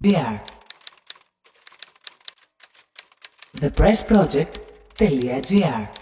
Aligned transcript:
dear. 0.00 0.40
The 3.54 3.70
press 3.70 4.02
pressproject.gr 4.02 5.99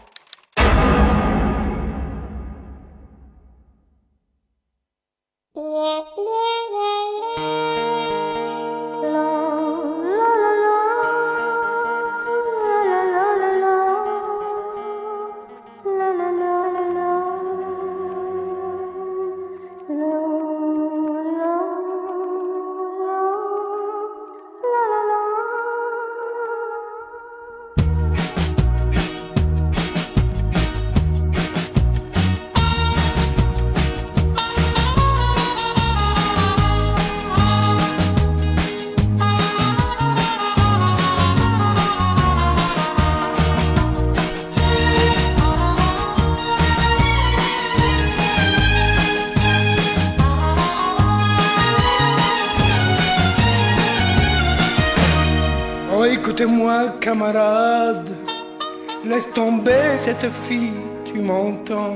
cette 60.21 60.33
fille, 60.33 60.73
tu 61.05 61.21
m'entends. 61.21 61.95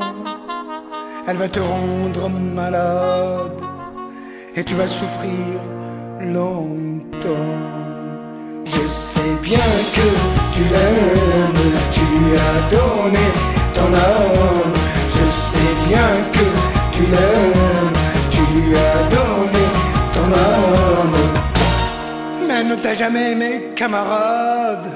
Elle 1.27 1.37
va 1.37 1.49
te 1.49 1.61
rendre 1.61 2.29
malade 2.29 3.61
et 4.55 4.65
tu 4.65 4.75
vas 4.75 4.87
souffrir 4.87 5.59
longtemps. 6.21 7.59
Je 8.65 8.83
sais 9.07 9.35
bien 9.41 9.71
que 9.97 10.09
tu 10.55 10.63
l'aimes, 10.75 11.71
tu 11.97 12.01
lui 12.01 12.35
as 12.51 12.61
donné 12.77 13.27
ton 13.75 13.91
âme. 13.95 14.73
Je 15.17 15.25
sais 15.49 15.75
bien 15.89 16.11
que 16.37 16.47
tu 16.95 17.03
l'aimes, 17.13 17.93
tu 18.31 18.43
lui 18.55 18.77
as 18.77 19.03
donné 19.17 19.65
ton 20.15 20.29
âme. 20.53 21.19
Mais 22.47 22.63
ne 22.65 22.77
t'a 22.77 22.95
jamais 22.95 23.33
aimé, 23.33 23.73
camarade. 23.75 24.89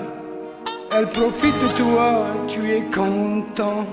Elle 0.98 1.08
profite 1.08 1.58
de 1.62 1.68
toi, 1.76 2.24
tu 2.66 2.72
es 2.72 2.82
content. 2.90 3.86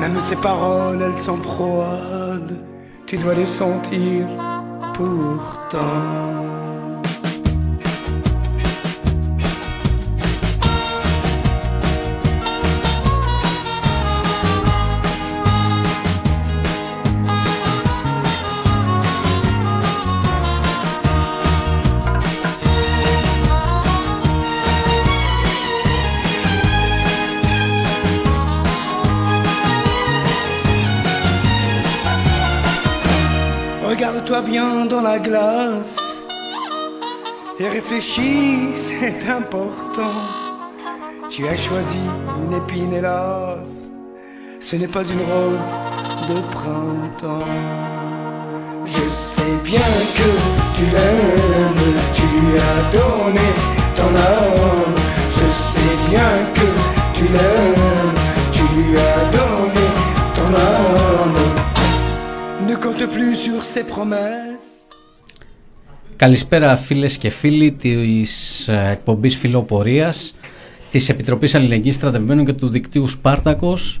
Même 0.00 0.18
ses 0.22 0.36
paroles, 0.36 1.00
elles 1.02 1.18
sont 1.18 1.36
froides. 1.36 2.64
Tu 3.06 3.16
dois 3.16 3.34
les 3.34 3.46
sentir 3.46 4.26
pourtant. 4.94 6.53
Bien 34.44 34.84
dans 34.86 35.00
la 35.00 35.18
glace 35.18 35.98
et 37.58 37.68
réfléchis, 37.68 38.68
c'est 38.76 39.28
important. 39.28 40.16
Tu 41.30 41.48
as 41.48 41.56
choisi 41.56 41.98
une 42.42 42.54
épine, 42.54 42.92
hélas, 42.92 43.90
ce 44.60 44.76
n'est 44.76 44.88
pas 44.88 45.04
une 45.04 45.20
rose 45.20 45.68
de 46.28 46.40
printemps. 46.52 47.48
Je 48.84 49.04
sais 49.10 49.56
bien 49.62 49.90
que 50.18 50.30
tu 50.76 50.84
l'aimes, 50.94 51.94
tu 52.14 52.22
lui 52.22 52.58
as 52.58 52.82
donné 52.92 53.48
ton 53.96 54.10
âme. 54.14 54.94
Je 55.30 55.46
sais 55.70 56.10
bien 56.10 56.32
que 56.54 56.68
tu 57.16 57.24
l'aimes, 57.24 58.14
tu 58.52 58.62
lui 58.74 58.98
as 58.98 59.24
donné 59.36 59.86
ton 60.34 60.54
âme. 60.54 61.13
Ne 62.68 62.76
compte 62.76 63.06
plus 63.14 63.36
sur 63.36 63.64
ses 63.64 63.84
promesses. 63.94 64.62
Καλησπέρα 66.16 66.76
φίλες 66.76 67.16
και 67.16 67.30
φίλοι 67.30 67.72
της 67.72 68.68
ε, 68.68 68.88
εκπομπής 68.92 69.36
Φιλοπορίας 69.36 70.34
της 70.90 71.08
Επιτροπής 71.08 71.54
Αλληλεγγύης 71.54 71.94
Στρατευμένων 71.94 72.44
και 72.44 72.52
του 72.52 72.68
δικτύου 72.68 73.06
Σπάρτακος 73.06 74.00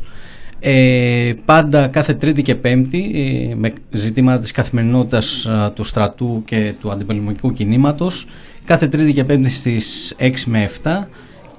ε, 0.60 1.32
πάντα 1.44 1.86
κάθε 1.86 2.14
Τρίτη 2.14 2.42
και 2.42 2.54
Πέμπτη 2.54 3.10
ε, 3.50 3.54
με 3.54 3.72
ζητήματα 3.90 4.38
της 4.38 4.50
καθημερινότητας 4.50 5.44
ε, 5.44 5.70
του 5.74 5.84
στρατού 5.84 6.42
και 6.44 6.74
του 6.80 6.90
αντιπολεμικού 6.90 7.52
κινήματος 7.52 8.26
κάθε 8.64 8.88
Τρίτη 8.88 9.12
και 9.12 9.24
Πέμπτη 9.24 9.50
στις 9.50 10.14
6 10.18 10.30
με 10.46 10.70
7 10.82 11.04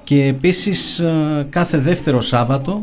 και 0.04 0.24
επίσης 0.24 0.98
ε, 0.98 1.46
κάθε 1.50 1.78
δεύτερο 1.78 2.20
Σάββατο 2.20 2.82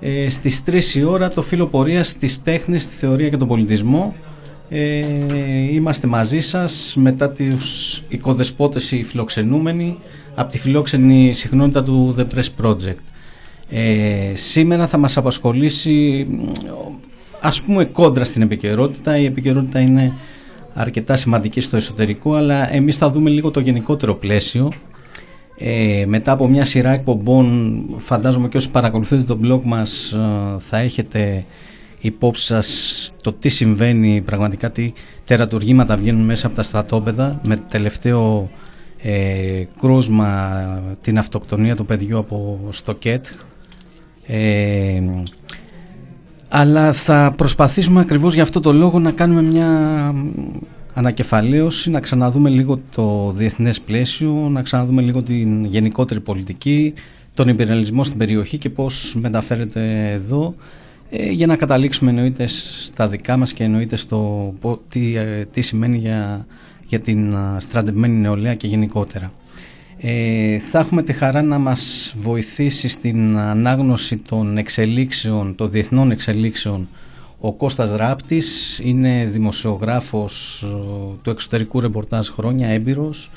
ε, 0.00 0.30
στις 0.30 0.62
3 0.66 0.94
η 0.94 1.02
ώρα 1.02 1.28
το 1.28 1.42
φύλλο 1.42 1.66
πορείας 1.66 2.16
της 2.16 2.42
τέχνης, 2.42 2.88
τη 2.88 2.94
θεωρία 2.94 3.28
και 3.28 3.36
τον 3.36 3.48
πολιτισμό 3.48 4.14
ε, 4.70 5.00
είμαστε 5.72 6.06
μαζί 6.06 6.40
σας 6.40 6.94
μετά 6.96 7.30
τους 7.30 8.02
οικοδεσπότες 8.08 8.92
οι 8.92 9.02
φιλοξενούμενοι 9.02 9.98
από 10.34 10.50
τη 10.50 10.58
φιλόξενη 10.58 11.32
συχνότητα 11.32 11.82
του 11.82 12.14
The 12.18 12.24
Press 12.34 12.64
Project. 12.64 13.02
Ε, 13.70 14.32
σήμερα 14.34 14.86
θα 14.86 14.98
μας 14.98 15.16
απασχολήσει 15.16 16.26
ας 17.40 17.62
πούμε 17.62 17.84
κόντρα 17.84 18.24
στην 18.24 18.42
επικαιρότητα. 18.42 19.18
Η 19.18 19.24
επικαιρότητα 19.24 19.80
είναι 19.80 20.12
αρκετά 20.74 21.16
σημαντική 21.16 21.60
στο 21.60 21.76
εσωτερικό 21.76 22.34
αλλά 22.34 22.74
εμείς 22.74 22.96
θα 22.96 23.10
δούμε 23.10 23.30
λίγο 23.30 23.50
το 23.50 23.60
γενικότερο 23.60 24.14
πλαίσιο 24.14 24.72
ε, 25.58 26.04
μετά 26.06 26.32
από 26.32 26.48
μια 26.48 26.64
σειρά 26.64 26.90
εκπομπών 26.90 27.80
φαντάζομαι 27.96 28.48
και 28.48 28.56
όσοι 28.56 28.70
παρακολουθείτε 28.70 29.22
το 29.22 29.38
blog 29.42 29.60
μας 29.62 30.12
ε, 30.12 30.18
θα 30.58 30.78
έχετε 30.78 31.44
υπόψη 32.00 32.44
σας 32.44 33.12
το 33.22 33.32
τι 33.32 33.48
συμβαίνει 33.48 34.22
πραγματικά 34.24 34.70
τι 34.70 34.92
τερατουργήματα 35.24 35.96
βγαίνουν 35.96 36.24
μέσα 36.24 36.46
από 36.46 36.56
τα 36.56 36.62
στρατόπεδα. 36.62 37.40
Με 37.44 37.56
τελευταίο 37.56 38.50
ε, 39.02 39.62
κρούσμα 39.80 40.62
την 41.02 41.18
αυτοκτονία 41.18 41.76
του 41.76 41.86
παιδιού 41.86 42.18
από 42.18 42.58
στο 42.70 42.94
ΚΕΤ 42.94 43.26
ε, 44.26 45.02
αλλά 46.48 46.92
θα 46.92 47.34
προσπαθήσουμε 47.36 48.00
ακριβώς 48.00 48.34
για 48.34 48.42
αυτό 48.42 48.60
το 48.60 48.72
λόγο 48.72 48.98
να 48.98 49.10
κάνουμε 49.10 49.42
μια 49.42 50.14
ανακεφαλαίωση, 50.98 51.90
να 51.90 52.00
ξαναδούμε 52.00 52.50
λίγο 52.50 52.80
το 52.94 53.30
διεθνές 53.30 53.80
πλαίσιο, 53.80 54.32
να 54.32 54.62
ξαναδούμε 54.62 55.02
λίγο 55.02 55.22
την 55.22 55.64
γενικότερη 55.64 56.20
πολιτική, 56.20 56.94
τον 57.34 57.48
υπεραλισμό 57.48 58.04
στην 58.04 58.18
περιοχή 58.18 58.58
και 58.58 58.70
πώς 58.70 59.16
μεταφέρεται 59.20 60.10
εδώ 60.10 60.54
ε, 61.10 61.30
για 61.30 61.46
να 61.46 61.56
καταλήξουμε 61.56 62.10
εννοείται 62.10 62.46
στα 62.46 63.08
δικά 63.08 63.36
μας 63.36 63.52
και 63.52 63.64
εννοείται 63.64 63.96
στο 63.96 64.52
τι, 64.88 65.16
ε, 65.16 65.44
τι 65.52 65.60
σημαίνει 65.60 65.96
για, 65.96 66.46
για 66.86 67.00
την 67.00 67.36
στρατευμένη 67.58 68.14
νεολαία 68.14 68.54
και 68.54 68.66
γενικότερα. 68.66 69.32
Ε, 69.98 70.58
θα 70.58 70.78
έχουμε 70.78 71.02
τη 71.02 71.12
χαρά 71.12 71.42
να 71.42 71.58
μας 71.58 72.14
βοηθήσει 72.18 72.88
στην 72.88 73.36
ανάγνωση 73.38 74.16
των 74.16 74.58
εξελίξεων, 74.58 75.54
των 75.54 75.70
διεθνών 75.70 76.10
εξελίξεων 76.10 76.88
ο 77.40 77.52
Κώστας 77.52 77.90
Ράπτης 77.90 78.78
είναι 78.82 79.24
δημοσιογράφος 79.24 80.64
του 81.22 81.30
εξωτερικού 81.30 81.80
ρεπορτάζ 81.80 82.28
χρόνια, 82.28 82.68
έμπειρος. 82.68 83.30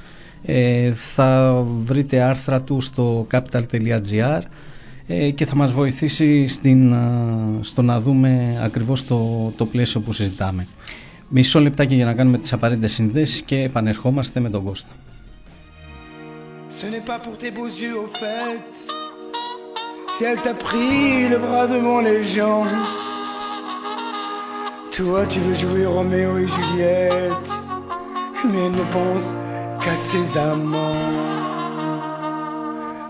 Ε, 0.46 0.92
θα 0.94 1.62
βρείτε 1.84 2.22
άρθρα 2.22 2.62
του 2.62 2.82
στο 2.82 3.28
capital.gr 3.32 4.42
ε, 5.08 5.30
και 5.30 5.46
θα 5.46 5.56
μας 5.56 5.72
βοηθήσει 5.72 6.48
στην, 6.48 6.96
στο 7.62 7.82
να 7.82 8.00
δούμε 8.00 8.62
ακριβώς 8.64 9.06
το, 9.08 9.52
το 9.58 9.66
πλαίσιο 9.66 10.02
που 10.02 10.14
συζητάμε. 10.14 10.68
Μισό 11.28 11.60
λεπτάκι 11.60 11.96
για 11.96 12.06
να 12.06 12.14
κάνουμε 12.14 12.38
τις 12.38 12.54
απαραίτητες 12.54 12.92
συνδέσεις 12.92 13.42
και 13.42 13.62
επανερχόμαστε 13.62 14.40
με 14.40 14.50
τον 14.50 14.64
Κώστα. 14.64 14.90
Ce 16.80 16.86
n'est 16.94 17.06
pas 17.12 17.20
pour 17.26 17.36
tes 17.42 17.52
beaux 17.58 17.72
yeux 17.82 17.96
au 18.04 18.08
fait 18.22 18.72
Si 20.14 20.24
elle 20.30 20.42
t'a 20.46 20.56
pris 20.68 21.30
le 21.34 21.38
bras 21.46 21.68
devant 21.76 22.02
les 22.10 22.22
gens 22.36 22.66
Toi 24.92 25.26
tu 25.26 25.40
veux 25.40 25.56
jouer 25.56 25.86
Roméo 25.86 26.38
et 26.38 26.48
Juliette 26.48 27.52
mais 28.44 28.70
ne 28.70 28.84
pense 28.92 29.32
qu'à 29.80 29.96
ses 29.96 30.38
amants. 30.38 30.78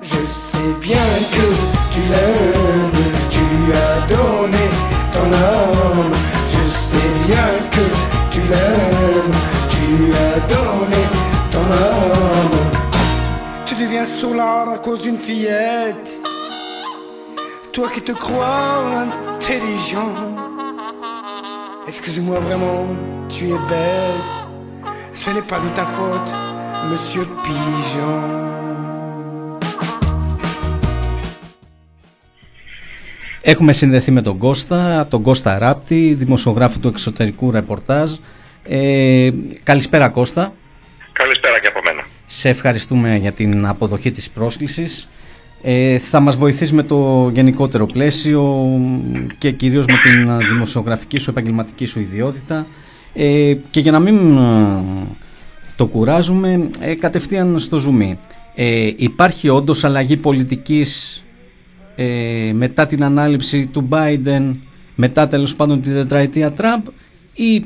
Je 0.02 0.16
sais 0.16 0.74
bien 0.80 1.10
que 1.32 1.48
tu 1.94 2.02
l'aimes, 2.12 3.02
tu 3.30 3.74
as 3.74 4.00
donné 4.08 4.66
ton 5.12 5.34
âme. 5.34 6.14
Je 6.48 6.70
sais 6.70 7.12
bien 7.26 7.52
que 7.72 7.86
tu 8.32 8.42
l'aimes, 8.42 9.36
tu 9.70 10.14
as 10.14 10.40
donné 10.54 11.02
ton 11.52 11.66
âme. 11.72 12.60
Tu 13.66 13.74
deviens 13.76 14.06
sourd 14.06 14.40
à 14.40 14.78
cause 14.78 15.02
d'une 15.02 15.18
fillette. 15.18 16.20
Toi 17.72 17.90
qui 17.94 18.02
te 18.02 18.12
crois 18.12 18.84
intelligent. 19.36 20.51
Excuse-moi 21.94 22.40
vraiment, 22.48 22.80
tu 23.34 23.44
es 23.56 23.62
belle. 23.72 24.22
Ce 25.22 25.28
n'est 25.34 25.48
pas 25.52 25.60
de 25.66 25.70
ta 25.78 25.86
faute, 25.96 26.32
monsieur 26.90 27.26
Pigeon. 27.44 28.20
Έχουμε 33.42 33.74
συνδεθεί 33.74 34.12
με 34.12 34.22
τον 34.22 34.38
Κώστα, 34.38 35.08
τον 35.10 35.22
Κώστα 35.22 35.58
Ράπτη, 35.58 36.14
δημοσιογράφο 36.14 36.80
του 36.80 36.88
εξωτερικού 36.88 37.52
ρεπορτάζ. 37.52 38.12
Ε, 38.64 39.30
καλησπέρα 39.64 40.10
Κώστα. 40.10 40.54
Καλησπέρα 41.12 41.60
και 41.60 41.68
από 41.68 41.80
μένα. 41.86 42.08
Σε 42.26 42.50
ευχαριστούμε 42.50 43.16
για 43.16 43.32
την 43.32 43.66
αποδοχή 43.68 44.12
της 44.12 44.30
πρόσκλησης. 44.30 45.10
Ε, 45.64 45.98
θα 45.98 46.20
μας 46.20 46.36
βοηθήσει 46.36 46.74
με 46.74 46.84
το 46.84 47.30
γενικότερο 47.34 47.86
πλαίσιο 47.86 48.70
και 49.38 49.52
κυρίως 49.52 49.86
με 49.86 49.94
την 50.04 50.48
δημοσιογραφική 50.48 51.18
σου 51.18 51.30
επαγγελματική 51.30 51.86
σου 51.86 52.00
ιδιότητα 52.00 52.68
ε, 53.14 53.54
και 53.70 53.80
για 53.80 53.92
να 53.92 54.00
μην 54.00 54.38
ε, 54.38 54.84
το 55.76 55.86
κουράζουμε 55.88 56.70
ε, 56.80 56.94
κατευθείαν 56.94 57.60
στο 57.60 57.78
ζουμί. 57.78 58.20
Ε, 58.56 58.92
υπάρχει 58.96 59.50
όντως 59.50 59.84
αλλαγή 59.84 60.18
πολιτικής 60.18 61.24
ε, 61.96 62.52
μετά 62.54 62.86
την 62.88 63.04
ανάληψη 63.04 63.66
του 63.66 63.88
Biden, 63.92 64.56
μετά 64.96 65.28
τέλος 65.28 65.56
πάντων 65.56 65.82
την 65.82 65.94
τετραετία 65.94 66.52
Τραμπ 66.52 66.84
ή 67.34 67.66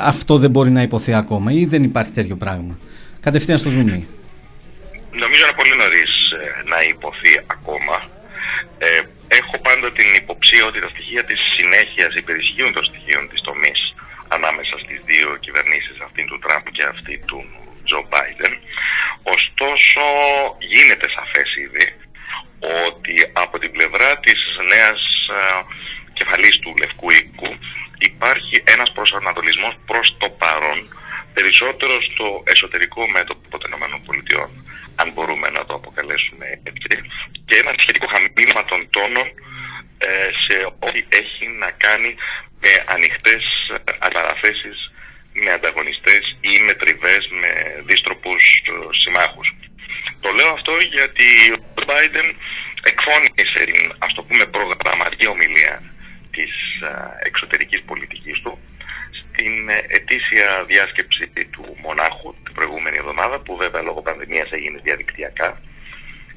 αυτό 0.00 0.38
δεν 0.38 0.50
μπορεί 0.50 0.70
να 0.70 0.82
υποθεί 0.82 1.14
ακόμα 1.14 1.52
ή 1.52 1.64
δεν 1.64 1.82
υπάρχει 1.82 2.12
τέτοιο 2.12 2.36
πράγμα. 2.36 2.78
Κατευθείαν 3.20 3.58
στο 3.58 3.70
ζουμί. 3.70 4.06
Νομίζω 5.22 5.42
είναι 5.44 5.58
πολύ 5.60 5.74
νωρίς 5.82 6.12
να 6.72 6.78
υποθεί 6.92 7.32
ακόμα. 7.54 7.96
Ε, 8.78 9.00
έχω 9.40 9.56
πάντα 9.66 9.88
την 9.92 10.08
υποψία 10.22 10.64
ότι 10.66 10.80
τα 10.80 10.88
στοιχεία 10.88 11.24
της 11.24 11.40
συνέχειας 11.56 12.12
υπερισχύουν 12.14 12.72
των 12.72 12.84
στοιχείων 12.84 13.28
της 13.28 13.40
τομής 13.48 13.80
ανάμεσα 14.36 14.74
στις 14.84 14.98
δύο 15.10 15.28
κυβερνήσεις, 15.44 15.96
αυτή 16.06 16.24
του 16.24 16.38
Τραμπ 16.44 16.64
και 16.76 16.84
αυτή 16.94 17.14
του 17.28 17.40
Τζο 17.84 18.00
Μπάιντεν. 18.08 18.54
Ωστόσο 19.36 20.02
γίνεται 20.72 21.08
σαφές 21.16 21.48
ήδη 21.66 21.86
ότι 22.88 23.14
από 23.44 23.58
την 23.58 23.70
πλευρά 23.76 24.10
της 24.24 24.40
νέας 24.72 25.00
κεφαλής 26.18 26.56
του 26.62 26.74
Λευκού 26.80 27.08
Οίκου 27.18 27.50
υπάρχει 27.98 28.56
ένας 28.74 28.90
προσανατολισμός 28.96 29.74
προς 29.86 30.16
το 30.18 30.28
παρόν 30.42 30.78
περισσότερο 31.36 31.94
στο 32.08 32.26
εσωτερικό 32.52 33.02
μέτωπο 33.16 33.58
των 33.58 33.70
ΗΠΑ 33.72 34.50
αν 35.00 35.08
μπορούμε 35.12 35.48
να 35.56 35.62
το 35.66 35.74
αποκαλέσουμε 35.74 36.46
έτσι, 36.62 36.88
και 37.46 37.56
ένα 37.62 37.72
σχετικό 37.82 38.06
χαμήλωμα 38.12 38.64
των 38.70 38.80
τόνων 38.90 39.26
ε, 39.98 40.28
σε 40.44 40.56
ό,τι 40.86 41.00
έχει 41.20 41.44
να 41.62 41.70
κάνει 41.70 42.10
με 42.62 42.72
ανοιχτές 42.94 43.42
ανταραθέσεις 43.98 44.78
με 45.42 45.50
ανταγωνιστές 45.52 46.36
ή 46.40 46.52
με 46.66 46.72
τριβές 46.72 47.28
με 47.40 47.52
δίστροπους 47.88 48.42
ε, 48.66 48.72
συμμάχους. 49.02 49.48
Το 50.20 50.30
λέω 50.32 50.50
αυτό 50.58 50.74
γιατί 50.96 51.28
ο 51.78 51.82
Biden 51.90 52.28
εκφώνησε 52.90 53.64
την 53.64 53.92
ας 53.98 54.14
το 54.14 54.22
πούμε 54.22 54.44
προγραμματική 54.46 55.28
ομιλία 55.28 55.82
της 56.30 56.52
ε, 56.82 57.26
εξωτερικής 57.28 57.82
πολιτικής 57.82 58.40
του 58.42 58.58
στην 59.36 59.68
ετήσια 59.98 60.48
διάσκεψη 60.66 61.24
του 61.50 61.64
Μονάχου 61.84 62.34
την 62.44 62.54
προηγούμενη 62.54 62.96
εβδομάδα 63.02 63.36
που 63.44 63.56
βέβαια 63.56 63.82
λόγω 63.82 64.00
πανδημίας 64.02 64.50
έγινε 64.50 64.78
διαδικτυακά 64.82 65.60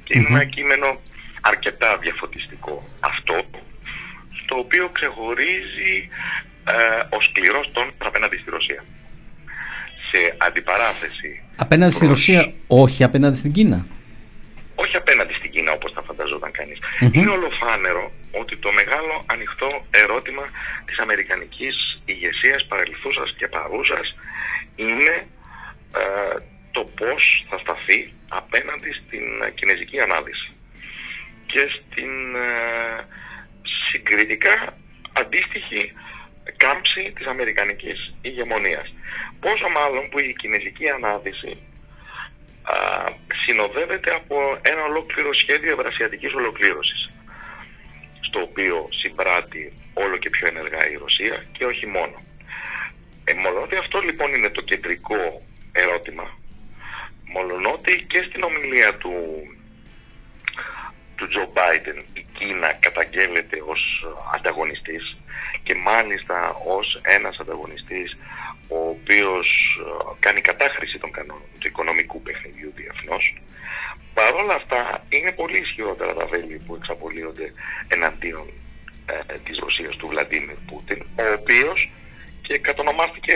και 0.04 0.14
είναι 0.18 0.28
ένα 0.30 0.44
κείμενο 0.44 1.00
αρκετά 1.42 1.98
διαφωτιστικό 1.98 2.76
αυτό 3.00 3.36
στο 4.40 4.58
οποίο 4.58 4.90
ξεχωρίζει 4.90 5.94
ε, 6.66 7.16
ο 7.16 7.22
σκληρός 7.22 7.72
τόν 7.72 7.88
απέναντι 7.98 8.38
στη 8.38 8.50
Ρωσία. 8.50 8.84
Σε 10.10 10.36
αντιπαράθεση... 10.38 11.44
Απέναντι 11.56 11.94
στη 11.94 12.06
Ρωσία, 12.06 12.54
όχι 12.68 13.04
απέναντι 13.04 13.38
στην 13.38 13.52
Κίνα. 13.52 13.86
Όχι 14.84 14.96
απέναντι 14.96 15.34
στην 15.34 15.52
Κίνα 15.52 15.72
όπως 15.72 15.92
θα 15.92 16.02
φανταζόταν 16.02 16.52
Είναι 17.12 17.32
ολοφάνερο 17.32 18.12
ότι 18.32 18.58
το 18.58 18.72
μεγάλο 18.72 19.26
ανοιχτό 19.26 19.86
ερώτημα 19.92 20.46
της 20.86 20.98
Αμερικανικής 21.00 22.02
ηγεσίας 22.06 22.66
παρελθούσας 22.66 23.36
και 23.38 23.48
παρούσας 23.48 24.16
είναι 24.76 25.28
ε, 26.02 26.36
το 26.72 26.82
πώς 27.00 27.46
θα 27.50 27.58
σταθεί 27.58 28.14
απέναντι 28.30 28.92
στην 29.00 29.26
κινέζικη 29.56 30.00
ανάδυση. 30.00 30.52
Και 31.46 31.64
στην 31.76 32.36
ε, 32.36 32.50
συγκριτικά 33.90 34.78
αντίστοιχη 35.14 35.94
κάμψη 36.58 37.12
της 37.16 37.26
αμερικανικής 37.26 38.14
ηγεμονίας. 38.22 38.94
Πόσο 39.40 39.68
μάλλον 39.70 40.10
που 40.10 40.20
η 40.20 40.36
κινέζικη 40.40 40.90
ανάδυση 40.90 41.58
συνοδεύεται 43.46 44.12
από 44.16 44.58
ένα 44.62 44.84
ολόκληρο 44.84 45.34
σχέδιο 45.34 45.72
ευρασιατικής 45.72 46.34
ολοκλήρωσης 46.34 47.10
στο 48.20 48.42
οποίο 48.42 48.88
συμπράττει 48.90 49.74
όλο 49.94 50.18
και 50.18 50.30
πιο 50.30 50.48
ενεργά 50.48 50.90
η 50.90 50.96
Ρωσία 50.96 51.46
και 51.52 51.66
όχι 51.66 51.88
μόνο. 51.88 52.22
Ε, 53.24 53.34
ότι 53.64 53.76
αυτό 53.76 54.00
λοιπόν 54.00 54.34
είναι 54.34 54.50
το 54.50 54.62
κεντρικό 54.62 55.42
ερώτημα, 55.72 56.38
μολονότι 57.34 58.06
και 58.08 58.22
στην 58.22 58.44
ομιλία 58.44 58.96
του, 58.96 59.14
του 61.16 61.28
Τζο 61.28 61.50
Μπάιντεν 61.54 62.04
η 62.14 62.26
Κίνα 62.38 62.74
καταγγέλλεται 62.74 63.58
ως 63.66 64.06
ανταγωνιστής 64.36 65.18
και 65.64 65.76
μάλιστα 65.76 66.56
ως 66.66 67.00
ένας 67.04 67.38
ανταγωνιστής 67.40 68.18
ο 68.70 68.90
οποίος 68.90 69.48
ε, 69.86 70.16
κάνει 70.20 70.42
κατάχρηση 70.42 70.98
των 71.00 71.12
κανόνων 71.12 71.50
του 71.60 71.68
οικονομικού 71.68 72.22
παιχνιδιού 72.22 72.72
διεθνώς 72.76 73.24
Παρ' 74.14 74.36
όλα 74.36 74.54
αυτά 74.54 75.06
είναι 75.10 75.32
πολύ 75.32 75.58
ισχυρότερα 75.58 76.14
τα 76.14 76.26
βέλη 76.26 76.62
που 76.66 76.76
εξαπολύονται 76.76 77.54
εναντίον 77.88 78.48
ε, 79.06 79.38
της 79.46 79.58
Ρωσίας 79.58 79.96
του 79.96 80.08
Βλαντίμιρ 80.08 80.56
Πούτιν, 80.68 81.02
ο 81.02 81.24
οποίος 81.40 81.92
και 82.42 82.58
κατονομάστηκε 82.58 83.36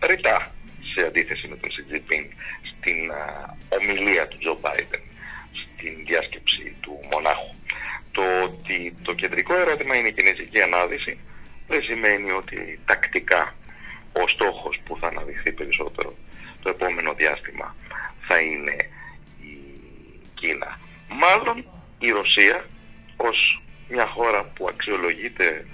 ρητά 0.00 0.54
σε 0.94 1.06
αντίθεση 1.06 1.48
με 1.48 1.56
τον 1.56 1.70
Σιτζιπίν 1.70 2.24
στην 2.70 2.98
ομιλία 3.68 4.28
του 4.28 4.38
Τζο 4.38 4.58
Μπάιντεν 4.60 5.00
στην 5.60 5.94
διάσκεψη 6.06 6.74
του 6.80 7.00
Μονάχου. 7.10 7.54
Το 8.12 8.22
ότι 8.42 8.94
το 9.02 9.12
κεντρικό 9.14 9.54
ερώτημα 9.54 9.94
είναι 9.96 10.08
η 10.08 10.12
κινέζικη 10.12 10.60
ανάδυση 10.60 11.18
δεν 11.68 11.82
σημαίνει 11.82 12.30
ότι 12.30 12.80
τακτικά 12.84 13.54
ο 14.12 14.28
στόχος 14.28 14.80
που 14.84 14.96
θα 15.00 15.06
αναδειχθεί 15.06 15.52
περισσότερο 15.52 16.14
το 16.62 16.68
επόμενο 16.68 17.14
διάστημα 17.14 17.76
θα 18.26 18.38
είναι 18.38 18.76
Κίνα. 20.34 20.78
Μάλλον 21.08 21.64
η 21.98 22.10
Ρωσία 22.10 22.64
ως 23.16 23.62
μια 23.88 24.06
χώρα 24.06 24.44
που 24.44 24.68
αξιολογείται 24.68 25.66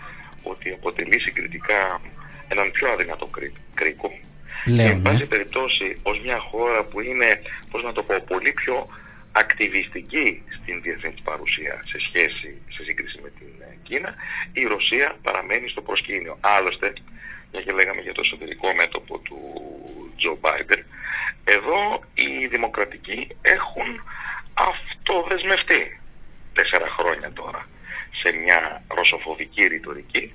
ότι 0.43 0.71
αποτελεί 0.71 1.21
συγκριτικά 1.21 2.01
έναν 2.49 2.71
πιο 2.71 2.91
αδυνατό 2.93 3.31
κρίκο 3.75 4.11
Λέμε. 4.67 4.91
εν 4.91 5.03
πάση 5.03 5.27
περιπτώσει 5.27 5.99
ως 6.03 6.21
μια 6.25 6.39
χώρα 6.39 6.85
που 6.85 7.01
είναι, 7.01 7.41
πώς 7.71 7.83
να 7.83 7.93
το 7.93 8.03
πω, 8.03 8.15
πολύ 8.27 8.53
πιο 8.53 8.89
ακτιβιστική 9.33 10.43
στην 10.57 10.83
διεθνή 10.83 11.11
της 11.11 11.23
παρουσία 11.23 11.83
σε 11.85 11.99
σχέση, 12.07 12.63
σε 12.75 12.83
σύγκριση 12.83 13.19
με 13.23 13.31
την 13.39 13.53
ε, 13.61 13.77
Κίνα, 13.83 14.15
η 14.53 14.63
Ρωσία 14.65 15.17
παραμένει 15.23 15.69
στο 15.69 15.81
προσκήνιο. 15.83 16.39
Άλλωστε, 16.41 16.93
μια 17.55 17.63
και 17.63 17.73
λέγαμε 17.73 18.01
για 18.01 18.13
το 18.13 18.23
εσωτερικό 18.25 18.75
μέτωπο 18.81 19.19
του 19.19 19.39
Τζο 20.17 20.37
Μπάιντεν, 20.41 20.83
εδώ 21.45 21.81
οι 22.15 22.47
δημοκρατικοί 22.47 23.19
έχουν 23.43 23.89
αυτοδεσμευτεί 24.71 26.01
τέσσερα 26.53 26.89
χρόνια 26.97 27.33
τώρα 27.33 27.69
σε 28.21 28.29
μια 28.43 28.83
ρωσοφοβική 28.99 29.63
ρητορική 29.67 30.33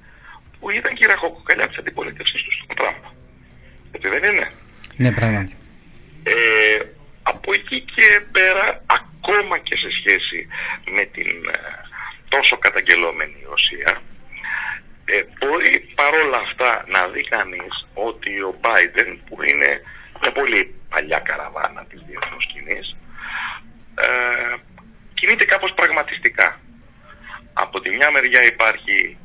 που 0.60 0.70
ήταν 0.70 0.94
και 0.96 1.04
η 1.06 1.08
ραχοκοκαλιά 1.08 1.68
της 1.68 1.78
αντιπολίτευσης 1.78 2.44
του 2.44 2.52
στον 2.52 2.76
Τραμπ. 2.76 3.04
Έτσι 3.92 4.08
δεν 4.08 4.24
είναι; 4.24 4.52
Ναι, 4.96 5.12
πράγματι. 5.12 5.54
Ε, 6.24 6.80
από 7.24 7.54
εκεί 7.54 7.80
και 7.96 8.22
πέρα, 8.32 8.84
ακόμα 8.86 9.58
και 9.58 9.76
σε 9.76 9.90
σχέση 9.98 10.48
με 10.96 11.04
την 11.06 11.28
ε, 11.28 11.60
τόσο 12.30 12.58
καταγγελόμενη 12.58 13.38
Ρωσία, 13.50 14.02
Ε, 15.12 15.24
μπορεί 15.40 15.80
παρόλα 15.96 16.38
αυτά 16.38 16.84
να 16.88 17.08
δει 17.08 17.24
κανείς 17.24 17.74
ότι 17.94 18.42
ο 18.42 18.60
Biden 18.62 19.18
που 19.26 19.44
είναι 19.44 19.82
μια 20.22 20.32
πολύ 20.32 20.76
παλιά 20.90 21.20
καραβάνα 21.20 21.86
της 21.90 22.02
διεθνούς 22.08 22.44
σκηνής 22.44 22.96
ε, 23.96 24.56
κινείται 25.14 25.46
κάπως 25.46 25.74
πραγματιστικά. 25.74 26.60
Από 27.54 27.80
τη 27.82 27.90
μια 27.90 28.12
μεριά 28.12 28.44
υπάρχει 28.44 29.18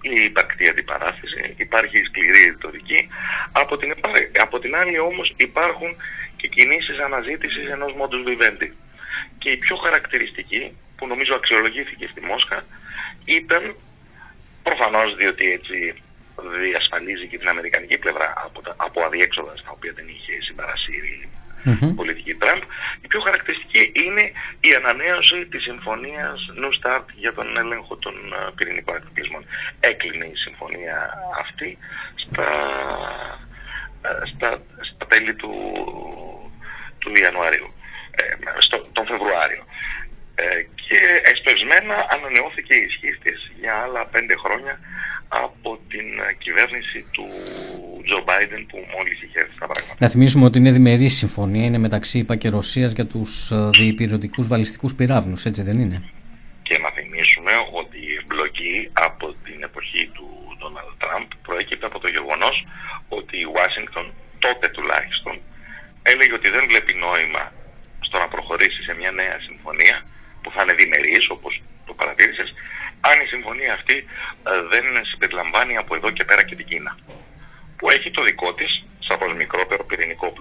η 0.00 0.24
υπαρκτή 0.24 0.70
αντιπαράθεση, 0.70 1.54
υπάρχει 1.56 1.98
η 1.98 2.04
σκληρή 2.04 2.42
ρητορική, 2.44 3.08
από 3.52 3.76
την, 3.76 3.94
από 4.40 4.58
την 4.58 4.76
άλλη 4.76 4.98
όμως 4.98 5.34
υπάρχουν 5.36 5.96
και 6.36 6.48
κινήσεις 6.48 6.98
αναζήτησης 6.98 7.68
ενός 7.70 7.92
modus 8.00 8.22
vivendi. 8.28 8.70
Και 9.38 9.50
η 9.50 9.56
πιο 9.56 9.76
χαρακτηριστική, 9.76 10.76
που 10.96 11.06
νομίζω 11.06 11.34
αξιολογήθηκε 11.34 12.08
στη 12.10 12.20
Μόσχα, 12.20 12.64
ήταν 13.24 13.76
προφανώς 14.62 15.16
διότι 15.16 15.52
έτσι 15.52 15.94
διασφαλίζει 16.60 17.26
και 17.26 17.38
την 17.38 17.48
αμερικανική 17.48 17.98
πλευρά 17.98 18.32
από, 18.46 18.62
τα, 18.62 18.74
από 18.76 19.04
αδιέξοδα 19.04 19.56
στα 19.56 19.70
οποία 19.70 19.92
δεν 19.94 20.08
είχε 20.08 20.32
συμπαρασύρει 20.40 21.28
mm-hmm. 21.64 21.92
πολιτική 21.96 22.34
Τραμπ. 22.34 22.62
Η 23.00 23.06
πιο 23.06 23.20
χαρακτηριστική 23.20 23.92
είναι 24.04 24.32
η 24.60 24.74
ανανέωση 24.74 25.46
της 25.50 25.62
συμφωνίας 25.62 26.38
New 26.60 26.72
Start 26.78 27.04
για 27.14 27.32
τον 27.32 27.56
έλεγχο 27.56 27.96
των 27.96 28.14
ε, 28.14 28.50
πυρηνικών 28.54 28.96
εκπλήσμων. 28.96 29.44
Έκλεινε 29.80 30.24
η 30.24 30.36
συμφωνία 30.36 30.98
αυτή 31.38 31.78
στα, 32.14 32.48
ε, 34.02 34.26
στα, 34.34 34.62
στα 34.94 35.06
τέλη 35.06 35.34
του, 35.34 35.52
του 36.98 37.12
Ιανουαρίου, 37.22 37.72
ε, 38.10 38.24
στο, 38.58 38.86
τον 38.92 39.06
Φεβρουάριο. 39.06 39.64
Ε, 40.40 40.62
και 40.86 41.00
εσπευσμένα 41.32 41.96
ανανεώθηκε 42.14 42.74
η 42.74 42.84
ισχύ 42.88 43.12
της 43.22 43.52
για 43.60 43.74
άλλα 43.84 44.02
πέντε 44.06 44.34
χρόνια 44.36 44.74
από 45.28 45.78
την 45.88 46.06
κυβέρνηση 46.38 46.98
του 47.14 47.26
Τζο 48.04 48.22
Μπάιντεν 48.24 48.66
που 48.66 48.78
μόλις 48.94 49.22
είχε 49.22 49.38
έρθει 49.38 49.54
στα 49.54 49.66
πράγματα. 49.66 49.96
Να 49.98 50.08
θυμίσουμε 50.08 50.44
ότι 50.44 50.58
είναι 50.58 50.72
διμερής 50.72 51.16
συμφωνία, 51.16 51.64
είναι 51.64 51.78
μεταξύ 51.78 52.18
ΙΠΑ 52.18 52.36
και 52.36 52.48
Ρωσίας 52.48 52.92
για 52.92 53.06
τους 53.06 53.50
ε, 53.50 53.70
διεπηρετικούς 53.78 54.46
βαλιστικούς 54.46 54.94
πυράβλους, 54.94 55.44
έτσι 55.44 55.62
δεν 55.62 55.78
είναι; 55.80 55.98
Και 56.62 56.78
να 56.78 56.90
θυμίσουμε 56.90 57.52
ότι 57.80 57.96
η 58.10 58.12
εμπλοκή 58.22 58.90
από 58.92 59.26
την 59.44 59.62
εποχή 59.62 60.10
του 60.14 60.26
Ντόναλτ 60.58 60.94
Τραμπ 61.02 61.28
προέκυπτε 61.42 61.86
από 61.86 61.98
το 61.98 62.08
γεγονός 62.08 62.66
ότι 63.08 63.34
η 63.38 63.46
Ουάσιγκτον 63.52 64.06
τότε 64.38 64.68
τουλάχιστον 64.68 65.34
έλεγε 66.02 66.32
ότι 66.32 66.48
δεν 66.48 66.64
βλέπει 66.70 66.94
νόημα 66.94 67.52
στο 68.06 68.18
να 68.18 68.28
προχωρήσει 68.28 68.82
σε 68.82 68.94
μια 68.98 69.10
νέα 69.10 69.36
συμφωνία 69.48 69.96
που 70.42 70.50
θα 70.54 70.62
είναι 70.62 70.74
διμερής 70.80 71.24
όπως 71.30 71.62
το 71.86 71.92
παρατήρησες 71.94 72.48
αν 73.00 73.16
η 73.24 73.26
συμφωνία 73.26 73.72
αυτή 73.78 73.96
ε, 73.96 74.52
δεν 74.72 74.84
συμπεριλαμβάνει 75.10 75.76
από 75.76 75.94
εδώ 75.96 76.10
και 76.10 76.24
πέρα 76.24 76.42
και 76.44 76.56
την 76.56 76.66
Κίνα 76.66 76.96
που 77.76 77.90
έχει 77.90 78.10
το 78.10 78.22
δικό 78.22 78.54
της 78.54 78.84
σαφώς 78.98 79.34
μικρότερο 79.36 79.84
πυρηνικό 79.84 80.32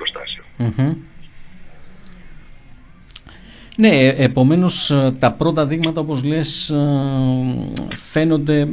Ναι, 3.75 4.00
ε, 4.00 4.24
επομένως 4.24 4.91
ε, 4.91 5.15
τα 5.20 5.32
πρώτα 5.32 5.65
δείγματα 5.65 6.01
όπως 6.01 6.24
λες 6.24 6.74
φαίνονται 8.12 8.68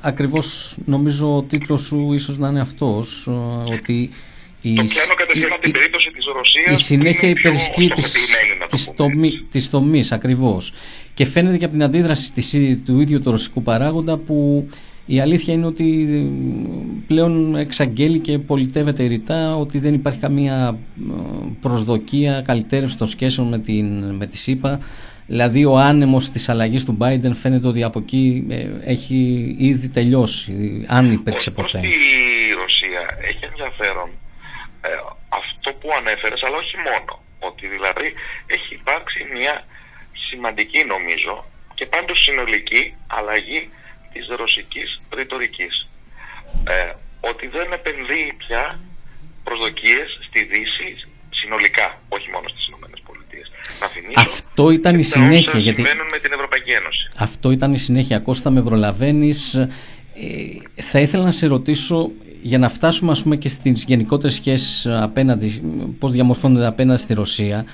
ακριβώς 0.00 0.76
νομίζω 0.84 1.36
ο 1.36 1.42
τίτλος 1.42 1.80
σου 1.80 2.12
ίσως 2.12 2.38
να 2.38 2.48
είναι 2.48 2.60
αυτός 2.60 3.28
ότι 3.72 4.10
η, 4.62 4.74
το 4.74 4.82
πιάνω 4.82 5.14
κατευθείαν 5.14 5.52
από 5.52 5.62
την 5.62 5.72
περίπτωση 5.72 6.10
της 6.10 6.24
Ρωσίας 6.24 6.80
η 6.80 6.84
συνέχεια 6.84 7.28
υπερισχύει 7.28 7.88
της, 7.88 8.16
της, 8.70 8.94
τομή, 8.96 9.46
της 9.50 9.70
τομής 9.70 10.12
ακριβώς 10.12 10.72
και 11.14 11.26
φαίνεται 11.26 11.56
και 11.56 11.64
από 11.64 11.74
την 11.74 11.82
αντίδραση 11.82 12.32
της, 12.32 12.56
του 12.84 13.00
ίδιου 13.00 13.20
του 13.20 13.30
ρωσικού 13.30 13.62
παράγοντα 13.62 14.16
που 14.16 14.68
η 15.06 15.20
αλήθεια 15.20 15.54
είναι 15.54 15.66
ότι 15.66 15.84
πλέον 17.06 17.56
εξαγγέλει 17.56 18.18
και 18.18 18.38
πολιτεύεται 18.38 19.04
ρητά 19.04 19.56
ότι 19.56 19.78
δεν 19.78 19.94
υπάρχει 19.94 20.18
καμία 20.18 20.78
προσδοκία 21.60 22.42
καλυτέρευσης 22.46 22.98
των 22.98 23.06
σχέσεων 23.06 23.48
με, 23.48 23.58
την, 23.58 24.14
με 24.14 24.26
τη 24.26 24.36
ΣΥΠΑ. 24.36 24.78
Δηλαδή 25.26 25.64
ο 25.64 25.78
άνεμος 25.78 26.30
της 26.30 26.48
αλλαγής 26.48 26.84
του 26.84 26.96
Biden 27.00 27.30
φαίνεται 27.32 27.68
ότι 27.68 27.82
από 27.82 27.98
εκεί 27.98 28.46
ε, 28.48 28.66
έχει 28.84 29.54
ήδη 29.58 29.88
τελειώσει, 29.88 30.84
αν 30.88 31.12
υπήρξε 31.12 31.50
ποτέ. 31.50 31.78
Η 31.78 32.52
Ρωσία 32.60 33.18
έχει 33.28 33.44
ενδιαφέρον 33.44 34.08
ε, 34.80 34.88
αυτό 35.70 35.78
που 35.80 35.88
ανέφερες, 36.00 36.42
αλλά 36.46 36.56
όχι 36.56 36.76
μόνο. 36.88 37.12
Ότι 37.48 37.66
δηλαδή 37.66 38.08
έχει 38.56 38.74
υπάρξει 38.80 39.20
μια 39.36 39.54
σημαντική 40.28 40.84
νομίζω 40.84 41.44
και 41.74 41.86
πάντως 41.86 42.18
συνολική 42.26 42.94
αλλαγή 43.06 43.70
της 44.12 44.24
ρωσικής 44.40 45.00
ρητορικής. 45.18 45.88
Ε, 46.64 46.92
ότι 47.20 47.46
δεν 47.46 47.72
επενδύει 47.72 48.32
πια 48.42 48.80
προσδοκίες 49.44 50.08
στη 50.26 50.40
Δύση 50.42 50.88
συνολικά, 51.30 52.00
όχι 52.08 52.30
μόνο 52.30 52.48
στις 52.48 52.66
Ηνωμένες 52.68 53.00
Πολιτείες. 53.06 53.50
Αυτό 54.14 54.70
ήταν 54.70 54.98
η 54.98 55.02
συνέχεια. 55.02 55.58
Γιατί 55.58 55.82
με 55.82 56.18
την 56.22 56.32
Ευρωπαϊκή 56.32 56.70
Ένωση. 56.70 57.08
Αυτό 57.18 57.50
ήταν 57.50 57.72
η 57.72 57.78
συνέχεια. 57.78 58.18
Κώστα 58.18 58.50
με 58.50 58.62
προλαβαίνεις. 58.62 59.54
Ε, 59.54 60.82
θα 60.82 61.00
ήθελα 61.00 61.24
να 61.24 61.30
σε 61.30 61.46
ρωτήσω 61.46 62.10
για 62.42 62.58
να 62.58 62.68
φτάσουμε 62.68 63.10
ας 63.10 63.22
πούμε 63.22 63.36
και 63.36 63.48
στις 63.48 63.84
γενικότερες 63.84 64.34
σχέσεις 64.34 64.86
απέναντι, 64.86 65.62
πώς 65.98 66.12
διαμορφώνονται 66.12 66.66
απέναντι 66.66 67.00
στη 67.00 67.14
Ρωσία 67.14 67.64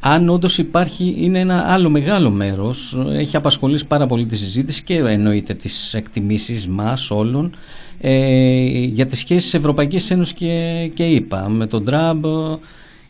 αν 0.00 0.28
όντως 0.28 0.58
υπάρχει, 0.58 1.14
είναι 1.18 1.38
ένα 1.38 1.64
άλλο 1.66 1.90
μεγάλο 1.90 2.30
μέρος, 2.30 2.98
έχει 3.12 3.36
απασχολήσει 3.36 3.86
πάρα 3.86 4.06
πολύ 4.06 4.26
τη 4.26 4.36
συζήτηση 4.36 4.82
και 4.82 4.94
εννοείται 4.94 5.54
τις 5.54 5.94
εκτιμήσεις 5.94 6.68
μας 6.68 7.10
όλων 7.10 7.56
ε, 8.00 8.66
για 8.84 9.06
τις 9.06 9.18
σχέσεις 9.18 9.54
Ευρωπαϊκής 9.54 10.10
Ένωσης 10.10 10.34
και, 10.34 10.90
και 10.94 11.04
ΕΠΑ. 11.04 11.48
Με 11.48 11.66
τον 11.66 11.84
Τραμπ 11.84 12.24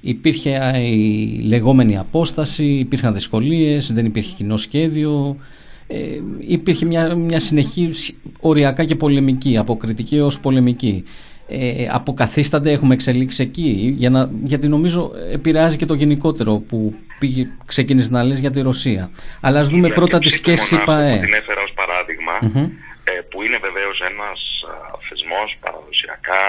υπήρχε 0.01 0.79
η 0.79 1.41
λεγόμενη 1.47 1.99
απόσταση, 1.99 2.67
υπήρχαν 2.67 3.15
δυσκολίες, 3.15 3.93
δεν 3.93 4.05
υπήρχε 4.05 4.35
κοινό 4.37 4.57
σχέδιο, 4.57 5.37
ε, 5.87 5.97
υπήρχε 6.39 6.87
μια, 6.87 7.15
μια 7.15 7.41
συνεχή 7.41 7.91
οριακά 8.41 8.85
και 8.85 8.95
πολεμική, 8.95 9.57
αποκριτική 9.57 10.21
ως 10.21 10.41
πολεμική 10.41 11.05
ε, 11.49 11.89
αποκαθίστανται, 11.91 12.71
έχουμε 12.71 12.95
εξελίξεις 12.95 13.39
εκεί, 13.39 13.95
για 13.97 14.11
να, 14.11 14.31
γιατί 14.43 14.69
νομίζω 14.69 15.13
επηρεάζει 15.33 15.77
και 15.77 15.87
το 15.87 15.95
γενικότερο 15.95 16.53
που 16.69 16.95
πήγε, 17.19 17.47
ξεκίνησε 17.67 18.11
να 18.11 18.23
λες 18.23 18.39
για 18.39 18.51
τη 18.51 18.61
Ρωσία. 18.61 19.11
Αλλά 19.41 19.59
ας 19.61 19.69
δούμε 19.69 19.89
πρώτα 19.89 20.19
τη 20.19 20.29
σχέση 20.29 20.83
ΠΑΕ. 20.85 21.19
Την 21.19 21.35
έφερα 21.35 21.63
ως 21.63 21.73
παραδειγμα 21.75 22.35
ε, 23.05 23.21
που 23.31 23.43
είναι 23.43 23.59
βεβαίως 23.67 24.01
ένας 24.11 24.39
θεσμός 25.09 25.49
παραδοσιακά 25.61 26.43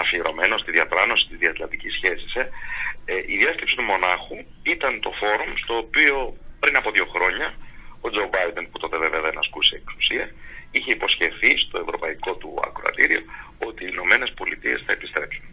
αφιερωμένος 0.00 0.60
στη 0.60 0.70
διαπράνωση 0.70 1.24
της 1.28 1.38
διατλαντικής 1.38 1.92
σχέσης. 1.98 2.34
Ε. 2.34 2.44
Ε, 3.04 3.14
η 3.32 3.36
διάσκεψη 3.42 3.74
του 3.76 3.86
Μονάχου 3.90 4.36
ήταν 4.74 4.92
το 5.04 5.10
φόρουμ 5.20 5.50
στο 5.62 5.74
οποίο 5.84 6.14
πριν 6.62 6.74
από 6.80 6.90
δύο 6.96 7.06
χρόνια 7.14 7.48
ο 8.04 8.06
Τζο 8.10 8.24
Μπάιντεν 8.30 8.64
που 8.70 8.78
τότε 8.82 8.96
βέβαια 9.04 9.20
δεν 9.26 9.38
ασκούσε 9.42 9.74
εξουσία 9.82 10.24
είχε 10.74 10.90
υποσχεθεί 10.98 11.52
στο 11.64 11.76
ευρωπαϊκό 11.84 12.30
του 12.40 12.50
ακροατήριο 12.68 13.20
ότι 13.68 13.80
οι 13.84 13.90
Ηνωμένες 13.94 14.30
Πολιτείες 14.38 14.78
θα 14.86 14.92
επιστρέψουν. 14.92 15.44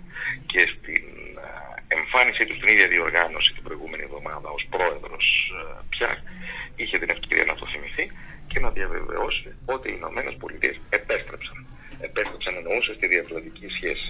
Και 0.52 0.62
στην 0.74 1.04
εμφάνισή 1.98 2.44
του 2.46 2.56
στην 2.58 2.68
ίδια 2.74 2.88
διοργάνωση 2.88 3.50
την 3.54 3.64
προηγούμενη 3.68 4.04
εβδομάδα 4.08 4.50
ως 4.58 4.64
πρόεδρος 4.74 5.26
πια 5.94 6.12
είχε 6.76 6.96
την 7.02 7.10
ευκαιρία 7.16 7.46
να 7.52 7.56
το 7.60 7.66
θυμηθεί 7.72 8.06
και 8.52 8.60
να 8.60 8.70
διαβεβαιώσει 8.78 9.50
ότι 9.74 9.86
οι 9.90 9.96
Ηνωμένες 10.00 10.36
Πολιτείες 10.42 10.76
επέστρεψαν. 10.90 11.58
Επέστρεψαν 12.08 12.54
εννοούσε 12.60 12.92
στη 12.98 13.06
διατλαντική 13.14 13.68
σχέση. 13.78 14.10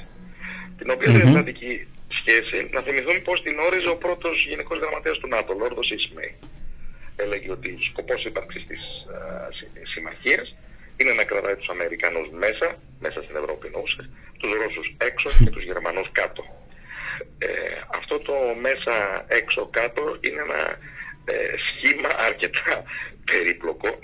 Την 0.79 0.89
οποία 0.93 1.09
mm-hmm. 1.09 1.21
διατλαντική 1.21 1.73
σχέση, 2.19 2.57
να 2.75 2.81
θυμηθούμε 2.81 3.19
πώ 3.29 3.33
την 3.45 3.55
όριζε 3.67 3.89
ο 3.95 3.97
πρώτος 4.05 4.35
Γενικός 4.49 4.77
Γραμματέας 4.79 5.17
του 5.19 5.27
ΝΑΤΟ, 5.27 5.53
Λόρδος 5.53 5.89
Ισμέη. 5.91 6.33
Έλεγε 7.23 7.51
ότι 7.51 7.77
σκοπός 7.89 8.25
ύπαρξης 8.25 8.65
της 8.67 8.81
συμμαχίας 9.93 10.55
είναι 10.97 11.13
να 11.13 11.23
κρατάει 11.23 11.55
τους 11.55 11.69
Αμερικανούς 11.69 12.29
μέσα, 12.29 12.67
μέσα 12.99 13.23
στην 13.23 13.35
Ευρώπη 13.35 13.65
εννοούσες, 13.67 14.09
τους 14.39 14.51
Ρώσους 14.59 14.95
έξω 14.97 15.29
και 15.43 15.49
τους 15.49 15.63
Γερμανούς 15.63 16.09
κάτω. 16.11 16.43
Ε, 17.37 17.47
αυτό 17.99 18.19
το 18.19 18.33
μέσα 18.61 19.25
έξω 19.27 19.69
κάτω 19.71 20.17
είναι 20.21 20.41
ένα 20.41 20.61
ε, 21.25 21.55
σχήμα 21.67 22.09
αρκετά 22.27 22.83
περίπλοκο. 23.31 23.99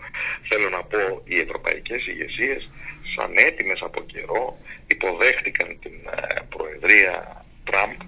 Θέλω 0.50 0.70
να 0.70 0.84
πω 0.84 1.22
οι 1.24 1.40
ευρωπαϊκές 1.40 2.08
ηγεσίες 2.08 2.70
σαν 3.16 3.32
έτοιμες 3.36 3.80
από 3.82 4.02
καιρό 4.02 4.58
υποδέχτηκαν 4.88 5.80
την 5.82 5.98
ε, 6.16 6.42
προεδρία 6.50 7.46
Τραμπ 7.64 8.00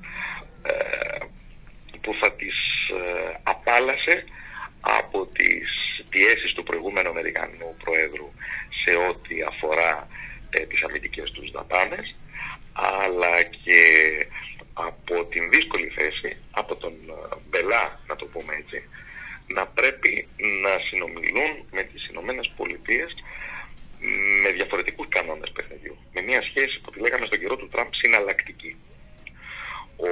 ε, 0.64 1.18
που 2.02 2.16
θα 2.20 2.32
τις 2.32 2.56
απάλασε 3.44 4.24
από 4.82 5.26
τις 5.26 5.70
πιέσεις 6.10 6.54
του 6.54 6.64
προηγούμενου 6.64 7.10
Αμερικανού 7.10 7.76
Προέδρου 7.84 8.32
σε 8.84 8.96
ό,τι 9.10 9.42
αφορά 9.42 10.08
ε, 10.50 10.60
τις 10.66 10.84
αμυντικές 10.84 11.32
τους 11.32 11.52
δαπάνες 11.52 12.16
αλλά 12.74 13.44
και 13.44 13.82
από 14.74 15.26
την 15.26 15.50
δύσκολη 15.50 15.88
θέση, 15.88 16.38
από 16.52 16.76
τον 16.76 16.94
ε, 16.94 17.36
Μπελά 17.50 18.00
να 18.08 18.16
το 18.16 18.26
πούμε 18.26 18.54
έτσι, 18.56 18.84
να 19.48 19.68
πρέπει 19.68 20.28
να 20.38 20.80
συνομιλούν 20.88 21.52
με 21.72 21.84
τις 21.84 22.08
Ηνωμένες 22.08 22.52
Πολιτείες 22.58 23.16
με 24.44 24.52
διαφορετικούς 24.52 25.08
κανόνες 25.10 25.52
παιχνιδιού. 25.52 25.98
Με 26.14 26.22
μια 26.22 26.42
σχέση 26.42 26.80
που 26.82 26.92
τη 26.92 27.00
λέγαμε 27.00 27.26
στον 27.26 27.40
καιρό 27.40 27.56
του 27.56 27.70
Τραμπ 27.70 27.90
συναλλακτική. 27.92 28.76
Ο 29.98 30.10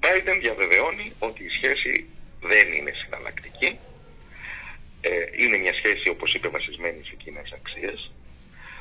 Biden 0.00 0.36
διαβεβαιώνει 0.40 1.12
ότι 1.18 1.44
η 1.44 1.48
σχέση 1.48 2.06
δεν 2.40 2.72
είναι 2.72 2.92
συναλλακτική. 3.04 3.78
Ε, 5.00 5.10
είναι 5.42 5.56
μια 5.56 5.74
σχέση, 5.74 6.08
όπως 6.08 6.34
είπε, 6.34 6.48
βασισμένη 6.48 7.04
σε 7.04 7.14
κοινές 7.14 7.52
αξίες. 7.52 8.10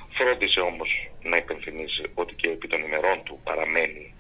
Φρόντισε 0.10 0.60
όμως 0.60 1.10
να 1.24 1.38
υπενθυμίσει 1.38 2.04
ότι 2.14 2.34
και 2.34 2.50
επί 2.50 2.68
των 2.68 2.84
ημερών 2.84 3.24
του 3.24 3.40
παραμένει 3.44 4.14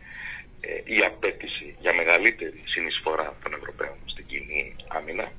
ε, 0.62 0.94
η 0.96 1.00
απέτηση 1.06 1.76
για 1.80 1.94
μεγαλύτερη 1.94 2.62
συνεισφορά 2.66 3.38
των 3.44 3.54
Ευρωπαίων 3.54 3.98
στην 4.06 4.26
κοινή 4.26 4.76
άμυνα. 4.88 5.32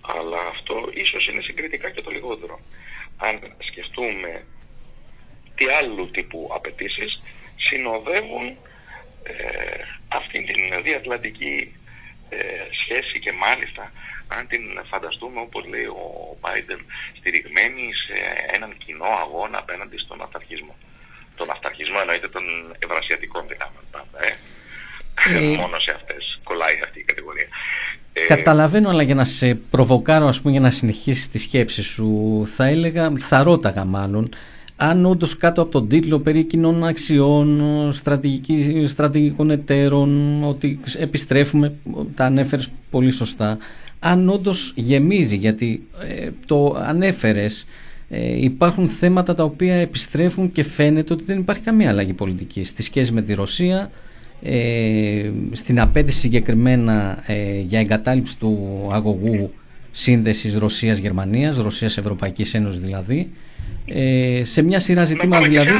Αλλά 0.00 0.40
αυτό 0.54 0.90
ίσως 0.94 1.26
είναι 1.28 1.42
συγκριτικά 1.42 1.90
και 1.90 2.02
το 2.02 2.10
λιγότερο. 2.10 2.60
Αν 3.16 3.54
σκεφτούμε 3.58 4.44
τι 5.54 5.68
άλλου 5.68 6.10
τύπου 6.10 6.50
απαιτήσεις 6.52 7.22
συνοδεύουν 7.56 8.46
ε, 9.22 9.34
αυτήν 10.08 10.46
την 10.46 10.82
διατλαντική 10.82 11.74
ε, 11.74 11.77
σχέση 12.82 13.18
και 13.24 13.32
μάλιστα 13.32 13.92
αν 14.36 14.46
την 14.46 14.62
φανταστούμε 14.90 15.40
όπως 15.40 15.62
λέει 15.72 15.88
ο 16.02 16.04
Biden 16.44 16.80
στηριγμένη 17.18 17.84
σε 18.04 18.16
έναν 18.56 18.70
κοινό 18.84 19.10
αγώνα 19.24 19.58
απέναντι 19.58 19.98
στον 19.98 20.22
αυταρχισμό. 20.22 20.74
Τον 21.36 21.50
αυταρχισμό 21.50 21.98
εννοείται 22.00 22.28
των 22.28 22.44
ευρασιατικών 22.78 23.42
δυνάμεων 23.50 23.84
πάντα. 23.90 24.18
Ε. 24.26 24.32
Ε, 25.26 25.56
Μόνο 25.62 25.78
σε 25.78 25.92
αυτές 25.98 26.40
κολλάει 26.44 26.80
αυτή 26.84 26.98
η 26.98 27.02
κατηγορία. 27.02 27.48
Ε, 28.12 28.26
Καταλαβαίνω, 28.26 28.88
αλλά 28.88 29.02
για 29.02 29.14
να 29.14 29.24
σε 29.24 29.54
προβοκάρω, 29.54 30.26
ας 30.26 30.40
πούμε, 30.40 30.52
για 30.52 30.60
να 30.60 30.70
συνεχίσεις 30.70 31.28
τη 31.28 31.38
σκέψη 31.38 31.82
σου, 31.82 32.42
θα 32.56 32.64
έλεγα, 32.64 33.12
θα 33.18 33.42
ρώταγα 33.42 33.84
μάλλον, 33.84 34.28
αν 34.80 35.06
όντως 35.06 35.36
κάτω 35.36 35.62
από 35.62 35.70
τον 35.70 35.88
τίτλο 35.88 36.18
περί 36.18 36.44
κοινών 36.44 36.84
αξιών, 36.84 37.62
στρατηγικών 38.86 39.50
εταίρων, 39.50 40.42
ότι 40.44 40.80
επιστρέφουμε, 40.98 41.72
τα 42.14 42.24
ανέφερες 42.24 42.70
πολύ 42.90 43.10
σωστά, 43.10 43.58
αν 43.98 44.28
όντως 44.28 44.72
γεμίζει, 44.76 45.36
γιατί 45.36 45.86
ε, 46.02 46.30
το 46.46 46.76
ανέφερες, 46.78 47.66
ε, 48.08 48.44
υπάρχουν 48.44 48.88
θέματα 48.88 49.34
τα 49.34 49.44
οποία 49.44 49.74
επιστρέφουν 49.74 50.52
και 50.52 50.62
φαίνεται 50.62 51.12
ότι 51.12 51.24
δεν 51.24 51.38
υπάρχει 51.38 51.62
καμία 51.62 51.88
αλλαγή 51.88 52.12
πολιτική. 52.12 52.64
Στη 52.64 52.82
σχέση 52.82 53.12
με 53.12 53.22
τη 53.22 53.34
Ρωσία, 53.34 53.90
ε, 54.42 55.30
στην 55.52 55.80
απέτηση 55.80 56.18
συγκεκριμένα 56.18 57.22
ε, 57.26 57.60
για 57.60 57.80
εγκατάλειψη 57.80 58.38
του 58.38 58.86
αγωγού 58.92 59.50
σύνδεσης 59.90 60.56
Ρωσίας-Γερμανίας, 60.56 61.56
Ρωσίας-Ευρωπαϊκής 61.56 62.54
Ένωσης 62.54 62.80
δηλαδή, 62.80 63.30
ε, 63.88 64.44
σε 64.44 64.62
μια 64.62 64.80
σειρά 64.80 65.04
ζητήματα 65.04 65.46
δηλαδή. 65.46 65.70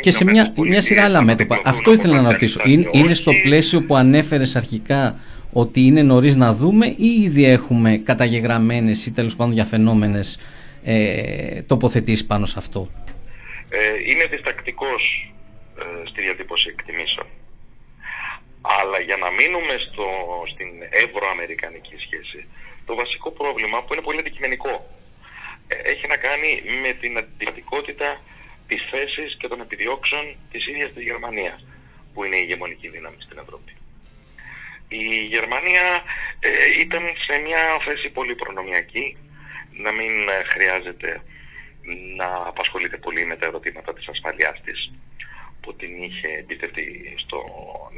Και 0.00 0.10
σε 0.10 0.24
μια, 0.24 0.52
μια 0.56 0.80
σειρά 0.80 1.04
άλλα 1.04 1.22
μέτωπα. 1.22 1.60
Αυτό 1.64 1.92
ήθελα 1.92 2.20
να 2.20 2.32
ρωτήσω. 2.32 2.60
Είναι, 2.64 2.88
είναι 2.92 3.14
στο 3.14 3.32
πλαίσιο 3.42 3.82
που 3.82 3.96
ανέφερες 3.96 4.56
αρχικά 4.56 5.18
ότι 5.52 5.80
είναι 5.80 6.02
νωρίς 6.02 6.36
να 6.36 6.52
δούμε 6.52 6.86
ή 6.86 7.06
ήδη 7.22 7.44
έχουμε 7.44 7.96
καταγεγραμμένες 7.96 9.06
ή 9.06 9.12
τέλος 9.12 9.36
πάντων 9.36 9.54
διαφαινόμενε 9.54 10.20
ε, 10.84 11.62
τοποθετήσεις 11.62 12.26
πάνω 12.26 12.46
σε 12.46 12.54
αυτό; 12.58 12.88
Ε, 13.68 14.10
είναι 14.10 14.24
διστακτικός 14.26 15.32
ε, 15.78 16.08
στη 16.08 16.20
διατύπωση 16.22 16.68
εκτιμήσεων. 16.68 17.26
Αλλά 18.60 18.98
για 19.08 19.16
να 19.16 19.30
μείνουμε 19.30 19.74
στο, 19.86 20.06
στην 20.52 20.70
ευρωαμερικανική 21.04 21.96
σχέση, 22.04 22.46
το 22.86 22.94
βασικό 22.94 23.30
πρόβλημα 23.30 23.82
που 23.82 23.92
είναι 23.92 24.02
πολύ 24.02 24.18
αντικειμενικό 24.18 24.72
ε, 24.72 25.03
έχει 25.68 26.06
να 26.06 26.16
κάνει 26.16 26.62
με 26.82 26.92
την 26.92 27.18
αντιπατικότητα 27.18 28.20
της 28.68 28.82
θέσης 28.90 29.36
και 29.38 29.48
των 29.48 29.60
επιδιώξεων 29.60 30.36
της 30.50 30.66
ίδιας 30.66 30.92
της 30.92 31.02
Γερμανίας, 31.02 31.66
που 32.12 32.24
είναι 32.24 32.36
η 32.36 32.42
ηγεμονική 32.42 32.88
δύναμη 32.88 33.16
στην 33.18 33.38
Ευρώπη. 33.38 33.72
Η 34.88 35.24
Γερμανία 35.34 36.02
ε, 36.40 36.80
ήταν 36.80 37.02
σε 37.26 37.38
μια 37.38 37.62
θέση 37.84 38.08
πολύ 38.08 38.34
προνομιακή, 38.34 39.16
να 39.70 39.92
μην 39.92 40.28
ε, 40.28 40.42
χρειάζεται 40.52 41.22
να 42.16 42.26
απασχολείται 42.46 42.96
πολύ 42.96 43.24
με 43.26 43.36
τα 43.36 43.46
ερωτήματα 43.46 43.92
της 43.94 44.08
ασφαλείας 44.08 44.60
της, 44.64 44.92
που 45.64 45.74
την 45.74 46.02
είχε 46.02 46.28
εμπιστευτεί 46.38 47.14
στο 47.16 47.38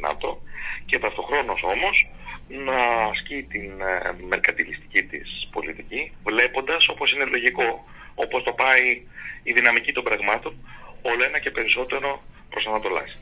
ΝΑΤΟ. 0.00 0.42
Και 0.86 0.98
ταυτοχρόνως 0.98 1.62
όμως 1.62 2.10
να 2.48 2.78
ασκεί 3.10 3.42
την 3.42 3.80
ε, 3.80 4.14
μερκατιλιστική 4.28 5.02
της 5.02 5.48
πολιτική 5.52 6.12
βλέποντας 6.24 6.88
όπως 6.88 7.12
είναι 7.12 7.24
λογικό 7.24 7.84
όπως 8.14 8.42
το 8.42 8.52
πάει 8.52 9.02
η 9.42 9.52
δυναμική 9.52 9.92
των 9.92 10.04
πραγμάτων 10.04 10.52
όλο 11.02 11.24
ένα 11.24 11.38
και 11.38 11.50
περισσότερο 11.50 12.22
προς 12.50 12.66
Ανατολάς. 12.66 13.18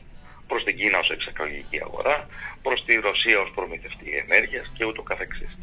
Προς 0.47 0.63
την 0.63 0.75
Κίνα 0.77 0.99
ως 0.99 1.09
εξαγωγική 1.09 1.81
αγορά 1.81 2.27
προς 2.61 2.85
τη 2.85 2.95
Ρωσία 2.95 3.39
ως 3.39 3.51
προμηθευτή 3.55 4.23
ενέργειας 4.27 4.71
και 4.77 4.85
ούτω 4.85 5.01
καθεξής. 5.01 5.57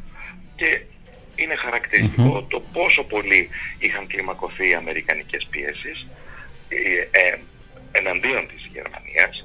Και 0.57 0.81
είναι 1.37 1.55
το 2.49 2.61
πόσο 2.73 3.05
πολύ 3.05 3.49
είχαν 3.79 4.07
κλιμακωθεί 4.07 4.69
οι 4.69 4.75
αμερικανικές 4.75 5.47
πιέσεις 5.51 6.07
ε, 6.69 7.21
ε, 7.21 7.39
εναντίον 7.93 8.49
της 8.49 8.63
Γερμανίας 8.73 9.45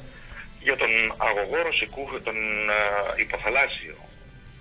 για 0.60 0.76
τον 0.78 0.92
αγωγό 1.18 1.62
ρωσικού, 1.62 2.22
τον 2.24 2.36
ε, 2.70 3.22
υποθαλάσσιο 3.22 3.96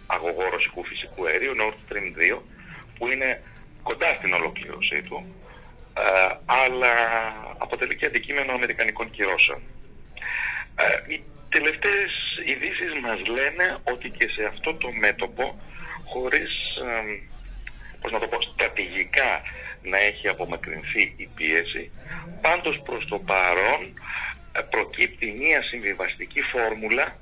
αγωγό 0.07 0.49
ρωσικού 0.51 0.85
φυσικού 0.85 1.27
αερίου 1.27 1.55
Nord 1.61 1.77
Stream 1.85 2.37
2 2.37 2.41
που 2.99 3.09
είναι 3.09 3.43
κοντά 3.83 4.15
στην 4.15 4.33
ολοκλήρωσή 4.33 5.03
του 5.03 5.35
ε, 5.97 6.37
αλλά 6.45 6.95
αποτελεί 7.59 7.97
και 7.97 8.07
αντικείμενο 8.07 8.53
αμερικανικών 8.53 9.11
κυρώσεων. 9.11 9.61
Ε, 10.77 11.13
οι 11.13 11.23
τελευταίες 11.49 12.13
ειδήσεις 12.45 12.93
μας 13.03 13.27
λένε 13.27 13.79
ότι 13.85 14.11
και 14.11 14.29
σε 14.29 14.45
αυτό 14.45 14.75
το 14.75 14.93
μέτωπο 14.93 15.61
χωρίς 16.05 16.51
πώς 18.01 18.13
να 18.13 18.19
το 18.19 18.27
πω, 18.27 18.43
στρατηγικά 18.43 19.43
να 19.87 19.99
έχει 19.99 20.29
απομακρυνθεί 20.29 21.15
η 21.17 21.29
πίεση 21.37 21.91
πάντως 22.41 22.81
προς 22.85 23.07
το 23.07 23.19
παρόν 23.19 23.83
ε, 24.53 24.61
προκύπτει 24.71 25.27
μια 25.39 25.63
συμβιβαστική 25.63 26.43
φόρμουλα 26.43 27.17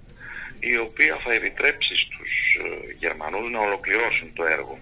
η 0.60 0.76
οποία 0.76 1.18
θα 1.24 1.32
επιτρέψει 1.32 1.94
στους 1.96 2.32
ε, 2.64 2.92
Γερμανούς 2.98 3.50
να 3.50 3.60
ολοκληρώσουν 3.60 4.32
το 4.34 4.44
έργο. 4.44 4.78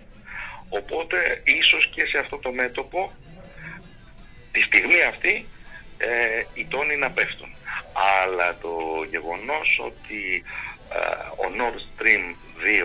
Οπότε 0.69 1.43
ίσως 1.45 1.91
και 1.95 2.05
σε 2.07 2.19
αυτό 2.19 2.37
το 2.39 2.53
μέτωπο 2.53 3.13
τη 4.53 4.61
στιγμή 4.61 5.03
αυτή 5.03 5.47
ε, 5.99 6.45
οι 6.55 6.67
τόνοι 6.67 6.97
να 6.97 7.11
πέφτουν. 7.11 7.51
Αλλά 8.23 8.59
το 8.59 8.75
γεγονός 9.11 9.81
ότι 9.85 10.45
ε, 10.93 10.99
ο 11.43 11.47
Nord 11.59 11.79
Stream 11.89 12.25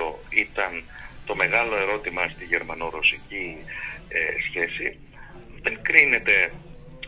2 0.09 0.15
ήταν 0.29 0.83
το 1.25 1.35
μεγάλο 1.35 1.75
ερώτημα 1.75 2.27
στη 2.27 2.45
γερμανο-ρωσική 2.45 3.57
ε, 4.07 4.19
σχέση 4.49 4.97
δεν 5.61 5.81
κρίνεται 5.81 6.51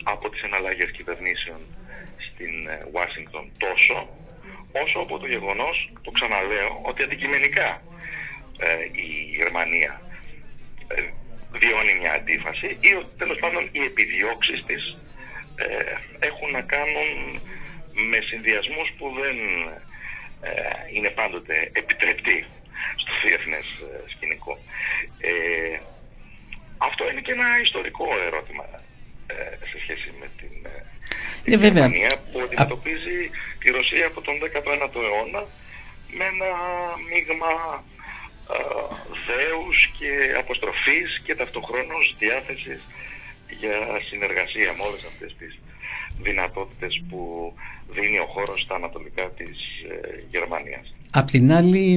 από 0.02 0.30
τις 0.30 0.42
εναλλαγές 0.42 0.90
κυβερνήσεων 0.90 1.60
στην 2.16 2.68
Ουάσιγκτον 2.92 3.52
τόσο 3.58 4.08
όσο 4.72 4.98
από 4.98 5.18
το 5.18 5.26
γεγονός, 5.26 5.92
το 6.02 6.10
ξαναλέω, 6.10 6.80
ότι 6.82 7.02
αντικειμενικά 7.02 7.82
ε, 8.58 8.84
η 8.92 9.34
Γερμανία 9.36 10.00
ε, 10.88 11.02
βιώνει 11.50 11.94
μια 12.00 12.12
αντίφαση 12.12 12.66
ή 12.66 12.90
τέλος 13.18 13.38
πάντων 13.38 13.68
οι 13.72 13.82
επιδιώξεις 13.84 14.64
της 14.66 14.96
ε, 15.56 15.94
έχουν 16.18 16.50
να 16.50 16.60
κάνουν 16.60 17.40
με 18.10 18.18
συνδυασμούς 18.20 18.92
που 18.98 19.12
δεν 19.20 19.36
είναι 20.94 21.10
πάντοτε 21.10 21.70
επιτρεπτοί 21.72 22.44
στο 22.96 23.12
διεθνές 23.24 23.66
σκηνικό. 24.06 24.58
Αυτό 26.88 27.02
είναι 27.10 27.20
και 27.26 27.32
ένα 27.38 27.48
ιστορικό 27.66 28.06
ερώτημα 28.26 28.66
σε 29.70 29.76
σχέση 29.82 30.08
με 30.20 30.26
την 30.38 30.54
η 31.44 31.56
ναι, 31.56 31.56
Γερμανία 31.56 32.12
που 32.32 32.40
αντιμετωπίζει 32.44 33.18
τη 33.60 33.70
Ρωσία 33.70 34.06
από 34.06 34.20
τον 34.20 34.34
19ο 34.44 35.02
αιώνα 35.06 35.42
με 36.16 36.24
ένα 36.32 36.50
μείγμα 37.10 37.52
δέους 39.28 39.90
και 39.98 40.10
αποστροφής 40.38 41.20
και 41.24 41.34
ταυτοχρόνως 41.34 42.16
διάθεσης 42.18 42.80
για 43.60 43.76
συνεργασία 44.08 44.74
με 44.76 44.82
όλες 44.88 45.04
αυτές 45.04 45.36
τις 45.38 45.58
δυνατότητες 46.22 47.02
που 47.08 47.52
δίνει 47.88 48.18
ο 48.18 48.26
χώρος 48.34 48.60
στα 48.60 48.74
ανατολικά 48.74 49.30
της 49.30 49.58
ε, 49.90 50.24
Γερμανίας. 50.30 50.92
Απ' 51.10 51.30
την 51.30 51.52
άλλη 51.52 51.96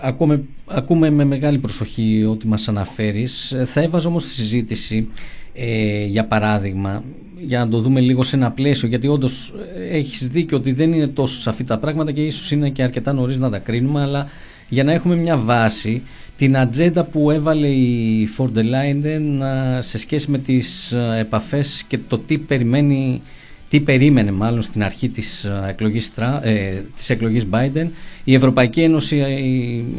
ακούμε, 0.00 0.42
ακούμε 0.66 1.10
με 1.10 1.24
μεγάλη 1.24 1.58
προσοχή 1.58 2.24
ό,τι 2.30 2.46
μας 2.46 2.68
αναφέρεις. 2.68 3.54
Θα 3.64 3.80
έβαζα 3.80 4.08
όμως 4.08 4.24
τη 4.24 4.30
συζήτηση 4.30 5.08
ε, 5.54 6.04
για 6.04 6.24
παράδειγμα 6.24 7.04
για 7.40 7.58
να 7.58 7.68
το 7.68 7.78
δούμε 7.78 8.00
λίγο 8.00 8.22
σε 8.22 8.36
ένα 8.36 8.50
πλαίσιο 8.50 8.88
γιατί 8.88 9.08
όντως 9.08 9.54
ε, 9.76 9.96
έχεις 9.96 10.28
δίκιο 10.28 10.56
ότι 10.56 10.72
δεν 10.72 10.92
είναι 10.92 11.06
τόσο 11.06 11.40
σαφή 11.40 11.64
τα 11.64 11.78
πράγματα 11.78 12.12
και 12.12 12.24
ίσως 12.26 12.50
είναι 12.50 12.70
και 12.70 12.82
αρκετά 12.82 13.12
νωρίς 13.12 13.38
να 13.38 13.50
τα 13.50 13.58
κρίνουμε 13.58 14.00
αλλά 14.00 14.26
για 14.68 14.84
να 14.84 14.92
έχουμε 14.92 15.14
μια 15.14 15.36
βάση 15.36 16.02
την 16.36 16.56
ατζέντα 16.56 17.04
που 17.04 17.30
έβαλε 17.30 17.66
η 17.66 18.26
Φορντελάιντεν 18.26 19.42
σε 19.80 19.98
σχέση 19.98 20.30
με 20.30 20.38
τις 20.38 20.92
ε, 20.92 21.18
επαφές 21.18 21.84
και 21.88 21.98
το 22.08 22.18
τι 22.18 22.38
περιμένει 22.38 23.22
τι 23.70 23.80
περίμενε 23.80 24.30
μάλλον 24.30 24.62
στην 24.62 24.82
αρχή 24.82 25.08
της 25.08 25.50
εκλογής, 25.68 26.12
ε, 26.42 26.82
της 26.96 27.10
εκλογής 27.10 27.46
Biden 27.50 27.88
η 28.24 28.34
Ευρωπαϊκή 28.34 28.82
Ένωση 28.82 29.24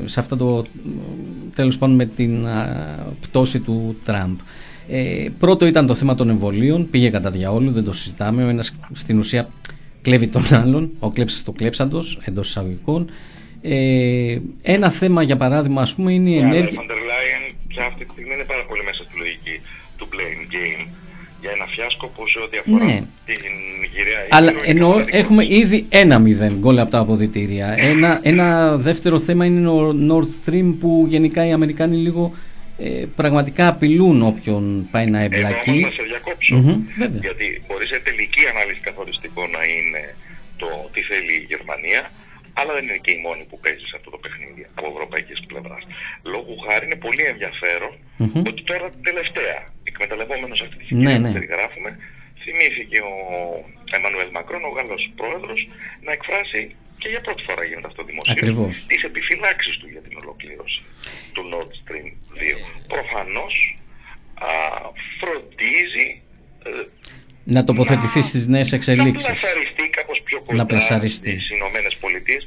σε 0.05 0.19
αυτό 0.19 0.37
το 0.37 0.65
τέλος 1.55 1.77
πάντων 1.77 1.95
με 1.95 2.05
την 2.05 2.47
πτώση 3.21 3.59
του 3.59 3.95
Τραμπ. 4.05 4.37
Ε, 4.87 5.27
πρώτο 5.39 5.65
ήταν 5.65 5.87
το 5.87 5.95
θέμα 5.95 6.15
των 6.15 6.29
εμβολίων, 6.29 6.89
πήγε 6.89 7.09
κατά 7.09 7.31
διαόλου, 7.31 7.71
δεν 7.71 7.83
το 7.83 7.93
συζητάμε. 7.93 8.45
Ο 8.45 8.47
ένας 8.47 8.75
στην 8.91 9.17
ουσία 9.17 9.49
κλέβει 10.01 10.27
τον 10.27 10.53
άλλον, 10.53 10.91
ο 10.99 11.11
κλέψης 11.11 11.43
το 11.43 11.51
κλέψαντος 11.51 12.19
εντός 12.23 12.47
εισαγωγικών. 12.47 13.09
Ε, 13.61 14.37
ένα 14.61 14.89
θέμα 14.89 15.23
για 15.23 15.37
παράδειγμα 15.37 15.81
ας 15.81 15.95
πούμε 15.95 16.13
είναι 16.13 16.29
η 16.29 16.37
ενέργεια... 16.37 16.81
Η 16.81 17.55
πια 17.67 17.85
αυτή 17.85 18.05
τη 18.05 18.11
στιγμή 18.11 18.33
είναι 18.33 18.43
πάρα 18.43 18.65
πολύ 18.65 18.83
μέσα 18.83 19.03
στη 19.03 19.17
λογική 19.17 19.61
του 19.97 20.07
blame 20.11 20.53
game 20.53 20.87
για 21.41 21.51
ένα 21.51 21.65
φιάσκο 21.65 22.07
που 22.07 22.27
σε 22.27 22.39
ό,τι 22.39 22.57
αφορά 22.57 22.85
ναι. 22.85 23.01
την 23.25 23.51
Νιγηρία. 23.79 24.27
Αλλά 24.29 24.53
εννοώ 24.65 25.05
έχουμε 25.09 25.45
ήδη 25.49 25.85
ένα 25.89 26.19
μηδέν 26.19 26.53
γκολ 26.59 26.79
από 26.79 26.91
τα 26.91 26.99
αποδητήρια. 26.99 27.75
Ένα, 27.77 28.19
ένα 28.23 28.77
δεύτερο 28.77 29.19
θέμα 29.19 29.45
είναι 29.45 29.67
ο 29.69 29.95
Nord 30.09 30.29
Stream 30.39 30.75
που 30.79 31.05
γενικά 31.07 31.45
οι 31.47 31.51
Αμερικάνοι 31.51 31.97
λίγο 31.97 32.33
ε, 32.77 33.05
πραγματικά 33.15 33.67
απειλούν 33.67 34.21
όποιον 34.31 34.87
πάει 34.91 35.07
να 35.15 35.19
εμπλακεί. 35.19 35.77
Εδώ 35.77 35.87
να 35.87 35.91
σε 35.99 36.03
διακόψω, 36.11 36.55
mm-hmm, 36.57 37.19
γιατί 37.25 37.45
μπορεί 37.67 37.85
σε 37.87 37.99
τελική 38.07 38.43
ανάλυση 38.51 38.81
καθοριστικό 38.87 39.41
να 39.55 39.61
είναι 39.75 40.03
το 40.61 40.67
τι 40.93 41.01
θέλει 41.09 41.33
η 41.41 41.45
Γερμανία, 41.51 42.01
αλλά 42.59 42.71
δεν 42.77 42.83
είναι 42.87 43.01
και 43.05 43.13
η 43.17 43.19
μόνη 43.25 43.43
που 43.49 43.57
παίζει 43.63 43.85
σε 43.91 43.95
αυτό 43.99 44.09
το 44.15 44.19
παιχνίδι 44.23 44.63
από 44.75 44.87
ευρωπαϊκής 44.93 45.39
πλευράς. 45.49 45.83
Λόγω 46.33 46.51
χάρη 46.65 46.83
είναι 46.85 46.99
πολύ 47.05 47.23
ότι 48.49 48.61
τώρα 48.69 48.87
τελευταία, 49.07 49.57
εκμεταλλευόμενος 49.93 50.59
αυτή 50.65 50.75
τη 50.79 50.85
συγκυρία 50.85 51.09
ναι, 51.11 51.19
που 51.19 51.27
ναι. 51.27 51.33
περιγράφουμε, 51.37 51.89
θυμήθηκε 52.43 52.97
ο 53.11 53.13
Εμμανουέλ 53.95 54.29
Μακρόν, 54.37 54.63
ο 54.69 54.71
Γάλλος 54.75 55.03
πρόεδρος, 55.19 55.59
να 56.05 56.11
εκφράσει 56.17 56.61
και 57.01 57.07
για 57.13 57.21
πρώτη 57.25 57.41
φορά 57.47 57.63
γίνεται 57.69 57.89
αυτό 57.91 58.01
δημοσίως 58.09 58.85
τις 58.91 59.01
επιφυλάξεις 59.09 59.75
του 59.79 59.87
για 59.93 60.01
την 60.05 60.13
ολοκλήρωση 60.21 60.79
του 61.33 61.43
Nord 61.51 61.71
Stream 61.79 62.07
2. 62.07 62.57
Προφανώς 62.93 63.53
φροντίζει 65.19 66.07
ε, 66.65 66.69
να 67.43 67.63
τοποθετηθεί 67.63 68.21
στις 68.21 68.47
νέες 68.47 68.71
εξελίξεις. 68.71 69.29
Να 69.29 69.35
πλασαριστεί 69.35 69.89
κάπως 69.89 70.21
πιο 70.23 70.41
κοντά 70.41 71.07
στις 71.07 71.49
Ηνωμένες 71.49 71.95
Πολιτείες 71.95 72.45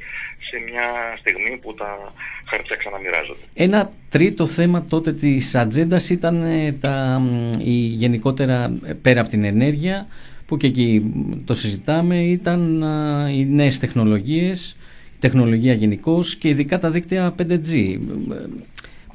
σε 0.55 0.71
μια 0.71 1.17
στιγμή 1.19 1.59
που 1.63 1.75
τα 1.75 2.13
χαρτιά 2.45 2.77
ξαναμοιράζονται. 2.77 3.41
Ένα 3.55 3.93
τρίτο 4.09 4.47
θέμα 4.47 4.85
τότε 4.89 5.13
της 5.13 5.55
ατζέντας 5.55 6.11
ήταν 6.11 6.43
ε, 6.43 6.73
τα, 6.73 7.23
η 7.59 7.71
γενικότερα 7.73 8.77
ε, 8.85 8.93
πέρα 8.93 9.21
από 9.21 9.31
την 9.31 9.45
ενέργεια 9.45 10.07
που 10.47 10.57
και 10.57 10.67
εκεί 10.67 11.13
το 11.45 11.55
συζητάμε 11.55 12.23
ήταν 12.23 12.85
οι 13.31 13.47
νέες 13.47 13.79
τεχνολογίες, 13.79 14.77
η 15.15 15.19
τεχνολογία 15.19 15.73
γενικώς 15.73 16.37
και 16.37 16.49
ειδικά 16.49 16.79
τα 16.79 16.91
δίκτυα 16.91 17.35
5G. 17.39 17.99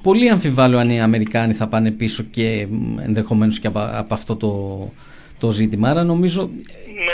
Πολύ 0.01 0.29
αμφιβάλλω 0.29 0.77
αν 0.77 0.89
οι 0.89 1.01
Αμερικάνοι 1.01 1.53
θα 1.53 1.67
πάνε 1.67 1.91
πίσω 1.91 2.23
και 2.23 2.67
ενδεχομένως 3.05 3.59
και 3.59 3.67
από, 3.67 4.13
αυτό 4.13 4.35
το, 4.35 4.93
το 5.39 5.51
ζήτημα. 5.51 5.89
Άρα 5.89 6.03
νομίζω, 6.03 6.49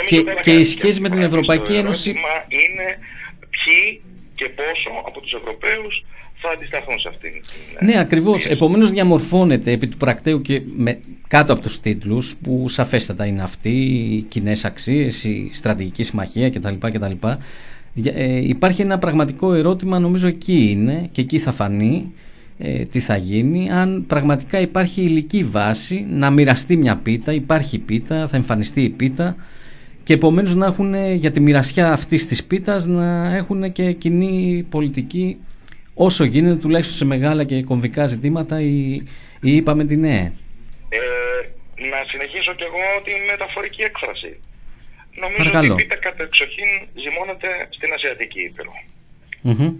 και, 0.06 0.24
και 0.40 0.52
η 0.52 0.64
σχέση 0.64 1.00
με 1.00 1.08
την 1.08 1.22
Ευρωπαϊκή 1.22 1.74
Ένωση... 1.74 2.10
είναι 2.48 2.98
ποιοι 3.50 4.00
και 4.36 4.48
πόσο 4.48 4.90
από 5.06 5.20
τους 5.20 5.32
Ευρωπαίους 5.32 6.04
θα 6.40 6.50
αντισταθούν 6.50 6.98
σε 7.00 7.08
αυτήν 7.08 7.32
την. 7.32 7.86
Ναι, 7.86 7.98
ακριβώς. 7.98 8.46
Επομένως, 8.46 8.90
διαμορφώνεται 8.90 9.70
επί 9.72 9.86
του 9.86 9.96
πρακτέου 9.96 10.42
και 10.42 10.62
με, 10.76 11.00
κάτω 11.28 11.52
από 11.52 11.62
τους 11.62 11.80
τίτλους, 11.80 12.36
που 12.42 12.68
σαφέστατα 12.68 13.26
είναι 13.26 13.42
αυτοί, 13.42 13.70
οι 13.70 14.22
κοινές 14.22 14.64
αξίες, 14.64 15.24
η 15.24 15.50
στρατηγική 15.52 16.02
συμμαχία 16.02 16.50
κτλ. 16.50 16.74
κτλ. 16.78 17.26
Ε, 18.04 18.48
υπάρχει 18.48 18.82
ένα 18.82 18.98
πραγματικό 18.98 19.52
ερώτημα, 19.54 19.98
νομίζω 19.98 20.28
εκεί 20.28 20.68
είναι 20.70 21.08
και 21.12 21.20
εκεί 21.20 21.38
θα 21.38 21.52
φανεί 21.52 22.12
ε, 22.58 22.84
τι 22.84 23.00
θα 23.00 23.16
γίνει. 23.16 23.70
Αν 23.70 24.04
πραγματικά 24.06 24.60
υπάρχει 24.60 25.02
υλική 25.02 25.44
βάση 25.44 26.06
να 26.10 26.30
μοιραστεί 26.30 26.76
μια 26.76 26.96
πίτα, 26.96 27.32
υπάρχει 27.32 27.78
πίτα, 27.78 28.28
θα 28.28 28.36
εμφανιστεί 28.36 28.82
η 28.82 28.90
πίτα 28.90 29.36
και 30.06 30.14
επομένως 30.14 30.54
να 30.54 30.66
έχουν 30.66 31.14
για 31.14 31.30
τη 31.30 31.40
μοιρασιά 31.40 31.92
αυτής 31.92 32.26
της 32.26 32.44
πίτας 32.44 32.86
να 32.86 33.36
έχουν 33.36 33.72
και 33.72 33.92
κοινή 33.92 34.66
πολιτική 34.70 35.36
όσο 35.94 36.24
γίνεται 36.24 36.56
τουλάχιστον 36.56 36.96
σε 36.96 37.04
μεγάλα 37.04 37.44
και 37.44 37.62
κομβικά 37.62 38.06
ζητήματα 38.06 38.60
ή, 38.60 38.94
ή 39.40 39.56
είπαμε 39.56 39.84
την 39.84 40.00
ναι. 40.00 40.32
Ε, 40.88 41.00
να 41.92 41.98
συνεχίσω 42.10 42.52
κι 42.54 42.62
εγώ 42.62 42.84
τη 43.04 43.12
μεταφορική 43.30 43.82
έκφραση. 43.82 44.32
Νομίζω 45.20 45.42
Παρακαλώ. 45.42 45.72
ότι 45.72 45.82
η 45.82 45.84
πίτα 45.84 45.96
κατά 46.06 46.22
εξοχήν 46.22 46.70
ζυμώνεται 47.02 47.48
στην 47.76 47.92
Ασιατική 47.96 48.40
Ήπειρο. 48.48 48.74
Mm-hmm. 49.48 49.72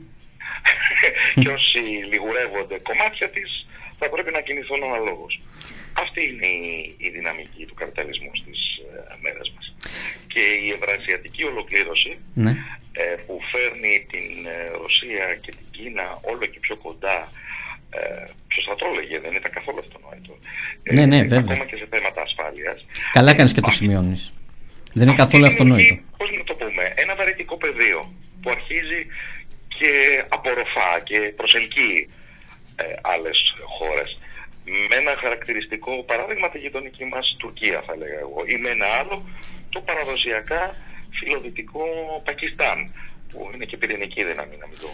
και 1.43 1.49
όσοι 1.49 1.81
λιγουρεύονται 2.11 2.77
κομμάτια 2.89 3.29
της 3.35 3.51
θα 3.99 4.09
πρέπει 4.09 4.33
να 4.33 4.41
κινηθούν 4.41 4.83
αναλόγως. 4.89 5.35
Αυτή 6.05 6.21
είναι 6.29 6.47
η, 6.47 6.95
η 7.07 7.09
δυναμική 7.17 7.63
του 7.67 7.75
καπιταλισμού 7.75 8.31
στις 8.41 8.61
ε, 8.77 9.15
μέρες 9.23 9.53
μας. 9.55 9.67
Και 10.33 10.43
η 10.67 10.69
ευρασιατική 10.77 11.43
ολοκλήρωση 11.45 12.13
ναι. 12.35 12.53
ε, 12.93 13.15
που 13.27 13.35
φέρνει 13.53 14.07
την 14.13 14.47
ε, 14.47 14.57
Ρωσία 14.83 15.25
και 15.43 15.51
την 15.59 15.67
Κίνα 15.71 16.07
όλο 16.31 16.45
και 16.53 16.61
πιο 16.61 16.77
κοντά 16.77 17.19
ε, 17.91 18.25
Ποιος 18.49 18.65
θα 18.69 18.75
το 18.77 18.87
έλεγε, 18.93 19.19
δεν 19.19 19.33
ήταν 19.41 19.51
καθόλου 19.59 19.79
αυτονόητο. 19.79 20.33
Ε, 20.83 20.95
ναι, 20.97 21.05
ναι, 21.07 21.21
βέβαια. 21.23 21.39
Ακόμα 21.39 21.65
και 21.71 21.77
σε 21.77 21.87
θέματα 21.91 22.21
ασφάλειας. 22.23 22.79
Καλά 23.13 23.35
κάνεις 23.35 23.53
και 23.53 23.61
το 23.61 23.71
σημειώνεις. 23.71 24.33
Δεν 24.95 25.07
είναι 25.09 25.17
καθόλου 25.17 25.47
αυτονόητο. 25.47 25.95
Πώς 26.17 26.31
να 26.39 26.45
το 26.45 26.55
πούμε, 26.55 26.93
ένα 26.95 27.15
βαρετικό 27.15 27.57
πεδίο 27.57 28.13
που 28.43 28.51
αρχίζει 28.51 29.01
και 29.79 29.93
απορροφά 30.29 30.91
και 31.05 31.19
προσελκύει 31.37 32.09
ε, 32.77 32.85
άλλες 33.01 33.39
χώρες. 33.79 34.19
Με 34.89 34.97
ένα 34.97 35.17
χαρακτηριστικό 35.17 35.93
παράδειγμα 36.03 36.49
τη 36.51 36.59
γειτονική 36.59 37.05
μας 37.05 37.37
Τουρκία, 37.39 37.83
θα 37.87 37.93
έλεγα 37.93 38.19
εγώ, 38.19 38.41
ή 38.47 38.57
με 38.57 38.71
ένα 38.71 38.87
άλλο 38.87 39.17
το 39.71 39.81
παραδοσιακά 39.81 40.77
φιλοδυτικό 41.11 41.85
Πακιστάν, 42.25 42.79
που 43.31 43.51
είναι 43.55 43.65
και 43.65 43.77
πυρηνική 43.77 44.25
δύναμη, 44.25 44.57
να 44.63 44.67
μην 44.67 44.79
το 44.85 44.91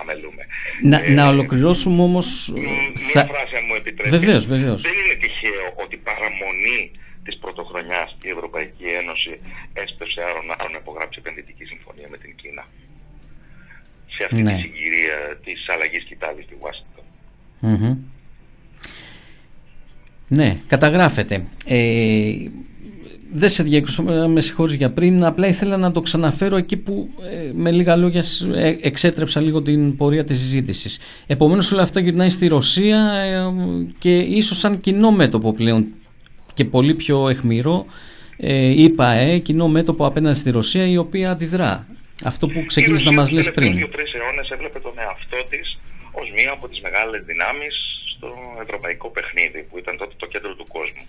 αμελούμε. 0.00 0.42
Να, 0.82 0.98
ε, 1.04 1.08
να 1.08 1.28
ολοκληρώσουμε 1.28 2.02
όμως. 2.02 2.52
Μια 2.54 3.12
θα... 3.12 3.26
φράση, 3.26 3.56
αν 3.56 3.64
μου 3.68 3.74
επιτρέπετε. 3.74 4.16
Βεβαίως, 4.16 4.46
βεβαίως. 4.46 4.82
Δεν 4.82 4.96
είναι 5.02 5.14
τυχαίο 5.14 5.64
ότι 5.84 5.96
παραμονή 5.96 6.80
της 7.24 7.38
πρωτοχρονιάς 7.38 8.16
η 8.22 8.28
Ευρωπαϊκή 8.28 8.86
Ένωση 9.00 9.40
έσπευσε 9.72 10.20
άρον 10.28 10.46
να 10.46 10.78
υπογράψει 10.82 11.18
επενδυτική 11.22 11.64
συμφωνία 11.64 12.08
με 12.10 12.18
την 12.18 12.34
Κίνα. 12.40 12.64
Σε 14.16 14.24
αυτή 14.24 14.42
ναι. 14.42 14.54
τη 14.54 14.60
συγκυρία 14.60 15.18
της 15.44 15.68
αλλαγής 15.68 16.04
κοιτάλη 16.04 16.42
στη 16.42 16.54
Ουάσιγκτον. 16.60 16.91
Mm-hmm. 17.62 17.96
Ναι, 20.28 20.56
καταγράφεται. 20.66 21.44
Ε, 21.66 22.32
δεν 23.32 23.48
σε 23.48 23.62
διέκοψα, 23.62 24.02
με 24.28 24.40
συγχωρείς 24.40 24.74
για 24.74 24.90
πριν, 24.90 25.24
απλά 25.24 25.46
ήθελα 25.46 25.76
να 25.76 25.92
το 25.92 26.00
ξαναφέρω 26.00 26.56
εκεί 26.56 26.76
που 26.76 27.08
ε, 27.30 27.50
με 27.54 27.70
λίγα 27.70 27.96
λόγια 27.96 28.24
ε, 28.54 28.76
εξέτρεψα 28.80 29.40
λίγο 29.40 29.62
την 29.62 29.96
πορεία 29.96 30.24
της 30.24 30.38
συζήτησης. 30.38 30.98
Επομένως 31.26 31.72
όλα 31.72 31.82
αυτά 31.82 32.00
γυρνάει 32.00 32.28
στη 32.28 32.46
Ρωσία 32.46 33.12
ε, 33.12 33.52
και 33.98 34.18
ίσως 34.18 34.58
σαν 34.58 34.78
κοινό 34.78 35.10
μέτωπο 35.10 35.52
πλέον 35.52 35.86
και 36.54 36.64
πολύ 36.64 36.94
πιο 36.94 37.28
εχμηρό 37.28 37.86
είπα 38.76 39.10
ε, 39.10 39.38
κοινό 39.38 39.68
μέτωπο 39.68 40.06
απέναντι 40.06 40.38
στη 40.38 40.50
Ρωσία 40.50 40.86
η 40.86 40.96
οποία 40.96 41.30
αντιδρά. 41.30 41.86
Αυτό 42.24 42.46
που 42.46 42.64
ξεκίνησε 42.66 43.04
να 43.04 43.12
μας 43.12 43.30
λες 43.30 43.52
πριν. 43.52 43.78
Οι 43.78 43.88
τρεις 43.88 44.12
αιώνες 44.14 44.50
έβλεπε 44.50 44.78
τον 44.78 44.92
εαυτό 44.96 45.36
της 45.50 45.78
ως 46.12 46.30
μία 46.30 46.52
από 46.52 46.68
τις 46.68 46.80
μεγάλες 46.80 47.24
δυνάμεις 47.24 47.74
στο 48.22 48.58
ευρωπαϊκό 48.62 49.08
παιχνίδι 49.10 49.62
που 49.62 49.78
ήταν 49.78 49.96
τότε 49.96 50.14
το 50.16 50.26
κέντρο 50.26 50.54
του 50.54 50.66
κόσμου. 50.66 51.06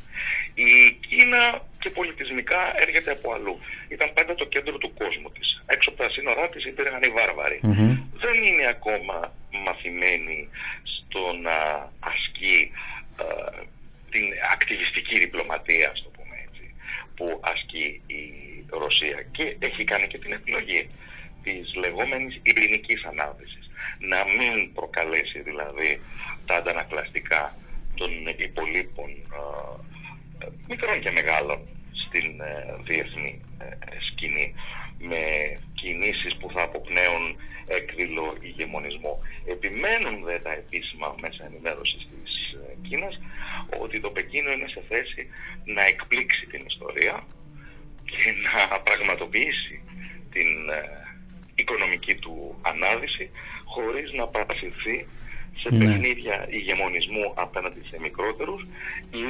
Η 0.53 0.91
Κίνα 1.07 1.61
και 1.79 1.89
πολιτισμικά 1.89 2.61
έρχεται 2.75 3.11
από 3.11 3.33
αλλού. 3.33 3.59
Ήταν 3.87 4.13
πάντα 4.13 4.35
το 4.35 4.45
κέντρο 4.45 4.77
του 4.77 4.93
κόσμου 4.93 5.29
της. 5.31 5.63
Έξω 5.65 5.89
από 5.89 6.03
τα 6.03 6.09
σύνορά 6.09 6.49
της 6.49 6.65
υπήρχαν 6.65 7.03
οι 7.03 7.09
βαρβαροι 7.09 7.59
Δεν 8.23 8.43
είναι 8.43 8.67
ακόμα 8.67 9.33
μαθημένη 9.65 10.49
στο 10.83 11.21
να 11.47 11.57
ασκεί 11.99 12.71
ε, 13.19 13.61
την 14.11 14.25
ακτιβιστική 14.53 15.19
διπλωματία, 15.19 15.91
το 16.03 16.09
πούμε 16.15 16.35
έτσι, 16.47 16.75
που 17.15 17.39
ασκεί 17.43 18.01
η 18.07 18.21
Ρωσία. 18.69 19.19
Και 19.31 19.55
έχει 19.59 19.83
κάνει 19.83 20.07
και 20.07 20.17
την 20.17 20.31
επιλογή 20.31 20.89
της 21.43 21.75
λεγόμενης 21.75 22.39
ειρηνικής 22.43 23.03
ανάδυσης. 23.03 23.62
Να 23.99 24.19
μην 24.25 24.73
προκαλέσει 24.73 25.39
δηλαδή 25.41 26.01
τα 26.45 26.55
αντανακλαστικά 26.55 27.57
των 27.95 28.11
υπολείπων 28.37 29.09
ε, 29.09 30.47
μικρών 30.67 30.99
και 30.99 31.11
μεγάλων 31.11 31.59
στην 32.05 32.41
ε, 32.41 32.75
διεθνή 32.83 33.41
ε, 33.59 33.65
σκηνή 34.11 34.53
με 34.99 35.23
κινήσεις 35.73 36.35
που 36.39 36.51
θα 36.53 36.61
αποπνέουν 36.61 37.35
έκδηλο 37.67 38.37
ηγεμονισμό. 38.39 39.19
Επιμένουν 39.45 40.23
δε 40.23 40.39
τα 40.39 40.51
επίσημα 40.53 41.15
μέσα 41.21 41.45
ενημέρωσης 41.45 42.07
της 42.11 42.57
Κίνας 42.87 43.19
ότι 43.79 43.99
το 43.99 44.09
Πεκίνο 44.09 44.51
είναι 44.51 44.67
σε 44.67 44.81
θέση 44.89 45.27
να 45.65 45.85
εκπλήξει 45.85 46.45
την 46.45 46.65
ιστορία 46.65 47.23
και 48.05 48.33
πραγματοποιήσει 48.83 49.81
την 50.31 50.69
ε, 50.69 51.02
οικονομική 51.55 52.15
του 52.15 52.55
ανάδυση 52.61 53.29
χωρίς 53.65 54.11
να 54.11 54.27
παρασυρθεί 54.27 55.07
σε 55.57 55.69
ναι. 55.69 55.77
παιχνίδια 55.77 56.47
ηγεμονισμού 56.49 57.33
απέναντι 57.35 57.81
σε 57.89 57.99
μικρότερους 57.99 58.61
ή 59.11 59.25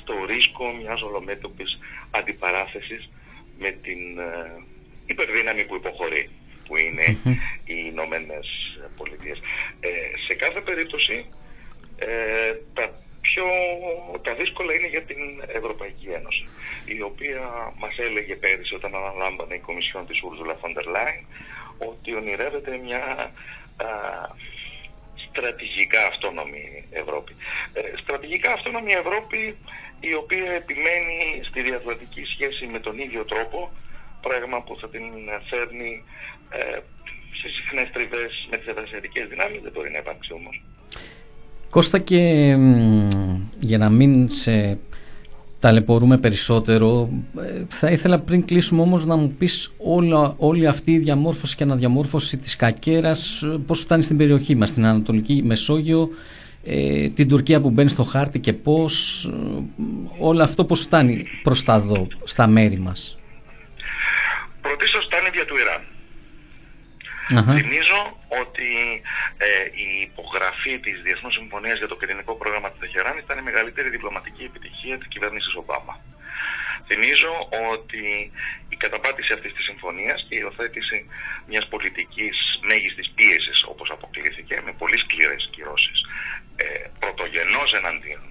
στο 0.00 0.14
ρίσκο 0.26 0.72
μιας 0.80 1.02
ολομέτωπης 1.02 1.78
αντιπαράθεσης 2.10 3.08
με 3.58 3.70
την 3.70 4.18
ε, 4.18 4.62
υπερδύναμη 5.06 5.64
που 5.64 5.74
υποχωρεί 5.74 6.28
που 6.66 6.76
ειναι 6.76 7.16
οι 7.70 7.76
Ηνωμένες 7.92 8.46
Πολιτείες. 8.96 9.38
Ε, 9.80 9.88
σε 10.26 10.34
κάθε 10.34 10.60
περίπτωση 10.60 11.26
ε, 11.98 12.54
τα 12.74 12.90
πιο 13.20 13.44
τα 14.22 14.34
δύσκολα 14.34 14.74
είναι 14.74 14.88
για 14.88 15.02
την 15.02 15.20
Ευρωπαϊκή 15.46 16.08
Ένωση 16.08 16.48
η 16.84 17.02
οποία 17.02 17.72
μας 17.78 17.98
έλεγε 17.98 18.34
πέρυσι 18.36 18.74
όταν 18.74 18.94
αναλάμβανε 18.94 19.54
η 19.54 19.58
Κομισιόν 19.58 20.06
της 20.06 20.22
Ούρζουλα 20.22 20.54
Φοντερ 20.54 20.86
Λάιν 20.86 21.24
ότι 21.78 22.14
ονειρεύεται 22.14 22.76
μια 22.76 23.02
α, 23.76 23.88
στρατηγικά 25.28 26.06
αυτόνομη 26.06 26.86
Ευρώπη. 26.90 27.32
Ε, 27.72 27.80
στρατηγικά 28.02 28.52
αυτόνομη 28.52 28.92
Ευρώπη 28.92 29.56
η 30.00 30.14
οποία 30.14 30.50
επιμένει 30.52 31.40
στη 31.48 31.62
διαδοτική 31.62 32.24
σχέση 32.24 32.66
με 32.66 32.80
τον 32.80 32.98
ίδιο 32.98 33.24
τρόπο 33.24 33.70
πράγμα 34.20 34.62
που 34.62 34.76
θα 34.80 34.88
την 34.88 35.04
φέρνει 35.48 36.04
ε, 36.50 36.78
σε 37.40 37.48
συχνές 37.48 37.90
τριβές 37.90 38.48
με 38.50 38.56
τις 38.56 38.66
ευρασιατικές 38.66 39.28
δυνάμεις 39.28 39.60
δεν 39.62 39.72
μπορεί 39.72 39.90
να 39.90 39.98
υπάρξει 39.98 40.32
όμως. 40.32 40.62
Κώστα 41.70 41.98
και 41.98 42.56
για 43.60 43.78
να 43.78 43.88
μην 43.90 44.30
σε 44.30 44.78
ταλαιπωρούμε 45.60 46.18
περισσότερο 46.18 47.08
ε, 47.40 47.62
θα 47.68 47.90
ήθελα 47.90 48.18
πριν 48.18 48.44
κλείσουμε 48.44 48.82
όμως 48.82 49.06
να 49.06 49.16
μου 49.16 49.34
πεις 49.38 49.72
όλα, 49.78 50.34
όλη 50.38 50.66
αυτή 50.66 50.92
η 50.92 50.98
διαμόρφωση 50.98 51.56
και 51.56 51.62
αναδιαμόρφωση 51.62 52.36
της 52.36 52.56
κακέρας 52.56 53.42
ε, 53.42 53.46
πώς 53.66 53.80
φτάνει 53.80 54.02
στην 54.02 54.16
περιοχή 54.16 54.54
μας, 54.54 54.68
στην 54.68 54.86
Ανατολική 54.86 55.42
Μεσόγειο 55.44 56.08
ε, 56.64 57.08
την 57.08 57.28
Τουρκία 57.28 57.60
που 57.60 57.70
μπαίνει 57.70 57.88
στο 57.88 58.04
χάρτη 58.04 58.40
και 58.40 58.52
πώς 58.52 59.24
ε, 59.24 59.62
όλο 60.18 60.42
αυτό 60.42 60.64
πώς 60.64 60.80
φτάνει 60.80 61.26
προς 61.42 61.64
τα 61.64 61.78
δω, 61.78 62.06
στα 62.24 62.46
μέρη 62.46 62.78
μας. 62.78 63.18
Πρωτίστως 64.60 65.04
φτάνει 65.04 65.28
δια 65.30 65.44
του 65.44 65.56
Ιράν 65.56 65.80
Θυμίζω 67.38 68.00
ότι 68.42 69.02
ε, 69.38 69.46
η 69.86 69.88
υπογραφή 70.08 70.78
της 70.78 71.02
Διεθνούς 71.02 71.34
Συμφωνίας 71.34 71.78
για 71.78 71.88
το 71.88 71.96
Πυρηνικό 71.96 72.34
Πρόγραμμα 72.34 72.70
τη 72.70 72.78
Τεχεράνη 72.78 73.20
ήταν 73.24 73.38
η 73.38 73.42
μεγαλύτερη 73.42 73.88
διπλωματική 73.88 74.44
επιτυχία 74.44 74.98
της 74.98 75.08
κυβέρνησης 75.08 75.54
Ομπάμα. 75.54 75.94
Θυμίζω 76.88 77.32
ότι 77.72 78.32
η 78.68 78.76
καταπάτηση 78.76 79.32
αυτής 79.32 79.52
της 79.54 79.64
συμφωνίας 79.64 80.18
και 80.28 80.34
η 80.34 80.40
υιοθέτηση 80.42 80.98
μιας 81.48 81.66
πολιτικής 81.68 82.36
μέγιστης 82.68 83.10
πίεσης, 83.14 83.58
όπως 83.72 83.90
αποκλήθηκε, 83.90 84.62
με 84.64 84.72
πολύ 84.80 84.98
σκληρές 84.98 85.48
κυρώσεις, 85.52 85.98
ε, 86.56 86.64
πρωτογενώς 86.98 87.72
εναντίον 87.72 88.24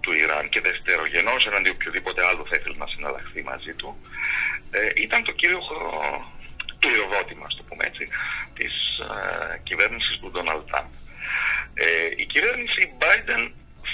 του 0.00 0.12
Ιράν 0.12 0.48
και 0.48 0.60
δευτερογενώς 0.60 1.46
εναντίον 1.46 1.74
οποιοδήποτε 1.74 2.20
άλλο 2.28 2.42
θα 2.48 2.56
ήθελε 2.56 2.76
να 2.78 2.86
συναλλαχθεί 2.86 3.42
μαζί 3.42 3.72
του, 3.80 3.90
ε, 4.70 4.90
ήταν 4.94 5.24
το 5.24 5.32
κύριο 5.32 5.60
του 6.78 6.88
ιοδότημα, 6.96 7.46
το 7.56 7.62
πούμε 7.68 7.84
έτσι, 7.90 8.04
της 8.58 8.74
ε, 8.98 9.58
κυβέρνησης 9.68 10.18
του 10.18 10.30
Ντόναλτ 10.30 10.66
Τραμπ. 10.70 10.90
Ε, 11.74 11.86
η 12.16 12.24
κυβέρνηση 12.26 12.82
Biden 13.02 13.42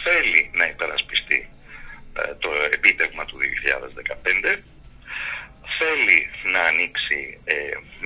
θέλει 0.04 0.50
να 0.52 0.64
υπερασπιστεί 0.66 1.48
ε, 2.20 2.34
το 2.34 2.50
επίτευγμα 2.72 3.24
του 3.24 3.38
2015, 4.46 4.58
θέλει 5.78 6.18
να 6.52 6.60
ανοίξει 6.60 7.40
ε, 7.44 7.54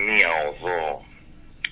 μία 0.06 0.30
οδό 0.48 1.04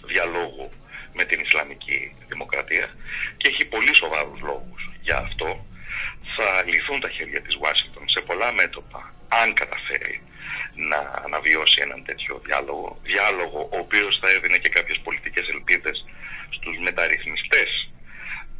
διαλόγου 0.06 0.70
με 1.14 1.24
την 1.24 1.40
Ισλαμική 1.40 2.14
Δημοκρατία 2.28 2.88
και 3.36 3.48
έχει 3.48 3.64
πολύ 3.64 3.94
σοβαρούς 3.94 4.40
λόγους 4.40 4.90
για 5.02 5.16
αυτό. 5.16 5.66
Θα 6.36 6.62
λυθούν 6.62 7.00
τα 7.00 7.08
χέρια 7.08 7.40
της 7.42 7.54
Ουάσιγκτον 7.56 8.08
σε 8.08 8.20
πολλά 8.20 8.52
μέτωπα 8.52 9.14
αν 9.28 9.54
καταφέρει 9.54 10.20
να 10.74 11.22
αναβιώσει 11.24 11.80
έναν 11.82 12.04
τέτοιο 12.04 12.40
διάλογο. 12.44 12.98
Διάλογο 13.02 13.68
ο 13.72 13.78
οποίος 13.78 14.18
θα 14.20 14.30
έδινε 14.30 14.58
και 14.58 14.68
κάποιες 14.68 15.00
πολιτικές 15.02 15.48
ελπίδες 15.48 16.04
στους 16.50 16.78
μεταρρυθμιστές 16.78 17.90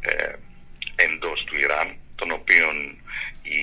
ε, 0.01 0.33
εντός 0.95 1.43
του 1.43 1.57
Ιράν, 1.59 1.95
των 2.15 2.31
οποίων 2.31 2.75
οι 3.41 3.61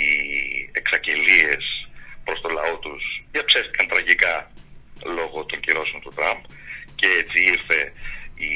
εξαγγελίες 0.73 1.89
προς 2.25 2.41
το 2.41 2.49
λαό 2.49 2.77
τους 2.79 3.23
διαψεύτηκαν 3.31 3.89
τραγικά 3.89 4.51
λόγω 5.05 5.45
των 5.45 5.61
κυρώσεων 5.61 6.01
του 6.03 6.13
Τραμπ 6.15 6.41
και 6.95 7.07
έτσι 7.21 7.41
ήρθε 7.43 7.93
η 8.35 8.55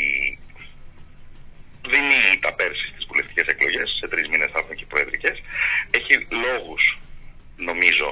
δίνει 1.90 2.38
τα 2.40 2.54
πέρσι 2.54 2.86
στις 2.92 3.04
βουλευτικές 3.08 3.46
εκλογές, 3.46 3.88
σε 3.98 4.08
τρεις 4.08 4.28
μήνες 4.28 4.50
θα 4.50 4.58
έρθουν 4.58 4.76
και 4.76 4.86
προεδρικές. 4.86 5.42
Έχει 5.90 6.26
λόγους, 6.44 6.97
νομίζω, 7.68 8.08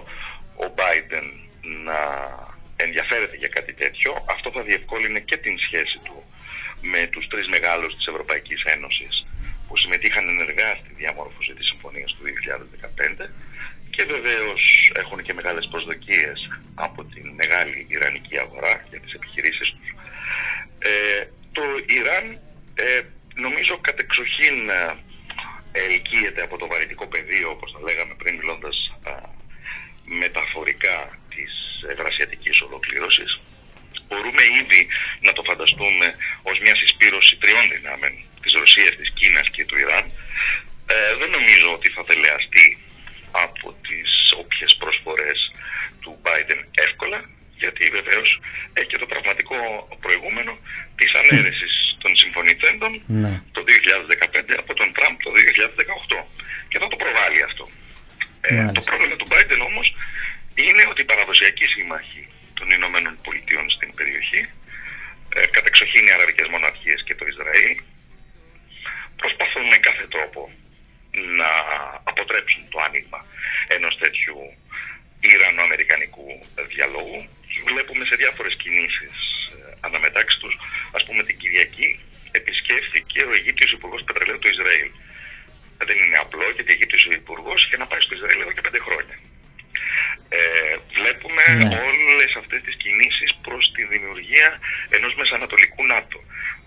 ο 0.64 0.66
Biden 0.78 1.26
να 1.84 1.98
ενδιαφέρεται 2.76 3.36
για 3.36 3.48
κάτι 3.48 3.72
τέτοιο, 3.72 4.24
αυτό 4.28 4.50
θα 4.50 4.62
διευκόλυνε 4.62 5.20
και 5.20 5.36
την 5.36 5.58
σχέση 5.58 5.98
του 6.04 6.22
με 6.80 7.08
τους 7.12 7.28
τρεις 7.28 7.48
μεγάλους 7.48 7.96
της 7.96 8.06
Ευρωπαϊκής 8.06 8.62
Ένωσης 8.64 9.26
που 9.68 9.76
συμμετείχαν 9.76 10.28
ενεργά 10.28 10.74
στη 10.80 10.90
διαμόρφωση 10.94 11.52
της 11.54 11.66
συμφωνίας 11.66 12.10
του 12.14 12.22
2015 13.24 13.28
και 13.90 14.04
βεβαίως 14.04 14.92
έχουν 14.94 15.22
και 15.22 15.34
μεγάλες 15.34 15.68
προσδοκίες 15.70 16.38
από 16.74 17.04
την 17.04 17.26
μεγάλη 17.34 17.86
Ιρανική 17.88 18.38
αγορά 18.38 18.84
για 18.90 19.00
τις 19.00 19.12
επιχειρήσεις 19.12 19.68
τους. 19.76 19.88
Ε, 20.78 21.24
το 21.52 21.62
Ιράν 21.86 22.26
ε, 22.74 23.00
νομίζω 23.34 23.78
κατεξοχήν 23.80 24.68
ε, 24.70 24.96
ελκύεται 25.72 26.42
από 26.42 26.56
το 26.56 26.66
βαρυτικό 26.66 27.06
πεδίο, 27.06 27.50
όπως 27.50 27.72
τα 27.72 27.80
λέγαμε 27.82 28.14
πριν 28.18 28.34
μιλώντας 28.36 28.76
μεταφορικά 30.06 31.18
της 31.34 31.52
ευρασιατικής 31.92 32.60
ολοκλήρωσης. 32.60 33.40
Μπορούμε 34.08 34.42
ήδη 34.60 34.80
να 35.20 35.32
το 35.32 35.42
φανταστούμε 35.42 36.06
ως 36.42 36.56
μια 36.64 36.74
συσπήρωση 36.76 37.36
τριών 37.36 37.64
δυνάμεων 37.74 38.14
της 38.42 38.52
Ρωσίας, 38.52 38.96
της 38.96 39.10
Κίνας 39.18 39.48
και 39.50 39.64
του 39.64 39.78
Ιράν. 39.78 40.06
Ε, 40.86 41.14
δεν 41.20 41.30
νομίζω 41.30 41.68
ότι 41.76 41.88
θα 41.90 42.04
τελεαστεί 42.04 42.78
από 43.30 43.66
τις 43.86 44.10
όποιες 44.42 44.70
προσφορές 44.82 45.38
του 46.02 46.12
Biden 46.24 46.60
εύκολα, 46.86 47.18
γιατί 47.62 47.84
βεβαίως 47.98 48.28
έχει 48.72 48.88
και 48.92 49.02
το 49.02 49.06
πραγματικό 49.06 49.56
προηγούμενο 50.04 50.52
της 50.98 51.10
ανέρεσης 51.20 51.72
των 52.02 52.16
συμφωνητέντων 52.16 52.92
ναι. 53.06 53.42
το 53.52 53.60
2015 53.66 54.54
από 54.62 54.72
τον 54.74 54.88
Τραμπ 54.96 55.16
το 55.26 55.30
2018 56.16 56.24
και 56.68 56.78
θα 56.78 56.88
το 56.88 56.96
προβάλλει 56.96 57.42
αυτό. 57.42 57.64
Ε, 58.48 58.72
το 58.72 58.80
πρόβλημα 58.88 59.16
του 59.16 59.28
Biden 59.32 59.60
όμως 59.70 59.86
είναι 60.54 60.82
ότι 60.90 61.00
οι 61.00 61.04
παραδοσιακοί 61.04 61.66
σύμμαχοι 61.66 62.28
των 62.58 62.70
Ηνωμένων 62.70 63.18
Πολιτειών 63.22 63.70
στην 63.70 63.94
περιοχή, 63.94 64.42
ε, 65.34 65.40
κατεξοχήν 65.56 66.06
οι 66.06 66.12
Αραβικές 66.12 66.48
Μοναρχίες 66.48 67.02
και 67.06 67.14
το 67.14 67.24
Ισραήλ, 67.32 67.72
προσπαθούν 69.16 69.66
με 69.72 69.76
κάθε 69.76 70.06
τρόπο 70.14 70.50
να 71.40 71.50
αποτρέψουν 72.10 72.62
το 72.72 72.78
άνοιγμα 72.86 73.20
ενός 73.76 73.98
τέτοιου 73.98 74.38
Ιρανο-Αμερικανικού 75.20 76.28
διαλόγου. 76.72 77.20
Βλέπουμε 77.68 78.04
σε 78.04 78.14
διάφορες 78.14 78.54
κινήσεις 78.62 79.16
ε, 79.52 79.74
αναμετάξεις 79.80 80.40
τους, 80.40 80.54
ας 80.96 81.04
πούμε 81.04 81.22
την 81.22 81.36
Κυριακή 81.38 82.00
επισκέφθηκε 82.38 83.20
ο 83.28 83.32
Αιγύπτιος 83.34 83.72
Υπουργός 83.72 84.02
Πετρελαίου 84.04 84.38
του 84.38 84.52
Ισραήλ. 84.54 84.90
Δεν 85.88 85.96
είναι 86.02 86.18
απλό 86.24 86.46
γιατί 86.54 86.70
ο 86.70 86.74
Αιγύπτιος 86.74 87.04
Υπουργός 87.04 87.64
είχε 87.64 87.76
να 87.76 87.86
πάει 87.86 88.00
στο 88.00 88.14
Ισραήλ 88.14 88.40
εδώ 88.40 88.52
και 88.52 88.60
πέντε 88.66 88.80
χρόνια. 88.86 89.16
Ε, 90.28 90.76
βλέπουμε 90.96 91.44
ναι. 91.52 91.64
όλες 91.88 92.30
αυτές 92.40 92.60
τις 92.62 92.76
κινήσεις 92.82 93.30
προς 93.42 93.72
τη 93.74 93.82
δημιουργία 93.84 94.48
ενός 94.96 95.14
μεσανατολικού 95.14 95.86
ΝΑΤΟ. 95.86 96.18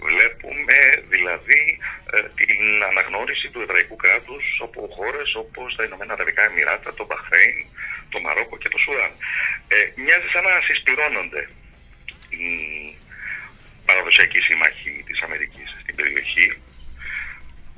Βλέπουμε 0.09 0.77
δηλαδή 1.13 1.61
ε, 2.13 2.17
την 2.39 2.59
αναγνώριση 2.89 3.47
του 3.49 3.61
εβραϊκού 3.61 3.95
κράτους 3.95 4.45
από 4.63 4.79
χώρες 4.95 5.35
όπως 5.35 5.75
τα 5.75 5.83
Ηνωμένα 5.83 6.13
Αραβικά 6.13 6.43
Εμμυράτα, 6.43 6.93
το 6.93 7.05
Μπαχρέιν, 7.05 7.57
το 8.09 8.19
Μαρόκο 8.19 8.57
και 8.57 8.69
το 8.69 8.77
Σουδάν. 8.77 9.11
Ε, 9.67 9.77
μοιάζει 10.03 10.27
σαν 10.33 10.43
να 10.43 10.61
συσπηρώνονται 10.67 11.41
οι 12.29 12.49
παραδοσιακοί 13.85 14.39
σύμμαχοι 14.39 15.03
της 15.07 15.21
Αμερικής 15.21 15.67
στην 15.81 15.95
περιοχή 15.95 16.45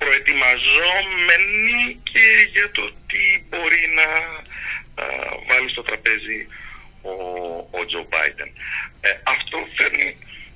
προετοιμαζόμενοι 0.04 1.72
και 2.12 2.26
για 2.56 2.68
το 2.78 2.84
τι 3.10 3.24
μπορεί 3.50 3.84
να 4.00 4.08
βάλει 5.50 5.70
στο 5.70 5.84
τραπέζι 5.88 6.40
ο, 7.12 7.14
ο 7.78 7.80
Τζο 7.88 8.02
Μπάιντεν. 8.10 8.50
Ε, 9.08 9.10
αυτό 9.36 9.58
φέρνει 9.78 10.10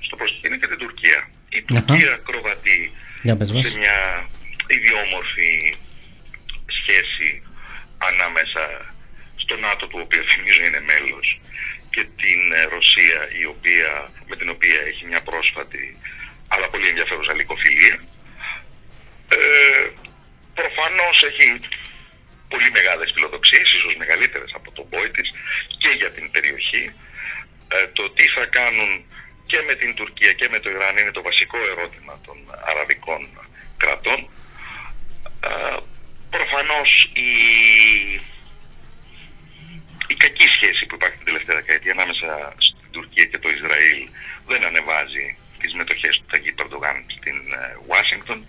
στο 0.05 0.15
προσκήνιο 0.19 0.57
και 0.61 0.71
την 0.71 0.79
Τουρκία. 0.83 1.19
Η 1.57 1.61
Τουρκία 1.69 2.13
κροβατεί 2.27 2.79
σε 3.67 3.77
μια 3.81 3.99
ιδιόμορφη 4.77 5.53
σχέση 6.77 7.29
ανάμεσα 8.09 8.63
στο 9.43 9.55
ΝΑΤΟ 9.65 9.83
του 9.87 9.99
οποίου 10.03 10.23
θυμίζω 10.31 10.61
είναι 10.67 10.81
μέλος 10.91 11.27
και 11.93 12.03
την 12.21 12.39
ε, 12.59 12.63
Ρωσία 12.75 13.19
η 13.41 13.45
οποία, 13.53 13.91
με 14.29 14.35
την 14.39 14.49
οποία 14.55 14.79
έχει 14.89 15.03
μια 15.05 15.21
πρόσφατη 15.29 15.85
αλλά 16.47 16.67
πολύ 16.69 16.87
ενδιαφέρουσα 16.87 17.33
λικοφιλία. 17.33 17.97
Ε, 19.29 19.89
προφανώς 20.53 21.17
έχει 21.29 21.47
πολύ 22.49 22.69
μεγάλες 22.71 23.11
φιλοδοξίες, 23.13 23.73
ίσως 23.73 23.95
μεγαλύτερες 23.95 24.51
από 24.53 24.71
τον 24.71 24.89
πόη 24.89 25.11
και 25.81 25.89
για 25.97 26.11
την 26.11 26.31
περιοχή. 26.31 26.93
Ε, 27.67 27.87
το 27.87 28.09
τι 28.09 28.25
θα 28.27 28.45
κάνουν 28.45 28.91
και 29.45 29.59
με 29.67 29.73
την 29.75 29.95
Τουρκία 29.95 30.33
και 30.33 30.49
με 30.49 30.59
το 30.59 30.69
Ιράν 30.69 30.97
είναι 30.97 31.11
το 31.11 31.21
βασικό 31.21 31.57
ερώτημα 31.71 32.19
των 32.25 32.37
αραβικών 32.71 33.21
κρατών. 33.77 34.19
Ε, 35.49 35.77
προφανώς 36.29 36.89
η, 37.13 37.29
η 40.07 40.15
κακή 40.23 40.47
σχέση 40.55 40.85
που 40.85 40.95
υπάρχει 40.95 41.17
την 41.17 41.25
τελευταία 41.25 41.55
δεκαετία 41.55 41.91
ανάμεσα 41.91 42.53
στην 42.57 42.91
Τουρκία 42.91 43.25
και 43.31 43.39
το 43.43 43.49
Ισραήλ 43.49 43.99
δεν 44.49 44.65
ανεβάζει 44.65 45.37
τις 45.59 45.73
μετοχές 45.73 46.17
του 46.17 46.25
Ταγί 46.31 46.51
Περντογάν 46.51 47.05
στην 47.17 47.37
ε, 47.61 47.77
Ουάσιγκτον 47.87 48.39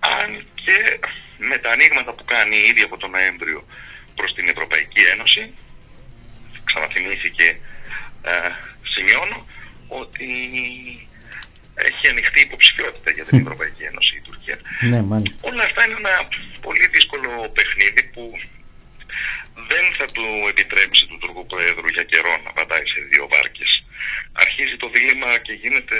αν 0.00 0.46
και 0.54 1.00
με 1.38 1.58
τα 1.58 1.70
ανοίγματα 1.70 2.12
που 2.12 2.24
κάνει 2.24 2.56
ήδη 2.56 2.82
από 2.82 2.96
τον 2.96 3.10
Νοέμβριο 3.10 3.66
προς 4.14 4.34
την 4.34 4.48
Ευρωπαϊκή 4.48 5.00
Ένωση 5.00 5.54
ξαναθυμήθηκε 6.64 7.46
ε, 8.22 8.50
σημειώνω 8.94 9.46
ότι 9.88 10.28
έχει 11.74 12.08
ανοιχτεί 12.08 12.40
υποψηφιότητα 12.40 13.10
για 13.10 13.24
την 13.24 13.38
Ευρωπαϊκή 13.38 13.82
Ένωση 13.82 14.16
η 14.16 14.20
Τουρκία. 14.20 14.58
Ναι, 14.80 15.02
μάλιστα. 15.02 15.48
Όλα 15.50 15.64
αυτά 15.64 15.84
είναι 15.84 15.98
ένα 16.04 16.28
πολύ 16.60 16.86
δύσκολο 16.94 17.30
παιχνίδι 17.56 18.02
που 18.12 18.24
δεν 19.70 19.84
θα 19.98 20.06
του 20.14 20.26
επιτρέψει 20.52 21.06
του 21.06 21.18
Τουρκού 21.20 21.46
Προέδρου 21.46 21.88
για 21.96 22.04
καιρό 22.12 22.34
να 22.44 22.50
πατάει 22.52 22.86
σε 22.92 23.00
δύο 23.10 23.28
βάρκες. 23.32 23.70
Αρχίζει 24.32 24.76
το 24.76 24.88
δίλημα 24.94 25.38
και 25.38 25.52
γίνεται 25.52 25.98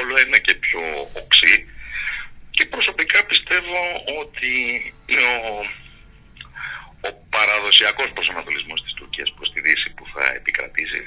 όλο 0.00 0.14
ένα 0.24 0.38
και 0.38 0.54
πιο 0.54 0.82
οξύ 1.20 1.54
και 2.62 2.68
προσωπικά 2.68 3.24
πιστεύω 3.24 3.80
ότι 4.20 4.52
είναι 5.06 5.28
ο, 5.46 5.48
ο 7.08 7.10
παραδοσιακός 7.30 8.10
προσανατολισμός 8.14 8.82
της 8.82 8.92
Τουρκίας 8.94 9.32
προς 9.36 9.52
τη 9.52 9.60
Δύση 9.60 9.90
που 9.96 10.04
θα 10.14 10.24
επικρατήσει 10.34 11.02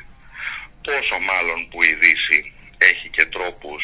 πόσο 0.86 1.18
μάλλον 1.32 1.60
που 1.70 1.84
η 1.84 1.94
Δύση 2.02 2.54
έχει 2.78 3.08
και 3.16 3.26
τρόπους 3.26 3.84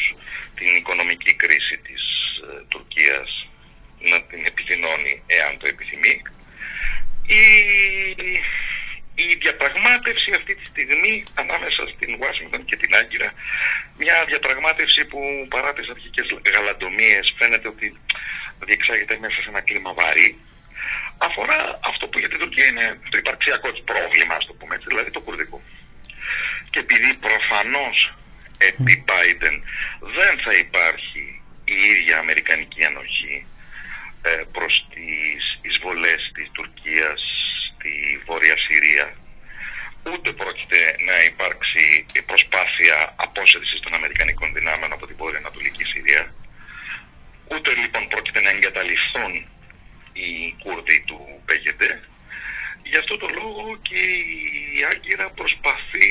την 0.58 0.76
οικονομική 0.76 1.32
κρίση 1.34 1.76
της 1.86 2.02
ε, 2.46 2.64
Τουρκίας 2.68 3.28
να 4.10 4.22
την 4.22 4.40
επιδεινώνει 4.50 5.22
εάν 5.26 5.58
το 5.58 5.66
επιθυμεί. 5.66 6.22
Η, 7.26 7.42
η 9.30 9.34
διαπραγμάτευση 9.42 10.30
αυτή 10.38 10.54
τη 10.54 10.64
στιγμή 10.72 11.14
ανάμεσα 11.42 11.82
στην 11.94 12.10
Ουάσιγκτον 12.18 12.64
και 12.64 12.76
την 12.76 12.94
Άγκυρα, 12.94 13.32
μια 13.98 14.24
διαπραγμάτευση 14.30 15.04
που 15.04 15.20
παρά 15.48 15.72
τις 15.72 15.88
αρχικές 15.88 16.26
γαλαντομίες 16.54 17.34
φαίνεται 17.38 17.68
ότι 17.68 17.86
διεξάγεται 18.66 19.18
μέσα 19.22 19.38
σε 19.42 19.48
ένα 19.48 19.60
κλίμα 19.60 19.92
βαρύ, 19.92 20.38
αφορά 21.18 21.78
αυτό 21.90 22.04
που 22.08 22.18
για 22.18 22.28
την 22.28 22.38
Τουρκία 22.38 22.66
είναι 22.66 22.98
το 23.10 23.16
υπαρξιακό 23.18 23.72
της 23.72 23.82
πρόβλημα, 23.90 24.34
ας 24.34 24.46
το 24.46 24.52
πούμε 24.52 24.74
έτσι, 24.74 24.86
δηλαδή 24.88 25.10
το 25.10 25.20
κουρδικό. 25.20 25.60
Και 26.70 26.78
επειδή 26.78 27.10
προφανώς 27.16 28.14
επί 28.58 29.04
Biden 29.08 29.56
δεν 30.18 30.34
θα 30.44 30.52
υπάρχει 30.64 31.42
η 31.64 31.74
ίδια 31.92 32.18
αμερικανική 32.18 32.84
ανοχή 32.84 33.46
ε, 34.22 34.42
προς 34.52 34.86
τις 34.94 35.58
εισβολές 35.62 36.30
της 36.34 36.48
Τουρκίας 36.52 37.20
στη 37.82 38.22
Βόρεια 38.26 38.56
Συρία 38.66 39.06
ούτε 40.12 40.32
πρόκειται 40.32 40.80
να 41.08 41.16
υπάρξει 41.30 42.04
προσπάθεια 42.30 43.14
απόσυρσης 43.16 43.80
των 43.80 43.94
Αμερικανικών 43.94 44.52
δυνάμεων 44.52 44.92
από 44.92 45.06
την 45.06 45.16
Βόρεια 45.16 45.38
Ανατολική 45.38 45.84
Συρία 45.84 46.34
ούτε 47.52 47.70
λοιπόν 47.82 48.08
πρόκειται 48.08 48.40
να 48.40 48.50
εγκαταλειφθούν 48.50 49.32
οι 50.12 50.30
Κούρδοι 50.62 50.98
του 51.06 51.18
ΠΕΓΕΝΤΕ 51.46 52.00
Γι' 52.90 53.00
αυτό 53.02 53.16
το 53.16 53.28
λόγο 53.40 53.78
και 53.88 54.00
η 54.78 54.84
Άγκυρα 54.92 55.30
προσπαθεί 55.30 56.08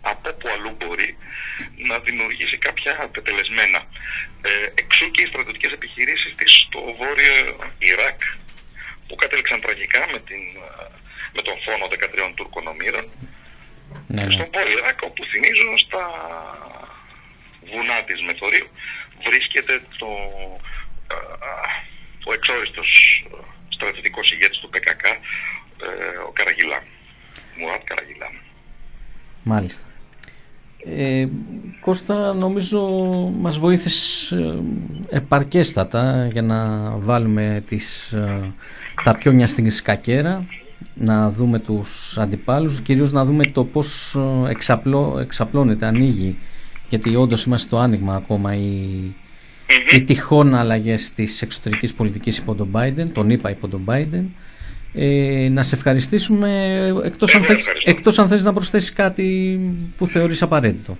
από 0.00 0.28
όπου 0.30 0.48
αλλού 0.48 0.70
μπορεί 0.78 1.16
να 1.88 1.98
δημιουργήσει 1.98 2.56
κάποια 2.56 2.92
πετελεσμένα. 3.12 3.80
Ε, 4.42 4.50
εξού 4.82 5.10
και 5.10 5.22
οι 5.22 5.26
στρατιωτικές 5.26 5.72
επιχειρήσεις 5.72 6.34
της 6.36 6.52
στο 6.66 6.80
βόρειο 6.98 7.36
Ιράκ 7.78 8.20
που 9.06 9.14
κατέληξαν 9.14 9.60
τραγικά 9.60 10.02
με, 10.12 10.18
την, 10.28 10.42
με 11.36 11.42
τον 11.48 11.56
φόνο 11.64 11.84
13 11.92 12.32
Τούρκων 12.36 12.66
ομήρων 12.72 13.06
ναι, 14.06 14.24
ναι. 14.24 14.34
στον 14.34 14.48
βόρειο 14.54 14.78
Ιράκ 14.78 14.98
όπου 15.08 15.22
θυμίζω 15.30 15.70
στα 15.84 16.04
βουνά 17.70 17.98
της 18.08 18.18
Μεθορίου 18.26 18.68
βρίσκεται 19.26 19.74
το, 20.00 20.10
ο 22.28 22.30
εξόριστος 22.36 22.90
στρατιωτικός 23.68 24.32
ηγέτης 24.32 24.58
του 24.58 24.68
ΠΚΚ 24.68 25.04
ε, 25.04 25.16
ο 26.28 26.30
Καραγιλά. 26.30 26.82
Μουράτ 27.58 27.82
Καραγιλά. 27.84 28.30
Μάλιστα. 29.42 29.84
Ε, 30.84 31.28
Κώστα 31.80 32.34
νομίζω 32.34 32.80
μας 33.40 33.58
βοήθησες 33.58 34.30
ε, 34.30 34.58
επαρκέστατα 35.08 36.28
για 36.32 36.42
να 36.42 36.90
βάλουμε 36.96 37.62
τις, 37.66 38.12
ε, 38.12 38.54
τα 39.02 39.16
πιο 39.16 39.46
στην 39.46 39.70
σκακέρα 39.70 40.46
να 40.98 41.30
δούμε 41.30 41.58
τους 41.58 42.18
αντιπάλους 42.18 42.80
κυρίως 42.80 43.12
να 43.12 43.24
δούμε 43.24 43.44
το 43.44 43.64
πως 43.64 44.16
εξαπλώ, 44.48 45.18
εξαπλώνεται, 45.20 45.86
ανοίγει 45.86 46.38
γιατί 46.88 47.16
όντως 47.16 47.44
είμαστε 47.44 47.66
στο 47.66 47.78
άνοιγμα 47.78 48.14
ακόμα 48.14 48.54
οι, 48.54 49.14
mm-hmm. 49.66 49.92
οι 49.92 50.02
τυχόν 50.02 50.54
αλλαγές 50.54 51.10
της 51.10 51.42
εξωτερικής 51.42 51.94
πολιτικής 51.94 52.38
υπό 52.38 52.54
τον 52.54 52.70
Biden, 52.72 53.06
τον 53.12 53.30
είπα 53.30 53.50
υπό 53.50 53.68
τον 53.68 53.84
Biden 53.88 54.24
ε, 54.94 55.48
να 55.50 55.62
σε 55.62 55.74
ευχαριστήσουμε 55.74 56.50
εκτός, 57.04 57.34
αν 57.34 57.42
θες, 57.44 57.66
εκτός 57.84 58.18
αν 58.18 58.28
θες 58.28 58.44
να 58.44 58.52
προσθέσεις 58.52 58.92
κάτι 58.92 59.60
που 59.96 60.06
θεωρείς 60.06 60.42
απαραίτητο. 60.42 60.98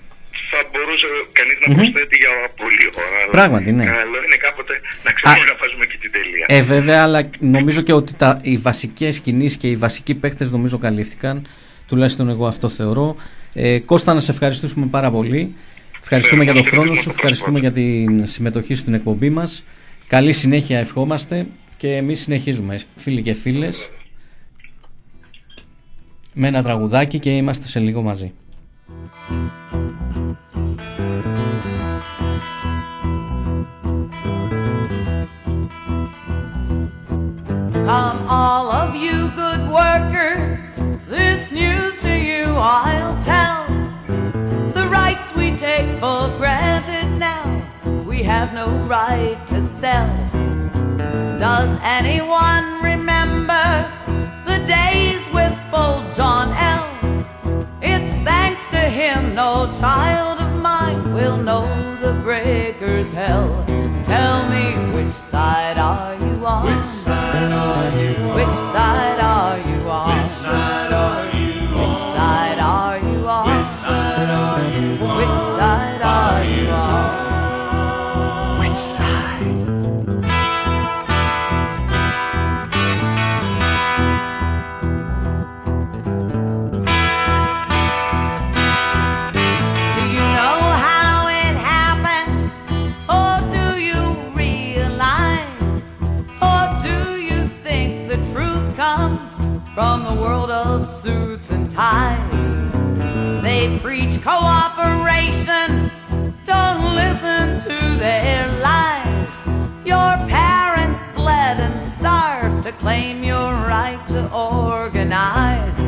Θα 0.50 0.68
μπορούσε 0.72 1.06
κανείς 1.32 1.58
να 1.66 1.74
προσθέτει 1.74 2.16
για 2.20 2.45
πολύ 2.76 3.06
ώρα. 3.22 3.30
Πράγματι, 3.30 3.72
ναι. 3.72 3.84
Καλό 3.84 4.16
είναι 4.26 4.36
κάποτε 4.40 4.80
να 5.04 5.10
ξέρουμε 5.12 5.44
να 5.44 5.56
βάζουμε 5.60 5.86
και 5.86 5.96
την 6.00 6.10
τελεία. 6.12 6.46
Ε, 6.48 6.62
βέβαια, 6.62 7.02
αλλά 7.02 7.30
νομίζω 7.38 7.80
και 7.80 7.92
ότι 7.92 8.14
τα, 8.14 8.38
οι 8.42 8.56
βασικές 8.56 9.20
κινήσεις 9.20 9.56
και 9.56 9.68
οι 9.68 9.76
βασικοί 9.76 10.14
παίκτες 10.14 10.50
νομίζω 10.50 10.78
καλύφθηκαν. 10.78 11.46
Τουλάχιστον 11.88 12.28
εγώ 12.28 12.46
αυτό 12.46 12.68
θεωρώ. 12.68 13.16
Ε, 13.52 13.78
Κώστα, 13.78 14.14
να 14.14 14.20
σε 14.20 14.30
ευχαριστήσουμε 14.30 14.86
πάρα 14.86 15.10
πολύ. 15.10 15.54
Ευχαριστούμε 16.00 16.44
για 16.44 16.54
τον 16.54 16.64
χρόνο 16.66 16.94
σου, 16.94 17.10
ευχαριστούμε 17.10 17.58
για 17.58 17.72
την 17.72 18.26
συμμετοχή 18.26 18.74
στην 18.74 18.94
εκπομπή 18.94 19.30
μας. 19.30 19.64
Καλή 20.08 20.32
συνέχεια 20.32 20.78
ευχόμαστε 20.78 21.46
και 21.76 21.96
εμείς 21.96 22.20
συνεχίζουμε 22.20 22.78
φίλοι 22.96 23.22
και 23.22 23.32
φίλες 23.32 23.90
με 26.32 26.48
ένα 26.48 26.62
τραγουδάκι 26.62 27.18
και 27.18 27.30
είμαστε 27.30 27.66
σε 27.66 27.78
λίγο 27.78 28.02
μαζί. 28.02 28.32
All 38.28 38.70
of 38.70 38.96
you 38.96 39.30
good 39.36 39.70
workers, 39.70 40.58
this 41.06 41.52
news 41.52 41.98
to 41.98 42.12
you 42.12 42.44
I'll 42.56 43.22
tell. 43.22 43.66
The 44.72 44.88
rights 44.88 45.34
we 45.36 45.54
take 45.54 45.88
for 46.00 46.28
granted 46.36 47.08
now, 47.18 47.62
we 48.04 48.24
have 48.24 48.52
no 48.52 48.68
right 48.86 49.40
to 49.46 49.62
sell. 49.62 50.08
Does 51.38 51.78
anyone 51.82 52.82
remember 52.82 53.92
the 54.44 54.58
days 54.66 55.28
with 55.32 55.54
full 55.70 56.02
John 56.12 56.48
L? 56.56 57.66
It's 57.80 58.12
thanks 58.24 58.66
to 58.70 58.78
him 58.78 59.34
no 59.34 59.72
child 59.78 60.40
of 60.40 60.60
mine 60.60 61.14
will 61.14 61.36
know 61.36 61.66
the 62.00 62.12
breaker's 62.22 63.12
hell. 63.12 63.85
Tell 64.06 64.48
me 64.48 64.94
which 64.94 65.12
side 65.12 65.78
are 65.78 66.14
you 66.14 66.46
on? 66.46 66.64
Which 66.64 66.86
side 66.86 67.50
are 67.50 67.98
you 67.98 68.14
on? 68.22 68.34
Which 68.36 68.56
side 68.56 69.18
are 69.18 69.58
you 69.58 69.90
on? 69.90 70.22
Which 70.22 70.30
side 70.30 70.92
are 70.92 71.26
you 71.26 71.76
on? 71.76 71.88
Which 71.88 71.98
side 71.98 72.58
are 72.60 72.98
you 72.98 73.28
on? 73.28 73.56
Which 73.58 73.66
side 73.66 74.30
are 74.30 74.62
you 74.70 75.04
on? 75.04 75.45
From 99.76 100.04
the 100.04 100.22
world 100.22 100.50
of 100.50 100.86
suits 100.86 101.50
and 101.50 101.70
ties. 101.70 102.46
They 103.42 103.78
preach 103.80 104.22
cooperation. 104.22 105.90
Don't 106.46 106.94
listen 106.94 107.60
to 107.60 107.76
their 107.98 108.48
lies. 108.62 109.34
Your 109.84 110.12
parents 110.32 111.00
bled 111.14 111.60
and 111.60 111.78
starved 111.78 112.62
to 112.62 112.72
claim 112.72 113.22
your 113.22 113.52
right 113.68 114.00
to 114.08 114.32
organize. 114.32 115.78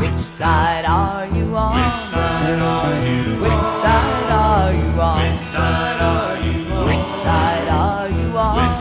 Which 0.00 0.18
side 0.18 0.84
are 0.84 1.28
you 1.28 1.54
on? 1.54 1.76
Which 1.78 1.96
side 1.96 2.58
are 2.58 3.06
you 3.06 3.40
Which 3.40 3.66
side 3.84 4.30
are 4.32 4.72
you 4.72 5.00
on? 5.00 5.30
Which 5.30 5.40
side 5.40 6.00
are 6.00 6.36
you 6.44 6.86
Which 6.86 7.06
side 7.22 7.68
are 7.68 8.08
you 8.08 8.36
on? 8.36 8.74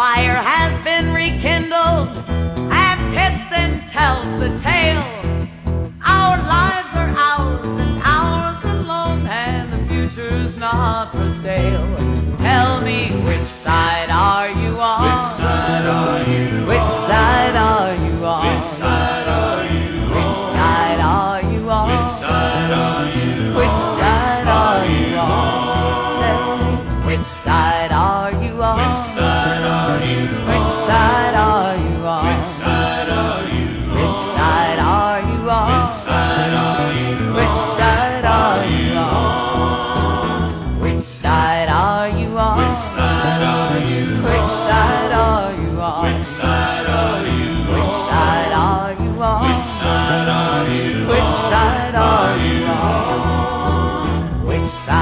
Fire 0.00 0.40
has 0.56 0.72
been 0.82 1.12
rekindled, 1.12 2.08
and 2.72 2.98
Pittston 3.14 3.70
tells 3.96 4.30
the 4.40 4.48
tale. 4.58 5.04
Our 6.16 6.38
lives 6.56 6.92
are 7.02 7.12
ours 7.30 7.74
and 7.84 8.00
ours 8.02 8.64
alone, 8.64 9.26
and 9.26 9.70
the 9.70 9.82
future's 9.90 10.56
not 10.56 11.12
for 11.12 11.28
sale. 11.28 11.86
Tell 12.38 12.80
me 12.80 13.10
which 13.28 13.48
side 13.66 14.08
are 14.08 14.48
you 14.48 14.72
on? 14.80 15.04
Which 15.04 15.26
side 15.42 15.86
are 16.00 16.20
you 16.32 16.66
Which 16.72 16.90
side 17.10 17.56
are 17.56 17.94
you 18.04 18.24
on? 18.24 18.56
Which 18.56 18.64
side 18.64 19.28
are 19.28 19.66
you 19.74 19.94
on? 20.00 20.16
Which 20.16 20.36
side 20.54 21.00
are 21.18 21.42
you 21.52 21.70
on? 21.70 21.88
Which 21.90 22.08
side 22.22 22.70
are 22.84 23.06
you 23.18 23.36
on? 23.38 23.56
Which 23.60 23.78
side 23.98 24.48
are 24.64 24.86
you 24.86 25.16
on? 25.18 27.06
Which 27.06 27.26
side 27.26 27.69
side 49.90 50.28
are 50.28 50.68
you 50.76 51.06
Which 51.12 51.32
side 51.50 51.94
are 51.94 52.36
you 52.46 52.64
on? 52.66 54.46
Which 54.46 54.68
side 54.86 54.99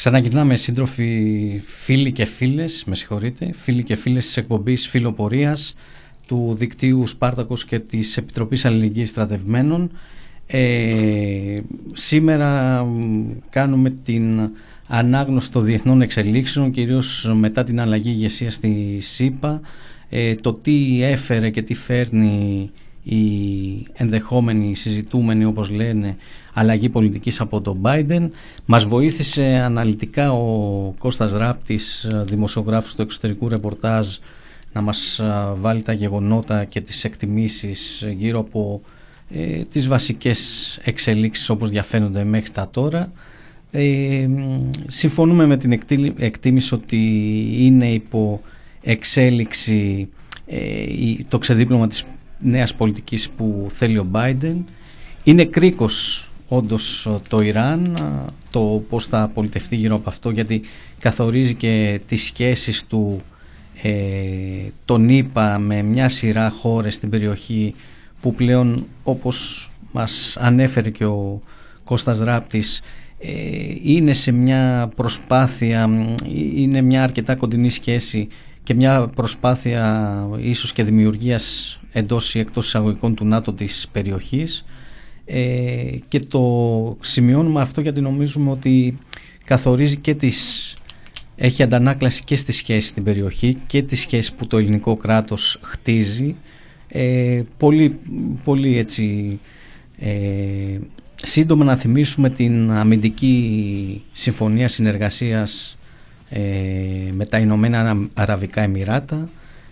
Ξαναγυρνάμε 0.00 0.56
σύντροφοι 0.56 1.60
φίλοι 1.64 2.12
και 2.12 2.24
φίλες, 2.24 2.84
με 2.86 2.94
συγχωρείτε, 2.94 3.52
φίλοι 3.52 3.82
και 3.82 3.94
φίλες 3.94 4.26
της 4.26 4.36
εκπομπής 4.36 4.88
Φιλοπορίας 4.88 5.74
του 6.26 6.54
δικτύου 6.56 7.06
Σπάρτακος 7.06 7.64
και 7.64 7.78
της 7.78 8.16
Επιτροπής 8.16 8.64
Αλληλεγγύης 8.64 9.08
Στρατευμένων. 9.08 9.90
Ε, 10.46 11.60
σήμερα 11.92 12.82
μ, 12.84 13.26
κάνουμε 13.50 13.90
την 13.90 14.50
ανάγνωση 14.88 15.52
των 15.52 15.64
διεθνών 15.64 16.02
εξελίξεων, 16.02 16.70
κυρίως 16.70 17.32
μετά 17.34 17.64
την 17.64 17.80
αλλαγή 17.80 18.10
ηγεσίας 18.10 18.54
στη 18.54 18.98
ΣΥΠΑ, 19.00 19.60
ε, 20.08 20.34
το 20.34 20.52
τι 20.52 21.02
έφερε 21.02 21.50
και 21.50 21.62
τι 21.62 21.74
φέρνει 21.74 22.70
η 23.02 23.20
ενδεχόμενη 23.92 24.74
συζητούμενη 24.74 25.44
όπως 25.44 25.70
λένε 25.70 26.16
αλλαγή 26.54 26.88
πολιτικής 26.88 27.40
από 27.40 27.60
τον 27.60 27.78
Biden. 27.82 28.28
Μας 28.66 28.84
βοήθησε 28.84 29.44
αναλυτικά 29.44 30.32
ο 30.32 30.94
Κώστας 30.98 31.32
Ράπτης 31.32 32.08
δημοσιογράφος 32.24 32.94
του 32.94 33.02
εξωτερικού 33.02 33.48
ρεπορτάζ 33.48 34.06
να 34.72 34.80
μας 34.80 35.20
α, 35.20 35.54
βάλει 35.60 35.82
τα 35.82 35.92
γεγονότα 35.92 36.64
και 36.64 36.80
τις 36.80 37.04
εκτιμήσεις 37.04 38.06
γύρω 38.16 38.38
από 38.38 38.80
ε, 39.30 39.62
τις 39.64 39.88
βασικές 39.88 40.78
εξελίξεις 40.84 41.48
όπως 41.50 41.70
διαφαίνονται 41.70 42.24
μέχρι 42.24 42.50
τα 42.50 42.68
τώρα. 42.70 43.12
Ε, 43.70 44.26
μ, 44.28 44.70
συμφωνούμε 44.86 45.46
με 45.46 45.56
την 45.56 45.72
εκτίμη- 45.72 46.14
εκτίμηση 46.22 46.74
ότι 46.74 46.96
είναι 47.58 47.92
υπό 47.92 48.40
εξέλιξη 48.82 50.08
ε, 50.46 50.82
η- 50.82 51.26
το 51.28 51.38
ξεδίπλωμα 51.38 51.86
της 51.86 52.04
νέας 52.42 52.74
πολιτικής 52.74 53.30
που 53.30 53.66
θέλει 53.70 53.98
ο 53.98 54.06
Biden. 54.12 54.56
Είναι 55.24 55.44
κρίκος 55.44 56.28
όντως 56.48 57.08
το 57.28 57.38
Ιράν, 57.40 57.94
α, 58.00 58.24
το 58.50 58.82
πώς 58.88 59.06
θα 59.06 59.30
πολιτευτεί 59.34 59.76
γύρω 59.76 59.94
από 59.94 60.08
αυτό 60.08 60.30
γιατί 60.30 60.60
καθορίζει 60.98 61.54
και 61.54 62.00
τις 62.06 62.22
σχέσεις 62.22 62.86
του 62.86 63.20
ε, 63.82 63.90
τον 64.84 65.08
ΗΠΑ 65.08 65.58
με 65.58 65.82
μια 65.82 66.08
σειρά 66.08 66.50
χώρες 66.50 66.94
στην 66.94 67.10
περιοχή 67.10 67.74
που 68.20 68.34
πλέον 68.34 68.86
όπως 69.02 69.70
μας 69.92 70.36
ανέφερε 70.40 70.90
και 70.90 71.04
ο 71.04 71.42
Κώστας 71.84 72.18
Ράπτης 72.18 72.82
ε, 73.18 73.30
είναι 73.82 74.12
σε 74.12 74.32
μια 74.32 74.92
προσπάθεια, 74.96 75.88
μ, 75.88 76.14
είναι 76.54 76.80
μια 76.80 77.02
αρκετά 77.02 77.34
κοντινή 77.34 77.70
σχέση 77.70 78.28
και 78.70 78.76
μια 78.76 79.08
προσπάθεια 79.14 80.28
ίσως 80.38 80.72
και 80.72 80.82
δημιουργίας 80.84 81.78
εντός 81.92 82.34
ή 82.34 82.38
εκτός 82.38 82.66
εισαγωγικών 82.66 83.14
του 83.14 83.24
ΝΑΤΟ 83.24 83.52
της 83.52 83.88
περιοχής. 83.92 84.64
Ε, 85.24 85.90
και 86.08 86.20
το 86.20 86.96
σημειώνουμε 87.00 87.60
αυτό 87.60 87.80
γιατί 87.80 88.00
νομίζουμε 88.00 88.50
ότι 88.50 88.98
καθορίζει 89.44 89.96
και 89.96 90.14
τις 90.14 90.74
έχει 91.36 91.62
αντανάκλαση 91.62 92.24
και 92.24 92.36
στη 92.36 92.52
σχέση 92.52 92.86
στην 92.86 93.04
περιοχή 93.04 93.56
και 93.66 93.82
τη 93.82 93.96
σχέση 93.96 94.34
που 94.34 94.46
το 94.46 94.56
ελληνικό 94.56 94.96
κράτος 94.96 95.58
χτίζει. 95.62 96.34
Ε, 96.88 97.42
πολύ, 97.56 97.98
πολύ 98.44 98.78
έτσι 98.78 99.38
ε, 99.98 100.78
σύντομα 101.14 101.64
να 101.64 101.76
θυμίσουμε 101.76 102.30
την 102.30 102.70
αμυντική 102.70 104.02
συμφωνία 104.12 104.68
συνεργασίας 104.68 105.74
ε, 105.74 105.79
με 107.12 107.26
τα 107.28 107.38
Ηνωμένα 107.38 107.80
Αρα- 107.80 108.08
Αραβικά 108.14 108.62
Εμμυράτα. 108.62 109.28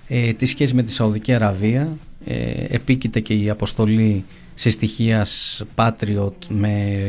Ε, 0.09 0.33
τη 0.33 0.47
σχέση 0.47 0.75
με 0.75 0.83
τη 0.83 0.93
Σαουδική 0.93 1.33
Αραβία. 1.33 1.97
Ε, 2.25 2.65
επίκειται 2.69 3.21
και 3.21 3.35
η 3.35 3.51
αποστολή 3.51 4.25
συστοιχίας 4.55 5.63
Patriot 5.75 6.33
με 6.49 7.01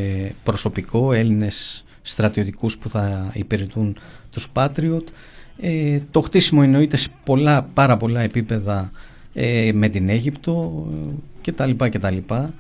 προσωπικό 0.44 1.14
Έλληνες 1.14 1.84
στρατιωτικούς 2.02 2.78
που 2.78 2.90
θα 2.90 3.32
υπηρετούν 3.34 3.98
τους 4.32 4.48
Patriot. 4.54 5.04
Ε, 5.60 6.00
το 6.12 6.22
χτίσιμο 6.22 6.62
εννοείται 6.64 6.98
σε 6.98 7.10
πολλά, 7.24 7.64
πάρα 7.74 7.98
πολλά 7.98 8.20
επίπεδα 8.22 8.92
ε, 9.34 9.72
με 9.74 9.90
την 9.90 10.10
Αίγυπτο 10.10 10.86
ε, 11.06 11.10
και 11.42 11.52
τα 11.52 11.66
λοιπά 11.66 11.90
και 11.90 12.00
τα 12.00 12.10
λοιπά. 12.10 12.54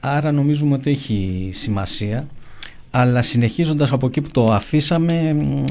Άρα 0.00 0.32
νομίζουμε 0.32 0.74
ότι 0.74 0.90
έχει 0.90 1.48
σημασία. 1.52 2.26
Αλλά 2.90 3.22
συνεχίζοντας 3.22 3.92
από 3.92 4.06
εκεί 4.06 4.20
που 4.20 4.30
το 4.30 4.44
αφήσαμε 4.44 5.34
μ, 5.34 5.64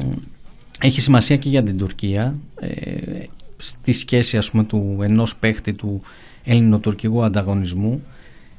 έχει 0.79 1.01
σημασία 1.01 1.37
και 1.37 1.49
για 1.49 1.63
την 1.63 1.77
Τουρκία 1.77 2.35
ε, 2.59 3.23
στη 3.57 3.93
σχέση 3.93 4.37
ας 4.37 4.51
πούμε 4.51 4.63
του 4.63 4.99
ενός 5.01 5.35
παίχτη 5.35 5.73
του 5.73 6.01
ελληνοτουρκικού 6.43 7.23
ανταγωνισμού 7.23 8.01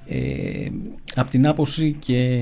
ε, 0.09 0.69
από 1.15 1.31
την 1.31 1.47
άποψη 1.47 1.97
και 1.99 2.41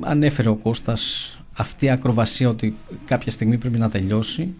ανέφερε 0.00 0.48
ο 0.48 0.54
Κώστας 0.54 1.30
αυτή 1.56 1.84
η 1.84 1.90
ακροβασία 1.90 2.48
ότι 2.48 2.76
κάποια 3.04 3.30
στιγμή 3.30 3.58
πρέπει 3.58 3.78
να 3.78 3.90
τελειώσει 3.90 4.54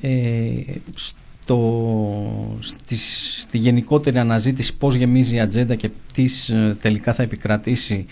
ε, 0.00 0.52
στο, 0.94 2.56
στη, 2.58 2.96
στη 3.38 3.58
γενικότερη 3.58 4.18
αναζήτηση 4.18 4.76
πώς 4.76 4.94
γεμίζει 4.94 5.34
η 5.34 5.40
ατζέντα 5.40 5.74
και 5.74 5.90
τις 6.12 6.48
ε, 6.48 6.76
τελικά 6.80 7.14
θα 7.14 7.22
επικρατήσει 7.22 8.06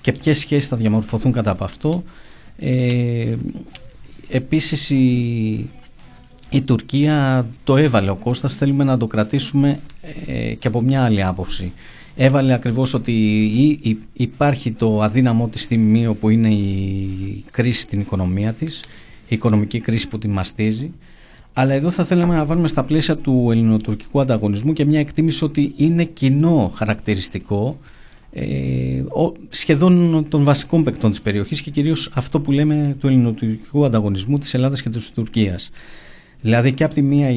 και 0.00 0.12
ποιες 0.12 0.38
σχέσεις 0.38 0.68
θα 0.68 0.76
διαμορφωθούν 0.76 1.32
κατά 1.32 1.50
από 1.50 1.64
αυτό. 1.64 2.04
Ε, 2.58 3.34
επίσης 4.28 4.90
η, 4.90 5.70
η 6.50 6.62
Τουρκία 6.62 7.46
το 7.64 7.76
έβαλε 7.76 8.10
ο 8.10 8.16
Κώστας, 8.16 8.56
θέλουμε 8.56 8.84
να 8.84 8.96
το 8.96 9.06
κρατήσουμε 9.06 9.80
ε, 10.26 10.54
και 10.54 10.68
από 10.68 10.80
μια 10.80 11.04
άλλη 11.04 11.22
άποψη. 11.22 11.72
Έβαλε 12.16 12.52
ακριβώς 12.52 12.94
ότι 12.94 13.98
υπάρχει 14.12 14.72
το 14.72 15.02
αδύναμό 15.02 15.48
της 15.48 15.62
στιγμή 15.62 16.14
που 16.14 16.28
είναι 16.28 16.48
η 16.48 17.44
κρίση 17.50 17.80
στην 17.80 18.00
οικονομία 18.00 18.52
της, 18.52 18.80
η 19.28 19.34
οικονομική 19.34 19.80
κρίση 19.80 20.08
που 20.08 20.18
την 20.18 20.30
μαστίζει. 20.30 20.90
Αλλά 21.52 21.74
εδώ 21.74 21.90
θα 21.90 22.04
θέλαμε 22.04 22.34
να 22.34 22.44
βάλουμε 22.44 22.68
στα 22.68 22.82
πλαίσια 22.82 23.16
του 23.16 23.48
ελληνοτουρκικού 23.50 24.20
ανταγωνισμού 24.20 24.72
και 24.72 24.84
μια 24.84 25.00
εκτίμηση 25.00 25.44
ότι 25.44 25.72
είναι 25.76 26.04
κοινό 26.04 26.72
χαρακτηριστικό 26.74 27.78
ε, 28.36 29.02
σχεδόν 29.50 30.26
των 30.28 30.44
βασικών 30.44 30.84
παικτών 30.84 31.10
της 31.10 31.20
περιοχής 31.20 31.60
και 31.60 31.70
κυρίως 31.70 32.10
αυτό 32.14 32.40
που 32.40 32.52
λέμε 32.52 32.96
του 33.00 33.06
ελληνοτουρκικού 33.06 33.84
ανταγωνισμού 33.84 34.38
της 34.38 34.54
Ελλάδας 34.54 34.82
και 34.82 34.88
της 34.88 35.10
Τουρκίας. 35.10 35.70
Δηλαδή 36.40 36.72
και 36.72 36.84
από 36.84 36.94
τη 36.94 37.02
μία 37.02 37.30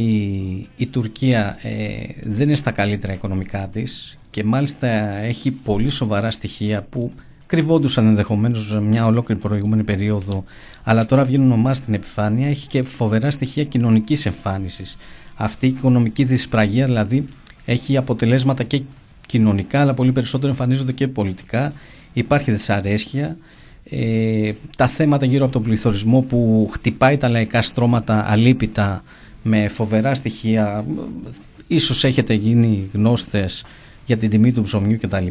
η, 0.77 0.85
Τουρκία 0.91 1.57
ε, 1.61 1.97
δεν 2.23 2.47
είναι 2.47 2.55
στα 2.55 2.71
καλύτερα 2.71 3.13
οικονομικά 3.13 3.67
της 3.67 4.17
και 4.29 4.43
μάλιστα 4.43 4.87
έχει 5.23 5.51
πολύ 5.51 5.89
σοβαρά 5.89 6.31
στοιχεία 6.31 6.81
που 6.81 7.11
κρυβόντουσαν 7.45 8.07
ενδεχομένως 8.07 8.79
μια 8.81 9.05
ολόκληρη 9.05 9.41
προηγούμενη 9.41 9.83
περίοδο, 9.83 10.43
αλλά 10.83 11.05
τώρα 11.05 11.23
βγαίνουν 11.23 11.51
ομάς 11.51 11.77
στην 11.77 11.93
επιφάνεια. 11.93 12.47
Έχει 12.47 12.67
και 12.67 12.83
φοβερά 12.83 13.31
στοιχεία 13.31 13.63
κοινωνικής 13.63 14.25
εμφάνισης. 14.25 14.97
Αυτή 15.35 15.65
η 15.65 15.69
οικονομική 15.69 16.23
δυσπραγία 16.23 16.85
δηλαδή 16.85 17.27
έχει 17.65 17.97
αποτελέσματα 17.97 18.63
και 18.63 18.81
κοινωνικά, 19.27 19.81
αλλά 19.81 19.93
πολύ 19.93 20.11
περισσότερο 20.11 20.51
εμφανίζονται 20.51 20.91
και 20.91 21.07
πολιτικά. 21.07 21.73
Υπάρχει 22.13 22.51
δυσαρέσκεια. 22.51 23.37
Ε, 23.89 24.51
τα 24.77 24.87
θέματα 24.87 25.25
γύρω 25.25 25.43
από 25.43 25.53
τον 25.53 25.63
πληθωρισμό 25.63 26.21
που 26.21 26.69
χτυπάει 26.73 27.17
τα 27.17 27.29
λαϊκά 27.29 27.61
στρώματα 27.61 28.25
αλίπητα 28.31 29.03
με 29.43 29.67
φοβερά 29.67 30.13
στοιχεία. 30.15 30.85
Ίσως 31.67 32.03
έχετε 32.03 32.33
γίνει 32.33 32.89
γνώστες 32.93 33.63
για 34.05 34.17
την 34.17 34.29
τιμή 34.29 34.51
του 34.51 34.61
ψωμιού 34.61 34.97
κτλ. 35.01 35.27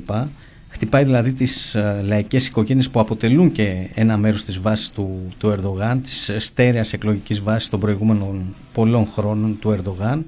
Χτυπάει 0.68 1.04
δηλαδή 1.04 1.32
τις 1.32 1.74
ε, 1.74 2.02
λαϊκές 2.06 2.46
οικογένειες 2.46 2.90
που 2.90 3.00
αποτελούν 3.00 3.52
και 3.52 3.88
ένα 3.94 4.16
μέρος 4.16 4.44
της 4.44 4.58
βάσης 4.58 4.90
του, 4.90 5.32
του 5.38 5.48
Ερντογάν, 5.48 6.02
της 6.02 6.32
στέρεας 6.36 6.92
εκλογικής 6.92 7.40
βάσης 7.40 7.68
των 7.68 7.80
προηγούμενων 7.80 8.54
πολλών 8.72 9.06
χρόνων 9.06 9.58
του 9.58 9.70
Ερντογάν. 9.70 10.24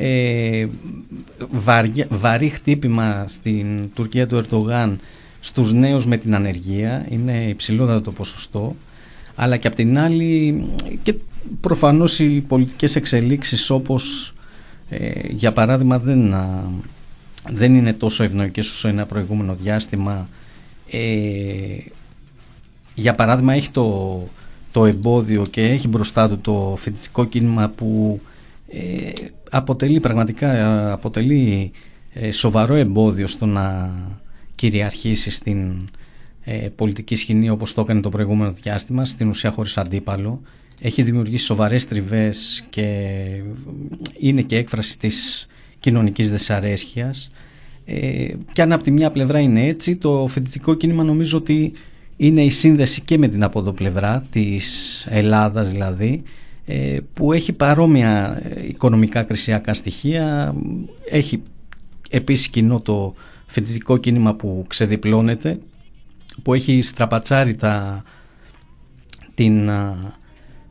Ε, 0.00 0.66
βαρύ 2.08 2.48
χτύπημα 2.48 3.24
στην 3.28 3.90
Τουρκία 3.94 4.26
του 4.26 4.36
Ερντογάν 4.36 4.98
στους 5.40 5.72
νέους 5.72 6.06
με 6.06 6.16
την 6.16 6.34
ανεργία, 6.34 7.06
είναι 7.08 7.44
υψηλότερο 7.48 8.00
το 8.00 8.12
ποσοστό, 8.12 8.76
αλλά 9.34 9.56
και 9.56 9.66
απ' 9.66 9.74
την 9.74 9.98
άλλη 9.98 10.64
και 11.02 11.14
προφανώς 11.60 12.18
οι 12.18 12.44
πολιτικές 12.48 12.96
εξελίξεις 12.96 13.70
όπως 13.70 14.34
ε, 14.88 15.10
για 15.28 15.52
παράδειγμα 15.52 15.98
δεν 15.98 16.34
δεν 17.50 17.74
είναι 17.74 17.92
τόσο 17.92 18.24
ευνοϊκές 18.24 18.70
όσο 18.70 18.88
ένα 18.88 19.06
προηγούμενο 19.06 19.54
διάστημα. 19.54 20.28
Ε, 20.90 21.00
για 22.94 23.14
παράδειγμα 23.14 23.52
έχει 23.54 23.70
το, 23.70 24.28
το 24.72 24.86
εμπόδιο 24.86 25.42
και 25.50 25.62
έχει 25.62 25.88
μπροστά 25.88 26.28
του 26.28 26.38
το 26.38 26.74
φοιτητικό 26.78 27.24
κίνημα 27.24 27.68
που 27.68 28.20
ε, 28.68 29.10
αποτελεί 29.50 30.00
πραγματικά 30.00 30.92
αποτελεί 30.92 31.70
ε, 32.12 32.30
σοβαρό 32.30 32.74
εμπόδιο 32.74 33.26
στο 33.26 33.46
να 33.46 33.90
κυριαρχήσει 34.54 35.30
στην 35.30 35.88
ε, 36.44 36.68
πολιτική 36.76 37.16
σκηνή 37.16 37.50
όπως 37.50 37.74
το 37.74 37.80
έκανε 37.80 38.00
το 38.00 38.08
προηγούμενο 38.08 38.52
διάστημα 38.52 39.04
στην 39.04 39.28
ουσία 39.28 39.50
χωρίς 39.50 39.78
αντίπαλο. 39.78 40.40
Έχει 40.82 41.02
δημιουργήσει 41.02 41.44
σοβαρές 41.44 41.86
τριβές 41.86 42.64
και 42.70 43.06
είναι 44.18 44.42
και 44.42 44.56
έκφραση 44.56 44.98
της 44.98 45.46
κοινωνικής 45.80 46.30
δυσαρέσκειας. 46.30 47.30
Ε, 47.84 48.28
και 48.52 48.62
αν 48.62 48.72
από 48.72 48.82
τη 48.82 48.90
μια 48.90 49.10
πλευρά 49.10 49.38
είναι 49.38 49.66
έτσι 49.66 49.96
το 49.96 50.26
φοιτητικό 50.28 50.74
κίνημα 50.74 51.04
νομίζω 51.04 51.38
ότι 51.38 51.72
είναι 52.16 52.42
η 52.44 52.50
σύνδεση 52.50 53.00
και 53.00 53.18
με 53.18 53.28
την 53.28 53.42
από 53.42 53.58
εδώ 53.58 53.72
πλευρά 53.72 54.26
της 54.30 55.06
Ελλάδας 55.08 55.68
δηλαδή. 55.68 56.22
ε, 56.22 56.47
που 57.12 57.32
έχει 57.32 57.52
παρόμοια 57.52 58.40
ε, 58.44 58.66
οικονομικά 58.66 59.22
κρισιακά 59.22 59.74
στοιχεία 59.74 60.54
έχει 61.10 61.42
επίσης 62.10 62.48
κοινό 62.48 62.80
το 62.80 63.14
φοιτητικό 63.46 63.96
κίνημα 63.96 64.34
που 64.34 64.64
ξεδιπλώνεται 64.68 65.58
που 66.42 66.54
έχει 66.54 66.82
στραπατσάρει 66.82 67.54
τα, 67.54 68.02
την 69.34 69.70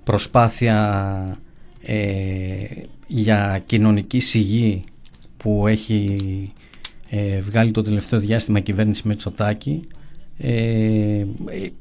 προσπάθεια 0.04 1.38
για 3.08 3.62
κοινωνική 3.66 4.20
σιγή 4.20 4.84
που 5.38 5.68
έχει 5.68 6.06
ε, 7.10 7.40
βγάλει 7.40 7.72
το 7.72 7.82
τελευταίο 7.82 8.20
διάστημα 8.20 8.60
η 8.60 8.62
κυβέρνηση 8.62 9.08
Μετσοτάκη 9.08 9.88
ε, 10.38 11.26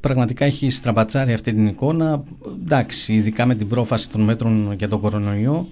πραγματικά 0.01 0.45
έχει 0.45 0.71
στραμπατσάρει 0.71 1.33
αυτή 1.33 1.53
την 1.53 1.67
εικόνα. 1.67 2.25
Εντάξει 2.65 3.13
ειδικά 3.13 3.47
με 3.47 3.55
την 3.55 3.69
πρόφαση 3.69 4.11
των 4.11 4.21
μέτρων 4.21 4.73
για 4.73 4.89
τον 4.89 5.01
κορονοϊό. 5.01 5.67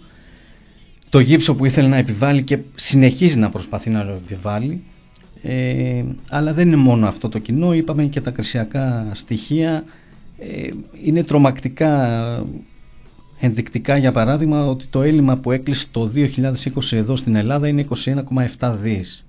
Το 1.08 1.18
γύψο 1.18 1.54
που 1.54 1.64
ήθελε 1.64 1.88
να 1.88 1.96
επιβάλλει 1.96 2.42
και 2.42 2.58
συνεχίζει 2.74 3.38
να 3.38 3.50
προσπαθεί 3.50 3.90
να 3.90 4.06
το 4.06 4.12
επιβάλλει. 4.12 4.82
Ε, 5.42 6.04
αλλά 6.28 6.52
δεν 6.52 6.66
είναι 6.66 6.76
μόνο 6.76 7.06
αυτό 7.06 7.28
το 7.28 7.38
κοινό. 7.38 7.74
Είπαμε 7.74 8.04
και 8.04 8.20
τα 8.20 8.30
κρισιακά 8.30 9.10
στοιχεία. 9.12 9.84
Ε, 10.38 10.66
είναι 11.04 11.22
τρομακτικά 11.24 12.44
ενδεικτικά 13.40 13.96
για 13.96 14.12
παράδειγμα 14.12 14.66
ότι 14.66 14.86
το 14.86 15.02
έλλειμμα 15.02 15.36
που 15.36 15.52
έκλεισε 15.52 15.86
το 15.90 16.10
2020 16.14 16.26
εδώ 16.90 17.16
στην 17.16 17.34
Ελλάδα 17.34 17.68
είναι 17.68 17.86
21,7 18.58 18.76
δις 18.80 19.24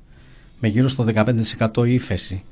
με 0.60 0.68
γύρω 0.68 0.88
στο 0.88 1.06
15% 1.74 1.88
ύφεση 1.88 2.44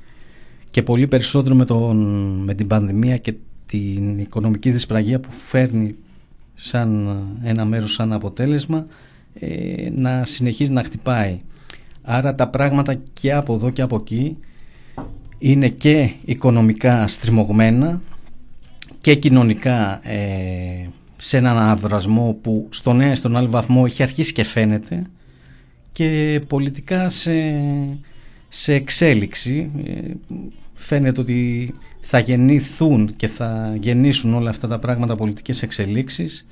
και 0.74 0.82
πολύ 0.82 1.06
περισσότερο 1.06 1.54
με, 1.54 1.64
τον, 1.64 1.96
με 2.44 2.54
την 2.54 2.66
πανδημία 2.66 3.16
και 3.16 3.34
την 3.66 4.18
οικονομική 4.18 4.70
δυσπραγία 4.70 5.20
που 5.20 5.32
φέρνει 5.32 5.94
σαν 6.54 7.18
ένα 7.42 7.64
μέρος 7.64 7.92
σαν 7.92 8.12
αποτέλεσμα 8.12 8.86
ε, 9.34 9.88
να 9.94 10.24
συνεχίζει 10.24 10.70
να 10.70 10.82
χτυπάει. 10.82 11.40
Άρα 12.02 12.34
τα 12.34 12.48
πράγματα 12.48 13.00
και 13.12 13.32
από 13.32 13.54
εδώ 13.54 13.70
και 13.70 13.82
από 13.82 13.96
εκεί 13.96 14.36
είναι 15.38 15.68
και 15.68 16.12
οικονομικά 16.24 17.08
στριμωγμένα 17.08 18.00
και 19.00 19.14
κοινωνικά 19.14 20.08
ε, 20.08 20.88
σε 21.16 21.36
έναν 21.36 21.58
αυρασμό 21.58 22.38
που 22.42 22.66
στον 22.70 23.00
ένα 23.00 23.14
στον 23.14 23.36
άλλο 23.36 23.48
βαθμό 23.48 23.82
έχει 23.86 24.02
αρχίσει 24.02 24.32
και 24.32 24.44
φαίνεται 24.44 25.02
και 25.92 26.40
πολιτικά 26.48 27.08
σε, 27.08 27.32
σε 28.48 28.74
εξέλιξη. 28.74 29.70
Ε, 29.84 30.10
φαίνεται 30.74 31.20
ότι 31.20 31.74
θα 32.00 32.18
γεννηθούν 32.18 33.16
και 33.16 33.26
θα 33.26 33.76
γεννήσουν 33.80 34.34
όλα 34.34 34.50
αυτά 34.50 34.68
τα 34.68 34.78
πράγματα 34.78 35.16
πολιτικές 35.16 35.62
εξελίξεις. 35.62 36.46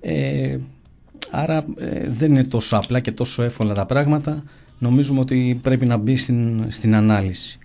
Ε, 0.00 0.58
άρα 1.30 1.64
ε, 1.78 2.08
δεν 2.08 2.30
είναι 2.30 2.44
τόσο 2.44 2.76
απλά 2.76 3.00
και 3.00 3.12
τόσο 3.12 3.42
εύκολα 3.42 3.74
τα 3.74 3.86
πράγματα. 3.86 4.42
Νομίζουμε 4.78 5.20
ότι 5.20 5.58
πρέπει 5.62 5.86
να 5.86 5.96
μπει 5.96 6.16
στην, 6.16 6.64
στην 6.68 6.94
ανάλυση. 6.94 7.58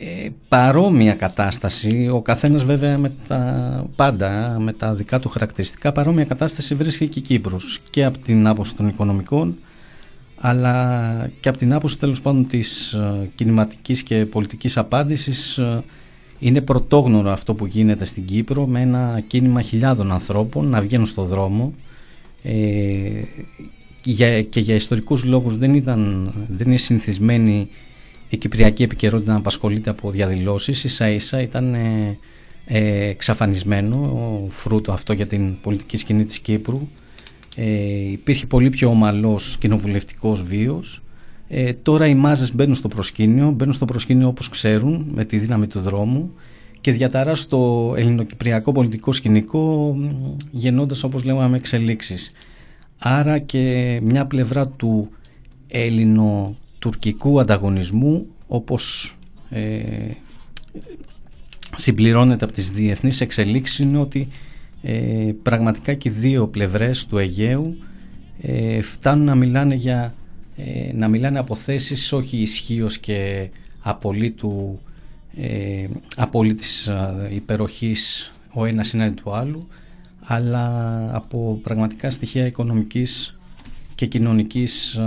Ε, 0.00 0.28
παρόμοια 0.48 1.14
κατάσταση, 1.14 2.08
ο 2.12 2.20
καθένας 2.20 2.64
βέβαια 2.64 2.98
με 2.98 3.12
τα 3.28 3.86
πάντα, 3.96 4.56
με 4.58 4.72
τα 4.72 4.94
δικά 4.94 5.18
του 5.18 5.28
χαρακτηριστικά, 5.28 5.92
παρόμοια 5.92 6.24
κατάσταση 6.24 6.74
βρίσκει 6.74 7.06
και 7.06 7.18
η 7.18 7.22
Κύπρος 7.22 7.80
και 7.90 8.04
από 8.04 8.18
την 8.18 8.46
άποψη 8.46 8.76
των 8.76 8.88
οικονομικών 8.88 9.56
αλλά 10.40 11.30
και 11.40 11.48
από 11.48 11.58
την 11.58 11.72
άποψη 11.72 11.98
τέλος 11.98 12.20
πάντων 12.20 12.46
της 12.46 12.92
ε, 12.92 13.30
κινηματικής 13.34 14.02
και 14.02 14.26
πολιτικής 14.26 14.76
απάντησης 14.76 15.58
ε, 15.58 15.82
είναι 16.38 16.60
πρωτόγνωρο 16.60 17.30
αυτό 17.30 17.54
που 17.54 17.66
γίνεται 17.66 18.04
στην 18.04 18.24
Κύπρο 18.24 18.66
με 18.66 18.80
ένα 18.80 19.22
κίνημα 19.26 19.62
χιλιάδων 19.62 20.12
ανθρώπων 20.12 20.66
να 20.66 20.80
βγαίνουν 20.80 21.06
στο 21.06 21.24
δρόμο. 21.24 21.74
Ε, 22.42 23.22
και 24.48 24.60
για 24.60 24.74
ιστορικούς 24.74 25.24
λόγους 25.24 25.58
δεν, 25.58 25.74
ήταν, 25.74 26.32
δεν 26.48 26.66
είναι 26.66 26.76
συνηθισμένη 26.76 27.68
η 28.28 28.36
κυπριακή 28.36 28.82
επικαιρότητα 28.82 29.32
να 29.32 29.38
απασχολείται 29.38 29.90
από 29.90 30.10
διαδηλώσεις. 30.10 30.84
Ίσα 30.84 31.08
ίσα 31.08 31.40
ήταν 31.40 31.74
ε, 31.74 33.08
εξαφανισμένο 33.08 34.46
φρούτο 34.48 34.92
αυτό 34.92 35.12
για 35.12 35.26
την 35.26 35.60
πολιτική 35.60 35.96
σκηνή 35.96 36.24
της 36.24 36.38
Κύπρου 36.38 36.88
ε, 37.56 38.10
υπήρχε 38.10 38.46
πολύ 38.46 38.70
πιο 38.70 38.88
ομαλός 38.88 39.56
κοινοβουλευτικός 39.58 40.42
βίος. 40.42 41.02
Ε, 41.48 41.72
τώρα 41.72 42.06
οι 42.06 42.14
μάζες 42.14 42.54
μπαίνουν 42.54 42.74
στο 42.74 42.88
προσκήνιο 42.88 43.50
μπαίνουν 43.50 43.74
στο 43.74 43.84
προσκήνιο 43.84 44.28
όπως 44.28 44.48
ξέρουν 44.48 45.06
με 45.14 45.24
τη 45.24 45.38
δύναμη 45.38 45.66
του 45.66 45.80
δρόμου 45.80 46.32
και 46.80 46.92
διαταράσσουν 46.92 47.48
το 47.48 47.94
ελληνοκυπριακό 47.96 48.72
πολιτικό 48.72 49.12
σκηνικό 49.12 49.96
γεννώντας 50.50 51.02
όπως 51.02 51.24
λέμε 51.24 51.56
εξελίξεις. 51.56 52.32
Άρα 52.98 53.38
και 53.38 53.98
μια 54.02 54.26
πλευρά 54.26 54.68
του 54.68 55.08
ελληνο-τουρκικού 55.68 57.40
ανταγωνισμού 57.40 58.26
όπως 58.46 59.16
ε, 59.50 59.80
συμπληρώνεται 61.76 62.44
από 62.44 62.54
τις 62.54 62.70
διεθνείς 62.70 63.20
εξελίξεις 63.20 63.78
είναι 63.78 63.98
ότι 63.98 64.28
ε, 64.82 65.32
πραγματικά 65.42 65.94
και 65.94 66.08
οι 66.08 66.12
δύο 66.12 66.48
πλευρές 66.48 67.06
του 67.06 67.18
Αιγαίου 67.18 67.76
ε, 68.40 68.82
φτάνουν 68.82 69.24
να 69.24 69.34
μιλάνε 69.34 69.74
για 69.74 70.14
ε, 70.56 70.92
να 70.92 71.08
μιλάνε 71.08 71.38
από 71.38 71.54
θέσεις 71.54 72.12
όχι 72.12 72.36
ισχύως 72.36 72.98
και 72.98 73.50
απολύτου 73.80 74.78
ε, 75.36 75.86
απολύτης 76.16 76.90
υπεροχής 77.30 78.32
ο 78.52 78.64
ένας 78.64 78.92
είναι 78.92 79.10
του 79.10 79.34
άλλου 79.34 79.68
αλλά 80.20 81.08
από 81.14 81.60
πραγματικά 81.62 82.10
στοιχεία 82.10 82.46
οικονομικής 82.46 83.38
και 83.94 84.06
κοινωνικής 84.06 85.00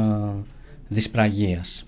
δυσπραγίας. 0.88 1.86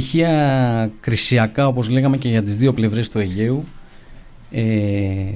Στοιχεία 0.00 0.90
κρισιακά 1.00 1.66
όπως 1.66 1.88
λέγαμε 1.88 2.16
και 2.16 2.28
για 2.28 2.42
τις 2.42 2.56
δύο 2.56 2.72
πλευρές 2.72 3.08
του 3.08 3.18
Αιγαίου 3.18 3.64
ε, 4.50 4.64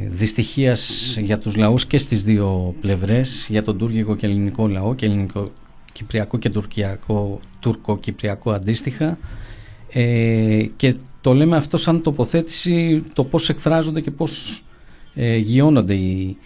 δυστυχίας 0.09 1.15
για 1.21 1.39
τους 1.39 1.57
λαούς 1.57 1.87
και 1.87 1.99
στις 1.99 2.25
δύο 2.25 2.75
πλευρές 2.81 3.47
για 3.51 3.63
τον 3.63 3.79
τουρκικό 3.79 4.17
και 4.17 4.27
ελληνικό 4.27 4.69
λαό 4.69 4.95
και 4.95 5.07
ελληνικό 5.07 5.49
κυπριακό 5.93 6.39
και 6.39 6.51
τουρκιακό 6.51 7.41
τουρκο-κυπριακό 7.61 8.51
αντίστοιχα. 8.51 9.19
Ε, 9.93 10.67
και 10.77 10.95
το 11.21 11.33
λέμε 11.33 11.57
αυτό 11.57 11.77
σαν 11.77 12.03
τοποθέτηση 12.03 13.03
το 13.13 13.25
πώς 13.25 13.49
εκφράζονται 13.49 14.01
και 14.01 14.11
πώς 14.11 14.63
ε, 15.15 15.37
γιώνονται 15.37 15.95
οι, 15.95 16.37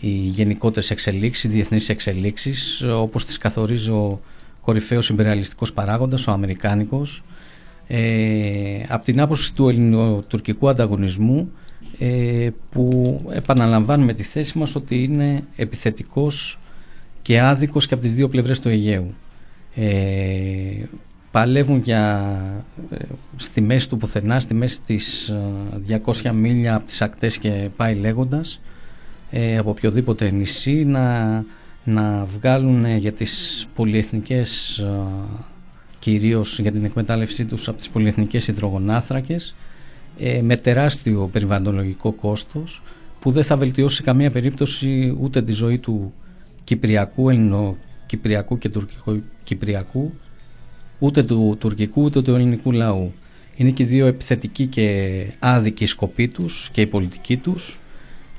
οι 0.00 0.10
γενικότερες 0.10 0.90
εξελίξεις, 0.90 1.44
οι 1.44 1.48
διεθνείς 1.48 1.88
εξελίξεις 1.88 2.82
όπως 2.82 3.24
τις 3.24 3.38
καθορίζει 3.38 3.90
ο 3.90 4.20
κορυφαίος 4.60 5.04
συμπεριαλιστικός 5.04 5.72
παράγοντας, 5.72 6.26
ο 6.26 6.30
Αμερικάνικος 6.30 7.22
ε, 7.86 8.82
από 8.88 9.04
την 9.04 9.20
άποψη 9.20 9.54
του 9.54 9.68
ελληνοτουρκικού 9.68 10.68
ανταγωνισμού 10.68 11.50
ε, 11.98 12.48
που 12.70 13.20
επαναλαμβάνουμε 13.32 14.12
τη 14.12 14.22
θέση 14.22 14.58
μας 14.58 14.74
ότι 14.74 15.02
είναι 15.02 15.44
επιθετικός 15.56 16.58
και 17.22 17.40
άδικος 17.40 17.86
και 17.86 17.94
από 17.94 18.02
τις 18.02 18.14
δύο 18.14 18.28
πλευρές 18.28 18.60
του 18.60 18.68
Αιγαίου. 18.68 19.14
Ε, 19.74 20.84
παλεύουν 21.34 21.80
για 21.84 22.32
ε, 22.90 22.96
στη 23.36 23.60
μέση 23.60 23.88
του 23.88 23.96
πουθενά, 23.96 24.40
στη 24.40 24.54
μέση 24.54 24.80
της 24.82 25.34
200 26.04 26.24
ε, 26.24 26.32
μίλια 26.32 26.74
από 26.74 26.86
τις 26.86 27.02
ακτές 27.02 27.38
και 27.38 27.68
πάει 27.76 27.94
λέγοντας 27.94 28.60
ε, 29.30 29.58
από 29.58 29.70
οποιοδήποτε 29.70 30.30
νησί 30.30 30.84
να, 30.84 31.44
να 31.84 32.24
βγάλουν 32.38 32.96
για 32.96 33.12
τις 33.12 33.66
πολυεθνικές 33.74 34.82
κυρίως 36.04 36.58
για 36.58 36.72
την 36.72 36.84
εκμετάλλευσή 36.84 37.44
τους 37.44 37.68
από 37.68 37.78
τις 37.78 37.88
πολυεθνικές 37.88 38.48
υδρογονάθρακες 38.48 39.54
ε, 40.18 40.42
με 40.42 40.56
τεράστιο 40.56 41.28
περιβαλλοντολογικό 41.32 42.12
κόστος 42.12 42.82
που 43.20 43.30
δεν 43.30 43.44
θα 43.44 43.56
βελτιώσει 43.56 43.96
σε 43.96 44.02
καμία 44.02 44.30
περίπτωση 44.30 45.16
ούτε 45.20 45.42
τη 45.42 45.52
ζωή 45.52 45.78
του 45.78 46.12
Κυπριακού, 46.64 47.30
Ελληνοκυπριακού 47.30 48.58
και 48.58 48.68
Τουρκικού 48.68 50.12
ούτε 50.98 51.22
του 51.22 51.56
τουρκικού 51.60 52.02
ούτε 52.02 52.22
του 52.22 52.34
ελληνικού 52.34 52.72
λαού. 52.72 53.12
Είναι 53.56 53.70
και 53.70 53.84
δύο 53.84 54.06
επιθετικοί 54.06 54.66
και 54.66 55.26
άδικοι 55.38 55.86
σκοποί 55.86 56.28
τους 56.28 56.68
και 56.72 56.80
η 56.80 56.86
πολιτική 56.86 57.36
τους 57.36 57.78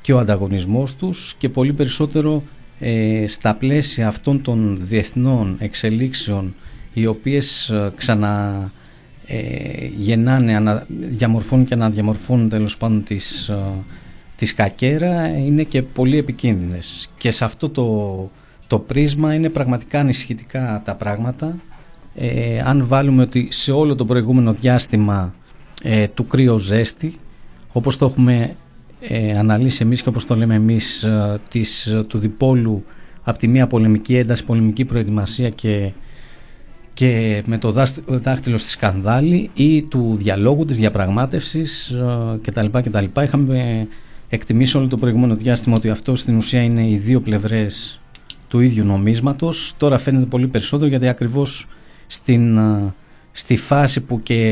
και 0.02 0.14
ο 0.14 0.20
ανταγωνισμός 0.20 0.96
τους 0.96 1.36
και 1.38 1.50
πολύ 1.50 1.74
περισσότερο 1.74 2.44
ε, 2.80 3.26
στα 3.28 3.56
πλαίσια 3.56 4.08
αυτών 4.08 4.42
των 4.42 4.78
διεθνών 4.82 5.56
εξελίξεων 5.60 6.54
οι 6.96 7.06
οποίες 7.06 7.70
ε, 7.70 7.92
ξανα 7.96 8.72
ε, 9.26 9.86
γεννάνε, 9.98 10.56
ανα, 10.56 10.86
διαμορφώνουν 10.88 11.66
και 11.66 11.74
αναδιαμορφώνουν 11.74 12.50
τέλος 12.50 12.78
πάντων 12.78 13.04
της, 13.04 13.50
ε, 13.50 13.84
της 14.36 14.54
κακέρα 14.54 15.28
είναι 15.28 15.64
και 15.64 15.82
πολύ 15.82 16.18
επικίνδυνες. 16.18 17.10
Και 17.18 17.32
σε 17.32 17.46
αυτό 17.46 17.70
το, 17.70 18.30
το 18.68 18.80
πρίσμα 18.80 19.34
είναι 19.34 19.50
πραγματικά 19.50 20.00
ανησυχητικά 20.00 20.82
τα 20.86 20.96
πράγματα. 20.96 21.56
Ε, 22.16 22.62
αν 22.64 22.88
βάλουμε 22.88 23.22
ότι 23.22 23.48
σε 23.52 23.72
όλο 23.72 23.96
το 23.96 24.06
προηγούμενο 24.06 24.54
διάστημα 24.54 25.34
ε, 25.84 26.08
του 26.08 26.28
κρύο 26.28 26.58
ζέστη 26.58 27.20
όπως 27.72 27.98
το 27.98 28.06
έχουμε 28.06 28.56
ε, 29.00 29.38
αναλύσει 29.38 29.80
εμείς 29.84 30.02
και 30.02 30.10
όπως 30.10 30.26
το 30.26 30.36
λέμε 30.36 30.56
εμείς 30.56 31.08
της, 31.50 31.96
του 32.08 32.18
διπόλου 32.18 32.84
από 33.24 33.38
τη 33.38 33.48
μία 33.48 33.68
πολεμική 33.68 34.16
ένταση, 34.16 34.44
πολεμική 34.44 34.86
προετοιμασία 34.86 35.50
και 35.50 35.92
και 36.96 37.44
με 37.46 37.58
το 37.58 37.88
δάχτυλο 38.08 38.58
στη 38.58 38.70
σκανδάλη 38.70 39.50
ή 39.54 39.84
του 39.84 40.16
διαλόγου, 40.18 40.66
της 40.66 40.78
διαπραγμάτευσης 40.78 41.90
ε, 41.90 42.40
κτλ. 42.42 42.66
κτλ. 42.72 43.06
Είχαμε 43.24 43.88
εκτιμήσει 44.30 44.78
όλο 44.78 44.88
το 44.88 44.98
προηγούμενο 44.98 45.36
διάστημα 45.36 45.76
ότι 45.76 45.90
αυτό 45.90 46.16
στην 46.16 46.38
ουσία 46.38 46.62
είναι 46.62 46.90
οι 46.90 46.98
δύο 46.98 47.22
πλευρές 47.22 48.00
του 48.48 48.60
ίδιου 48.60 48.84
νομίσματος. 48.84 49.74
Τώρα 49.78 49.98
φαίνεται 49.98 50.26
πολύ 50.26 50.48
περισσότερο 50.48 50.90
γιατί 50.90 51.08
ακριβώς 51.08 51.68
στην, 52.08 52.58
ε, 52.58 52.94
στη 53.32 53.56
φάση 53.56 54.02
που 54.02 54.24
και 54.24 54.52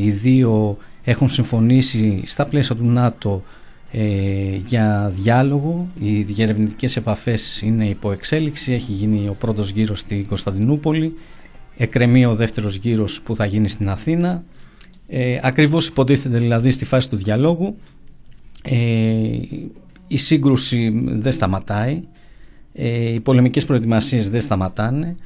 οι 0.00 0.10
δύο 0.10 0.76
έχουν 1.04 1.28
συμφωνήσει 1.28 2.22
στα 2.24 2.46
πλαίσια 2.46 2.74
του 2.74 2.84
ΝΑΤΟ 2.84 3.42
ε, 3.90 4.56
για 4.66 5.12
διάλογο. 5.16 5.88
Οι 6.00 6.22
διερευνητικές 6.22 6.96
επαφές 6.96 7.60
είναι 7.60 7.88
υπό 7.88 8.12
εξέλιξη. 8.12 8.72
Έχει 8.72 8.92
γίνει 8.92 9.28
ο 9.28 9.36
πρώτος 9.38 9.70
γύρος 9.70 9.98
στην 9.98 10.26
Κωνσταντινούπολη 10.26 11.14
εκκρεμεί 11.76 12.26
ο 12.26 12.34
δεύτερος 12.34 12.76
γύρος 12.76 13.22
που 13.22 13.36
θα 13.36 13.44
γίνει 13.44 13.68
στην 13.68 13.88
Αθήνα. 13.88 14.44
Ε, 15.08 15.38
ακριβώς 15.42 15.86
υποτίθεται 15.86 16.38
δηλαδή 16.38 16.70
στη 16.70 16.84
φάση 16.84 17.10
του 17.10 17.16
διαλόγου. 17.16 17.76
Ε, 18.62 19.16
η 20.06 20.16
σύγκρουση 20.16 20.92
δεν 21.04 21.32
σταματάει. 21.32 22.02
Ε, 22.72 23.12
οι 23.12 23.20
πολεμικές 23.20 23.64
προετοιμασίες 23.64 24.30
δεν 24.30 24.40
σταματάνε 24.40 25.16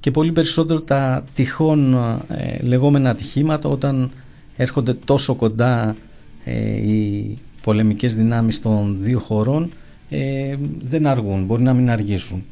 και 0.00 0.10
πολύ 0.10 0.32
περισσότερο 0.32 0.80
τα 0.80 1.24
τυχόν 1.34 1.94
ε, 2.28 2.56
λεγόμενα 2.62 3.10
ατυχήματα 3.10 3.68
όταν 3.68 4.10
έρχονται 4.56 4.94
τόσο 4.94 5.34
κοντά 5.34 5.96
ε, 6.44 6.76
οι 6.76 7.38
πολεμικές 7.62 8.14
δυνάμεις 8.14 8.60
των 8.60 8.96
δύο 9.00 9.18
χωρών 9.18 9.70
ε, 10.10 10.56
δεν 10.84 11.06
αργούν, 11.06 11.44
μπορεί 11.44 11.62
να 11.62 11.74
μην 11.74 11.90
αργήσουν. 11.90 12.44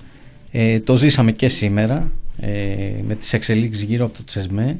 το 0.84 0.96
ζήσαμε 0.96 1.32
και 1.32 1.48
σήμερα 1.48 1.96
ε, 1.96 2.23
με 3.02 3.14
τις 3.14 3.32
εξελίξεις 3.32 3.84
γύρω 3.84 4.04
από 4.04 4.16
το 4.16 4.24
Τσεσμέ 4.24 4.78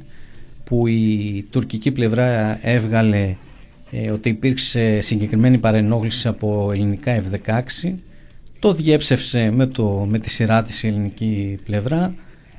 που 0.64 0.86
η 0.86 1.46
τουρκική 1.50 1.90
πλευρά 1.90 2.58
έβγαλε 2.62 3.36
ε, 3.90 4.10
ότι 4.10 4.28
υπήρξε 4.28 5.00
συγκεκριμένη 5.00 5.58
παρενόχληση 5.58 6.28
από 6.28 6.70
ελληνικά 6.72 7.22
F-16 7.22 7.92
το 8.58 8.72
διέψευσε 8.72 9.50
με, 9.50 9.66
το, 9.66 10.06
με 10.08 10.18
τη 10.18 10.30
σειρά 10.30 10.62
της 10.62 10.82
η 10.82 10.86
ελληνική 10.86 11.58
πλευρά 11.64 12.14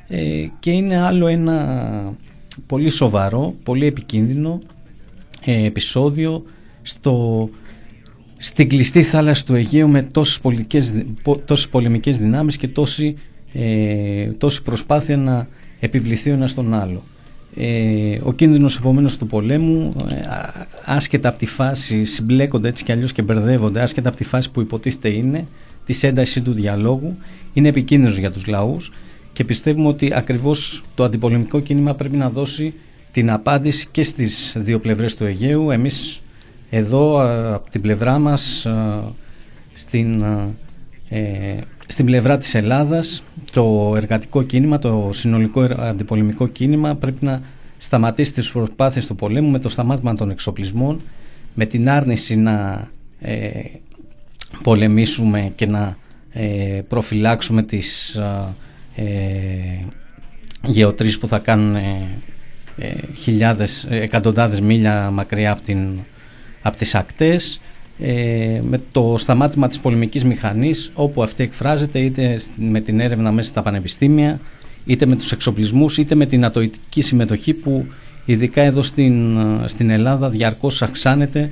ε, 0.07 0.47
και 0.59 0.71
είναι 0.71 0.97
άλλο 0.97 1.27
ένα 1.27 2.13
πολύ 2.67 2.89
σοβαρό, 2.89 3.55
πολύ 3.63 3.85
επικίνδυνο 3.85 4.59
επεισόδιο 5.45 6.45
στο, 6.81 7.49
στην 8.37 8.69
κλειστή 8.69 9.03
θάλασσα 9.03 9.45
του 9.45 9.55
Αιγαίου 9.55 9.89
με 9.89 10.01
τόσες, 10.01 10.39
πολεμικές, 10.39 10.93
τόσες 11.45 11.69
πολεμικές 11.69 12.17
δυνάμεις 12.17 12.57
και 12.57 12.67
τόση 12.67 13.15
ε, 13.57 14.31
τόση 14.37 14.63
προσπάθεια 14.63 15.17
να 15.17 15.47
επιβληθεί 15.79 16.29
ο 16.29 16.33
ένας 16.33 16.51
στον 16.51 16.73
άλλο. 16.73 17.03
Ε, 17.55 18.17
ο 18.23 18.33
κίνδυνος 18.33 18.77
επομένως 18.77 19.17
του 19.17 19.27
πολέμου 19.27 19.95
ε, 20.11 20.19
άσχετα 20.85 21.29
από 21.29 21.37
τη 21.37 21.45
φάση 21.45 22.03
συμπλέκονται 22.03 22.67
έτσι 22.67 22.83
κι 22.83 22.91
αλλιώς 22.91 23.11
και 23.11 23.21
μπερδεύονται 23.21 23.81
άσχετα 23.81 24.07
από 24.07 24.17
τη 24.17 24.23
φάση 24.23 24.51
που 24.51 24.61
υποτίθεται 24.61 25.09
είναι 25.09 25.45
της 25.85 26.03
ένταση 26.03 26.41
του 26.41 26.53
διαλόγου 26.53 27.17
είναι 27.53 27.67
επικίνδυνος 27.67 28.17
για 28.17 28.31
τους 28.31 28.45
λαούς 28.45 28.91
και 29.33 29.43
πιστεύουμε 29.43 29.87
ότι 29.87 30.11
ακριβώς 30.13 30.83
το 30.95 31.03
αντιπολεμικό 31.03 31.59
κίνημα 31.59 31.93
πρέπει 31.93 32.17
να 32.17 32.29
δώσει 32.29 32.73
την 33.11 33.31
απάντηση 33.31 33.87
και 33.91 34.03
στις 34.03 34.55
δύο 34.57 34.79
πλευρές 34.79 35.15
του 35.15 35.25
Αιγαίου 35.25 35.71
εμείς 35.71 36.21
εδώ 36.69 37.21
από 37.53 37.69
την 37.69 37.81
πλευρά 37.81 38.19
μας 38.19 38.67
στην, 39.73 40.23
ε, 41.09 41.57
στην 41.87 42.05
πλευρά 42.05 42.37
της 42.37 42.55
Ελλάδας 42.55 43.23
το 43.51 43.93
εργατικό 43.95 44.43
κίνημα, 44.43 44.79
το 44.79 45.09
συνολικό 45.13 45.61
αντιπολεμικό 45.61 46.47
κίνημα 46.47 46.95
πρέπει 46.95 47.25
να 47.25 47.41
σταματήσει 47.77 48.33
τις 48.33 48.51
προσπάθειες 48.51 49.07
του 49.07 49.15
πολέμου 49.15 49.49
με 49.49 49.59
το 49.59 49.69
σταμάτημα 49.69 50.13
των 50.13 50.29
εξοπλισμών 50.29 51.01
με 51.53 51.65
την 51.65 51.89
άρνηση 51.89 52.35
να 52.35 52.87
ε, 53.19 53.49
πολεμήσουμε 54.63 55.51
και 55.55 55.65
να 55.65 55.97
ε, 56.31 56.81
προφυλάξουμε 56.87 57.63
τις 57.63 58.15
ε, 58.95 59.85
γεωτρήσεις 60.67 61.19
που 61.19 61.27
θα 61.27 61.39
κάνουν 61.39 61.75
ε, 62.77 62.91
χιλιάδες, 63.17 63.87
εκατοντάδες 63.89 64.61
μίλια 64.61 65.09
μακριά 65.11 65.51
από, 65.51 65.61
την, 65.61 65.99
από 66.61 66.77
τις 66.77 66.95
ακτές 66.95 67.61
ε, 67.99 68.61
με 68.63 68.79
το 68.91 69.15
σταμάτημα 69.17 69.67
της 69.67 69.79
πολεμικής 69.79 70.25
μηχανής 70.25 70.91
όπου 70.93 71.23
αυτή 71.23 71.43
εκφράζεται 71.43 71.99
είτε 71.99 72.39
με 72.55 72.79
την 72.79 72.99
έρευνα 72.99 73.31
μέσα 73.31 73.49
στα 73.49 73.61
πανεπιστήμια 73.61 74.39
είτε 74.85 75.05
με 75.05 75.15
τους 75.15 75.31
εξοπλισμούς 75.31 75.97
είτε 75.97 76.15
με 76.15 76.25
την 76.25 76.45
ατοητική 76.45 77.01
συμμετοχή 77.01 77.53
που 77.53 77.85
ειδικά 78.25 78.61
εδώ 78.61 78.81
στην, 78.81 79.37
στην 79.65 79.89
Ελλάδα 79.89 80.29
διαρκώς 80.29 80.81
αυξάνεται 80.81 81.51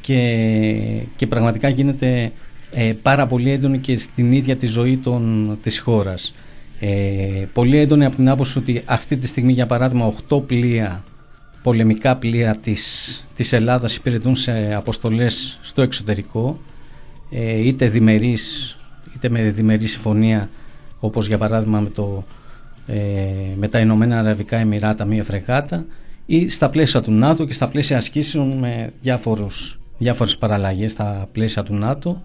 και, 0.00 1.02
και 1.16 1.26
πραγματικά 1.26 1.68
γίνεται 1.68 2.32
ε, 2.72 2.92
πάρα 3.02 3.26
πολύ 3.26 3.50
έντονη 3.50 3.78
και 3.78 3.98
στην 3.98 4.32
ίδια 4.32 4.56
τη 4.56 4.66
ζωή 4.66 4.96
των, 4.96 5.58
της 5.62 5.78
χώρας. 5.78 6.34
Ε, 6.80 7.46
πολύ 7.52 7.78
έντονη 7.78 8.04
από 8.04 8.16
την 8.16 8.28
άποψη 8.28 8.58
ότι 8.58 8.82
αυτή 8.84 9.16
τη 9.16 9.26
στιγμή 9.26 9.52
για 9.52 9.66
παράδειγμα 9.66 10.14
8 10.28 10.42
πλοία 10.46 11.04
πολεμικά 11.68 12.16
πλοία 12.16 12.56
της, 12.56 13.26
της 13.36 13.52
Ελλάδας 13.52 13.96
υπηρετούν 13.96 14.36
σε 14.36 14.74
αποστολές 14.74 15.58
στο 15.62 15.82
εξωτερικό 15.82 16.60
ε, 17.30 17.66
είτε 17.66 17.88
διμερείς 17.88 18.76
είτε 19.14 19.28
με 19.28 19.42
διμερή 19.42 19.86
συμφωνία 19.86 20.50
όπως 21.00 21.26
για 21.26 21.38
παράδειγμα 21.38 21.80
με, 21.80 21.88
το, 21.88 22.24
ε, 22.86 22.96
με 23.56 23.68
τα 23.68 23.78
Ηνωμένα 23.78 24.18
Αραβικά 24.18 24.56
Εμμυράτα 24.56 25.04
μία 25.04 25.24
φρεγάτα 25.24 25.84
ή 26.26 26.48
στα 26.48 26.68
πλαίσια 26.68 27.02
του 27.02 27.12
ΝΑΤΟ 27.12 27.44
και 27.44 27.52
στα 27.52 27.68
πλαίσια 27.68 27.96
ασκήσεων 27.96 28.58
με 28.58 28.90
διάφορους, 29.00 29.78
διάφορες 29.98 30.38
παραλλαγές 30.38 30.92
στα 30.92 31.28
πλαίσια 31.32 31.62
του 31.62 31.74
ΝΑΤΟ. 31.74 32.22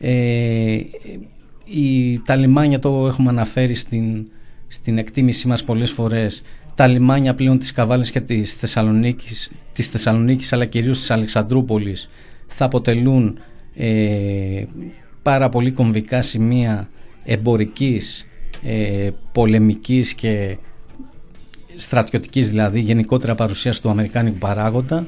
Ε, 0.00 0.78
η, 1.64 2.18
τα 2.24 2.36
λιμάνια 2.36 2.78
το 2.78 3.06
έχουμε 3.06 3.28
αναφέρει 3.28 3.74
στην, 3.74 4.26
στην 4.68 4.98
εκτίμησή 4.98 5.48
μας 5.48 5.64
πολλές 5.64 5.90
φορές 5.90 6.42
τα 6.78 6.86
λιμάνια 6.86 7.34
πλέον 7.34 7.58
της 7.58 7.72
Καβάλης 7.72 8.10
και 8.10 8.20
της 8.20 8.54
Θεσσαλονίκης, 8.54 9.50
της 9.72 9.88
Θεσσαλονίκης 9.88 10.52
αλλά 10.52 10.64
κυρίως 10.64 10.98
της 10.98 11.10
Αλεξανδρούπολης 11.10 12.08
θα 12.46 12.64
αποτελούν 12.64 13.38
ε, 13.76 14.64
πάρα 15.22 15.48
πολύ 15.48 15.70
κομβικά 15.70 16.22
σημεία 16.22 16.88
εμπορικής, 17.24 18.26
ε, 18.62 19.10
πολεμικής 19.32 20.14
και 20.14 20.56
στρατιωτικής 21.76 22.48
δηλαδή 22.48 22.80
γενικότερα 22.80 23.34
παρουσίας 23.34 23.80
του 23.80 23.90
Αμερικάνικου 23.90 24.38
παράγοντα. 24.38 25.06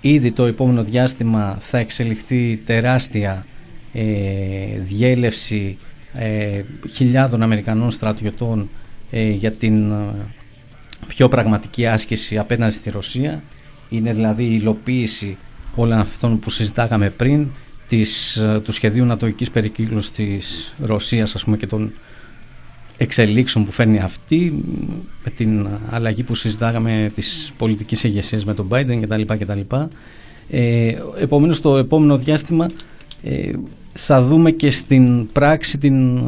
Ήδη 0.00 0.32
το 0.32 0.44
επόμενο 0.44 0.82
διάστημα 0.82 1.56
θα 1.60 1.78
εξελιχθεί 1.78 2.60
τεράστια 2.66 3.46
ε, 3.92 4.04
διέλευση 4.78 5.78
ε, 6.12 6.62
χιλιάδων 6.90 7.42
Αμερικανών 7.42 7.90
στρατιωτών 7.90 8.68
ε, 9.10 9.28
για 9.28 9.52
την 9.52 9.92
πιο 11.06 11.28
πραγματική 11.28 11.86
άσκηση 11.86 12.38
απέναντι 12.38 12.74
στη 12.74 12.90
Ρωσία 12.90 13.42
είναι 13.88 14.12
δηλαδή 14.12 14.44
η 14.44 14.58
υλοποίηση 14.60 15.36
όλων 15.74 15.98
αυτών 15.98 16.38
που 16.38 16.50
συζητάγαμε 16.50 17.10
πριν 17.10 17.46
της, 17.88 18.36
ε, 18.36 18.60
του 18.64 18.72
σχεδίου 18.72 19.04
νατοικής 19.04 19.50
περικύκλωσης 19.50 20.10
της 20.10 20.74
Ρωσίας 20.78 21.34
ας 21.34 21.44
πούμε 21.44 21.56
και 21.56 21.66
των 21.66 21.92
εξελίξεων 22.96 23.64
που 23.64 23.72
φέρνει 23.72 23.98
αυτή 23.98 24.64
με 25.24 25.30
την 25.30 25.68
αλλαγή 25.90 26.22
που 26.22 26.34
συζητάγαμε 26.34 27.10
της 27.14 27.52
πολιτικής 27.56 28.04
ηγεσίας 28.04 28.44
με 28.44 28.54
τον 28.54 28.68
Biden 28.70 28.98
κτλ. 29.02 29.22
κτλ. 29.38 29.60
Ε, 30.50 30.94
επομένως 31.20 31.60
το 31.60 31.76
επόμενο 31.76 32.18
διάστημα 32.18 32.66
ε, 33.22 33.50
θα 33.92 34.22
δούμε 34.22 34.50
και 34.50 34.70
στην 34.70 35.32
πράξη 35.32 35.78
την, 35.78 36.20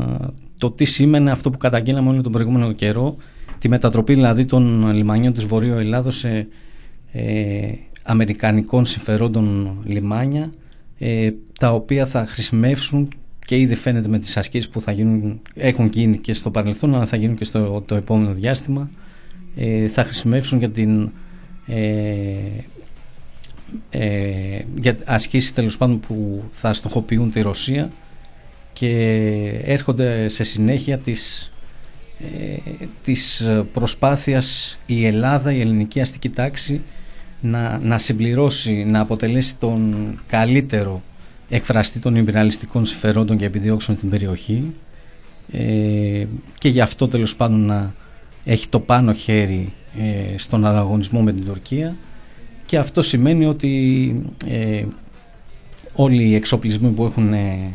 το 0.58 0.70
τι 0.70 0.84
σήμαινε 0.84 1.30
αυτό 1.30 1.50
που 1.50 1.58
καταγγέλαμε 1.58 2.08
όλο 2.10 2.22
τον 2.22 2.32
προηγούμενο 2.32 2.72
καιρό 2.72 3.16
τη 3.60 3.68
μετατροπή 3.68 4.14
δηλαδή 4.14 4.44
των 4.44 4.92
λιμανιών 4.92 5.32
της 5.32 5.44
Βορείου 5.44 5.74
Ελλάδος 5.74 6.16
σε 6.16 6.46
ε, 7.12 7.72
αμερικανικών 8.02 8.84
συμφερόντων 8.84 9.76
λιμάνια 9.84 10.52
ε, 10.98 11.30
τα 11.58 11.70
οποία 11.70 12.06
θα 12.06 12.26
χρησιμεύσουν 12.26 13.08
και 13.46 13.58
ήδη 13.58 13.74
φαίνεται 13.74 14.08
με 14.08 14.18
τις 14.18 14.36
ασκήσεις 14.36 14.68
που 14.68 14.80
θα 14.80 14.92
γίνουν, 14.92 15.40
έχουν 15.54 15.86
γίνει 15.86 16.18
και 16.18 16.32
στο 16.32 16.50
παρελθόν 16.50 16.94
αλλά 16.94 17.06
θα 17.06 17.16
γίνουν 17.16 17.36
και 17.36 17.44
στο 17.44 17.82
το 17.86 17.94
επόμενο 17.94 18.32
διάστημα. 18.32 18.90
Ε, 19.56 19.88
θα 19.88 20.04
χρησιμεύσουν 20.04 20.58
για 20.58 20.70
την 20.70 21.10
ε, 21.66 22.34
ε, 23.90 24.62
για 24.80 24.96
ασκήσεις 25.04 25.52
τέλος 25.52 25.76
πάντων 25.76 26.00
που 26.00 26.42
θα 26.50 26.72
στοχοποιούν 26.72 27.30
τη 27.30 27.40
Ρωσία 27.40 27.90
και 28.72 28.88
έρχονται 29.62 30.28
σε 30.28 30.44
συνέχεια 30.44 30.98
της 30.98 31.49
ε, 32.38 32.84
της 33.04 33.48
προσπάθειας 33.72 34.78
η 34.86 35.06
Ελλάδα, 35.06 35.52
η 35.52 35.60
ελληνική 35.60 36.00
αστική 36.00 36.28
τάξη 36.28 36.80
να, 37.40 37.78
να 37.78 37.98
συμπληρώσει, 37.98 38.84
να 38.84 39.00
αποτελέσει 39.00 39.56
τον 39.56 40.14
καλύτερο 40.26 41.02
εκφραστή 41.48 41.98
των 41.98 42.16
υπηραλιστικών 42.16 42.86
συμφερόντων 42.86 43.36
και 43.36 43.44
επιδιώξεων 43.44 43.96
στην 43.96 44.10
περιοχή 44.10 44.72
ε, 45.52 46.26
και 46.58 46.68
γι' 46.68 46.80
αυτό 46.80 47.08
τέλος 47.08 47.36
πάντων 47.36 47.60
να 47.60 47.94
έχει 48.44 48.68
το 48.68 48.80
πάνω 48.80 49.12
χέρι 49.12 49.72
ε, 49.98 50.38
στον 50.38 50.66
ανταγωνισμό 50.66 51.20
με 51.22 51.32
την 51.32 51.44
Τουρκία. 51.44 51.96
Και 52.66 52.78
αυτό 52.78 53.02
σημαίνει 53.02 53.44
ότι 53.46 54.22
ε, 54.46 54.84
όλοι 55.92 56.22
οι 56.22 56.34
εξοπλισμοί 56.34 56.88
που 56.88 57.04
έχουν 57.04 57.32
ε, 57.32 57.72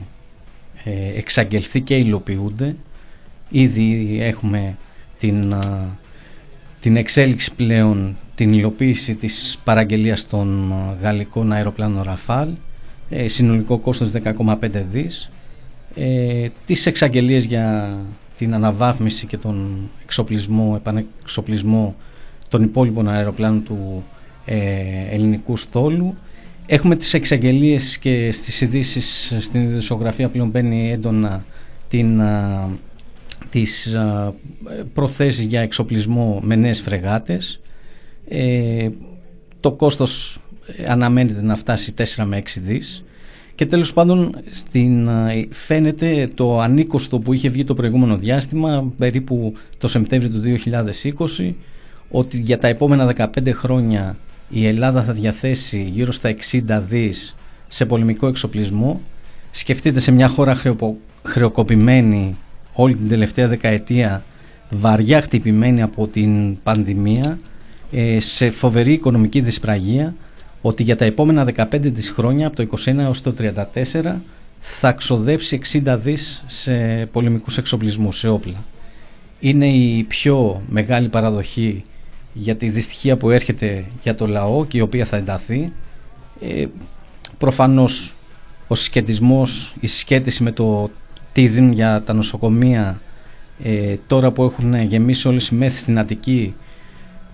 εξαγγελθεί 1.17 1.81
και 1.81 1.97
υλοποιούνται 1.97 2.75
Ήδη 3.57 4.17
έχουμε 4.21 4.75
την, 5.19 5.53
την 6.81 6.95
εξέλιξη 6.95 7.53
πλέον, 7.53 8.15
την 8.35 8.53
υλοποίηση 8.53 9.15
της 9.15 9.59
παραγγελίας 9.63 10.27
των 10.27 10.73
γαλλικών 11.01 11.51
αεροπλάνων 11.51 12.03
Ραφάλ, 12.03 12.49
ε, 13.09 13.27
συνολικό 13.27 13.77
κόστος 13.77 14.11
10,5 14.11 14.85
δις, 14.91 15.29
ε, 15.95 16.47
τις 16.65 16.85
εξαγγελίες 16.85 17.45
για 17.45 17.97
την 18.37 18.53
αναβάθμιση 18.53 19.25
και 19.25 19.37
τον 19.37 19.89
εξοπλισμό, 20.03 20.73
επανεξοπλισμό 20.75 21.95
των 22.49 22.63
υπόλοιπων 22.63 23.09
αεροπλάνων 23.09 23.63
του 23.63 24.03
ε, 24.45 24.57
ελληνικού 25.09 25.57
στόλου. 25.57 26.15
Έχουμε 26.65 26.95
τις 26.95 27.13
εξαγγελίες 27.13 27.97
και 27.97 28.31
στις 28.31 28.61
ειδήσεις 28.61 29.33
στην 29.39 29.61
ειδησιογραφία 29.61 30.29
πλέον 30.29 30.49
μπαίνει 30.49 30.91
έντονα 30.91 31.43
την 31.89 32.21
τις 33.55 33.95
προθέσεις 34.93 35.45
για 35.45 35.61
εξοπλισμό 35.61 36.39
με 36.43 36.55
νέες 36.55 36.81
φρεγάτες. 36.81 37.59
Ε, 38.27 38.89
το 39.59 39.71
κόστος 39.71 40.39
ε, 40.77 40.91
αναμένεται 40.91 41.41
να 41.41 41.55
φτάσει 41.55 41.93
4 41.97 42.23
με 42.25 42.43
6 42.45 42.49
δις 42.61 43.03
και 43.55 43.65
τέλος 43.65 43.93
πάντων 43.93 44.35
στην, 44.51 45.09
φαίνεται 45.49 46.29
το 46.33 46.59
ανήκοστο 46.59 47.19
που 47.19 47.33
είχε 47.33 47.49
βγει 47.49 47.63
το 47.63 47.73
προηγούμενο 47.73 48.17
διάστημα 48.17 48.93
περίπου 48.97 49.53
το 49.77 49.87
Σεπτέμβριο 49.87 50.31
του 50.31 50.59
2020 51.37 51.53
ότι 52.09 52.41
για 52.41 52.57
τα 52.57 52.67
επόμενα 52.67 53.29
15 53.35 53.49
χρόνια 53.51 54.17
η 54.49 54.67
Ελλάδα 54.67 55.03
θα 55.03 55.13
διαθέσει 55.13 55.89
γύρω 55.93 56.11
στα 56.11 56.35
60 56.51 56.81
δις 56.87 57.35
σε 57.67 57.85
πολεμικό 57.85 58.27
εξοπλισμό 58.27 59.01
σκεφτείτε 59.51 59.99
σε 59.99 60.11
μια 60.11 60.27
χώρα 60.27 60.61
χρεοκοπημένη 61.23 62.35
όλη 62.75 62.95
την 62.95 63.07
τελευταία 63.07 63.47
δεκαετία 63.47 64.23
βαριά 64.69 65.21
χτυπημένη 65.21 65.81
από 65.81 66.07
την 66.07 66.61
πανδημία 66.63 67.37
ε, 67.91 68.19
σε 68.19 68.49
φοβερή 68.49 68.93
οικονομική 68.93 69.41
δυσπραγία 69.41 70.13
ότι 70.61 70.83
για 70.83 70.97
τα 70.97 71.05
επόμενα 71.05 71.47
15 71.55 71.91
της 71.93 72.09
χρόνια 72.09 72.47
από 72.47 72.55
το 72.55 72.67
21 72.85 72.97
έως 72.97 73.21
το 73.21 73.33
34 74.03 74.15
θα 74.59 74.91
ξοδέψει 74.91 75.61
60 75.85 75.97
δις 76.01 76.43
σε 76.47 77.05
πολεμικούς 77.05 77.57
εξοπλισμούς, 77.57 78.17
σε 78.17 78.27
όπλα. 78.27 78.63
είναι 79.39 79.67
η 79.67 80.03
πιο 80.03 80.61
μεγάλη 80.69 81.07
παραδοχή 81.07 81.83
για 82.33 82.55
τη 82.55 82.69
δυστυχία 82.69 83.17
που 83.17 83.29
έρχεται 83.29 83.85
για 84.03 84.15
το 84.15 84.27
λαό 84.27 84.65
και 84.65 84.77
η 84.77 84.81
οποία 84.81 85.05
θα 85.05 85.17
ενταθεί. 85.17 85.71
Ε, 86.41 86.65
προφανώς 87.37 88.15
ο 88.67 88.75
συσχετισμός, 88.75 89.75
η 89.79 89.87
συσχέτιση 89.87 90.43
με 90.43 90.51
το 90.51 90.89
τι 91.35 91.47
δίνουν 91.47 91.71
για 91.71 92.03
τα 92.05 92.13
νοσοκομεία 92.13 92.99
ε, 93.63 93.95
τώρα 94.07 94.31
που 94.31 94.43
έχουν 94.43 94.81
γεμίσει 94.81 95.27
όλες 95.27 95.47
οι 95.47 95.55
μέθη 95.55 95.77
στην 95.77 95.99
Αττική 95.99 96.53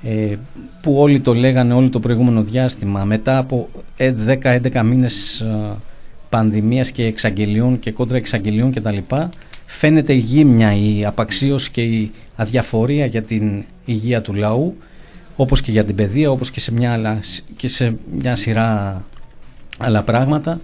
ε, 0.03 0.35
που 0.81 0.95
όλοι 0.95 1.19
το 1.19 1.33
λέγανε 1.33 1.73
όλο 1.73 1.89
το 1.89 1.99
προηγούμενο 1.99 2.43
διάστημα 2.43 3.03
μετά 3.03 3.37
από 3.37 3.67
10-11 3.97 4.81
μήνες 4.85 5.39
ε, 5.39 5.75
πανδημίας 6.29 6.91
και 6.91 7.05
εξαγγελιών 7.05 7.79
και 7.79 7.91
κόντρα 7.91 8.17
εξαγγελιών 8.17 8.71
κτλ 8.71 8.97
φαίνεται 9.65 10.13
η 10.13 10.17
γύμνια, 10.17 10.75
η 10.75 11.05
απαξίωση 11.05 11.71
και 11.71 11.81
η 11.81 12.11
αδιαφορία 12.35 13.05
για 13.05 13.21
την 13.21 13.63
υγεία 13.85 14.21
του 14.21 14.33
λαού 14.33 14.77
όπως 15.35 15.61
και 15.61 15.71
για 15.71 15.85
την 15.85 15.95
παιδεία, 15.95 16.31
όπως 16.31 16.51
και 16.51 16.59
σε 16.59 16.71
μια, 16.71 16.93
άλλα, 16.93 17.19
και 17.55 17.67
σε 17.67 17.95
μια 18.17 18.35
σειρά 18.35 19.03
άλλα 19.77 20.03
πράγματα 20.03 20.59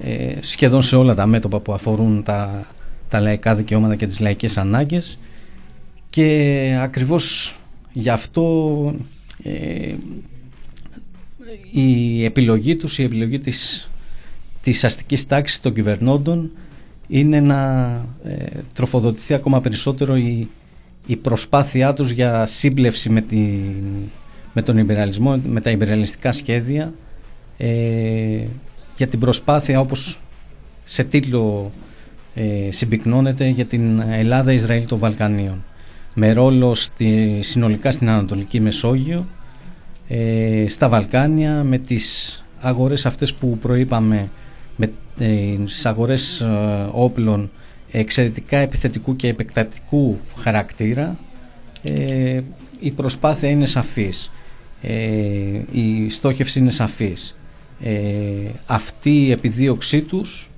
ε, 0.00 0.36
σχεδόν 0.40 0.82
σε 0.82 0.96
όλα 0.96 1.14
τα 1.14 1.26
μέτωπα 1.26 1.60
που 1.60 1.72
αφορούν 1.72 2.22
τα, 2.22 2.66
τα 3.08 3.20
λαϊκά 3.20 3.54
δικαιώματα 3.54 3.94
και 3.94 4.06
τις 4.06 4.20
λαϊκές 4.20 4.56
ανάγκες. 4.56 5.18
Και 6.10 6.78
ακριβώς 6.82 7.56
γι' 7.92 8.08
αυτό 8.08 8.94
ε, 9.42 9.94
η 11.70 12.24
επιλογή 12.24 12.76
τους, 12.76 12.98
η 12.98 13.02
επιλογή 13.02 13.38
της, 13.38 13.88
της 14.60 14.84
αστικής 14.84 15.26
τάξης 15.26 15.60
των 15.60 15.74
κυβερνώντων 15.74 16.50
είναι 17.08 17.40
να 17.40 17.90
ε, 18.24 18.46
τροφοδοτηθεί 18.74 19.34
ακόμα 19.34 19.60
περισσότερο 19.60 20.16
η, 20.16 20.48
η 21.06 21.16
προσπάθειά 21.16 21.92
τους 21.92 22.10
για 22.10 22.46
σύμπλευση 22.46 23.10
με, 23.10 23.20
την, 23.20 23.60
με 24.52 24.62
τον 24.62 24.78
υπεραλισμό, 24.78 25.40
με 25.46 25.60
τα 25.60 25.70
υπεραλιστικά 25.70 26.32
σχέδια. 26.32 26.92
Ε, 27.56 28.44
για 28.96 29.06
την 29.06 29.18
προσπάθεια 29.18 29.80
όπως 29.80 30.20
σε 30.84 31.04
τίτλο 31.04 31.72
ε, 32.34 32.70
συμπυκνώνεται 32.70 33.46
για 33.46 33.64
την 33.64 34.00
Ελλάδα-Ισραήλ 34.00 34.86
των 34.86 34.98
Βαλκανίων. 34.98 35.64
Με 36.14 36.32
ρόλο 36.32 36.74
στη, 36.74 37.38
συνολικά 37.42 37.90
στην 37.90 38.08
Ανατολική 38.08 38.60
Μεσόγειο 38.60 39.26
ε, 40.08 40.64
στα 40.68 40.88
Βαλκάνια 40.88 41.62
με 41.62 41.78
τις 41.78 42.38
αγορές 42.60 43.06
αυτές 43.06 43.34
που 43.34 43.58
προείπαμε 43.58 44.28
με 44.76 44.92
ε, 45.18 45.56
τις 45.64 45.86
αγορές 45.86 46.40
ε, 46.40 46.88
όπλων 46.92 47.50
εξαιρετικά 47.90 48.56
επιθετικού 48.56 49.16
και 49.16 49.28
επεκτατικού 49.28 50.18
χαρακτήρα 50.36 51.16
ε, 51.82 52.40
η 52.80 52.90
προσπάθεια 52.90 53.48
είναι 53.48 53.66
σαφής. 53.66 54.30
Η 55.72 56.08
στόχευση 56.08 56.58
είναι 56.58 56.70
σαφής 56.70 57.36
αυτή 58.66 59.26
η 59.26 59.30
επιδίωξή 59.30 60.00
τους 60.00 60.50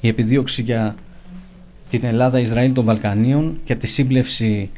η 0.00 0.08
επιδίωξη 0.08 0.62
για 0.62 0.94
την 1.90 2.04
Ελλάδα-Ισραήλ 2.04 2.72
των 2.72 2.84
Βαλκανίων 2.84 3.58
και 3.64 3.74
τη 3.74 3.86
σύμπλευση 3.86 4.70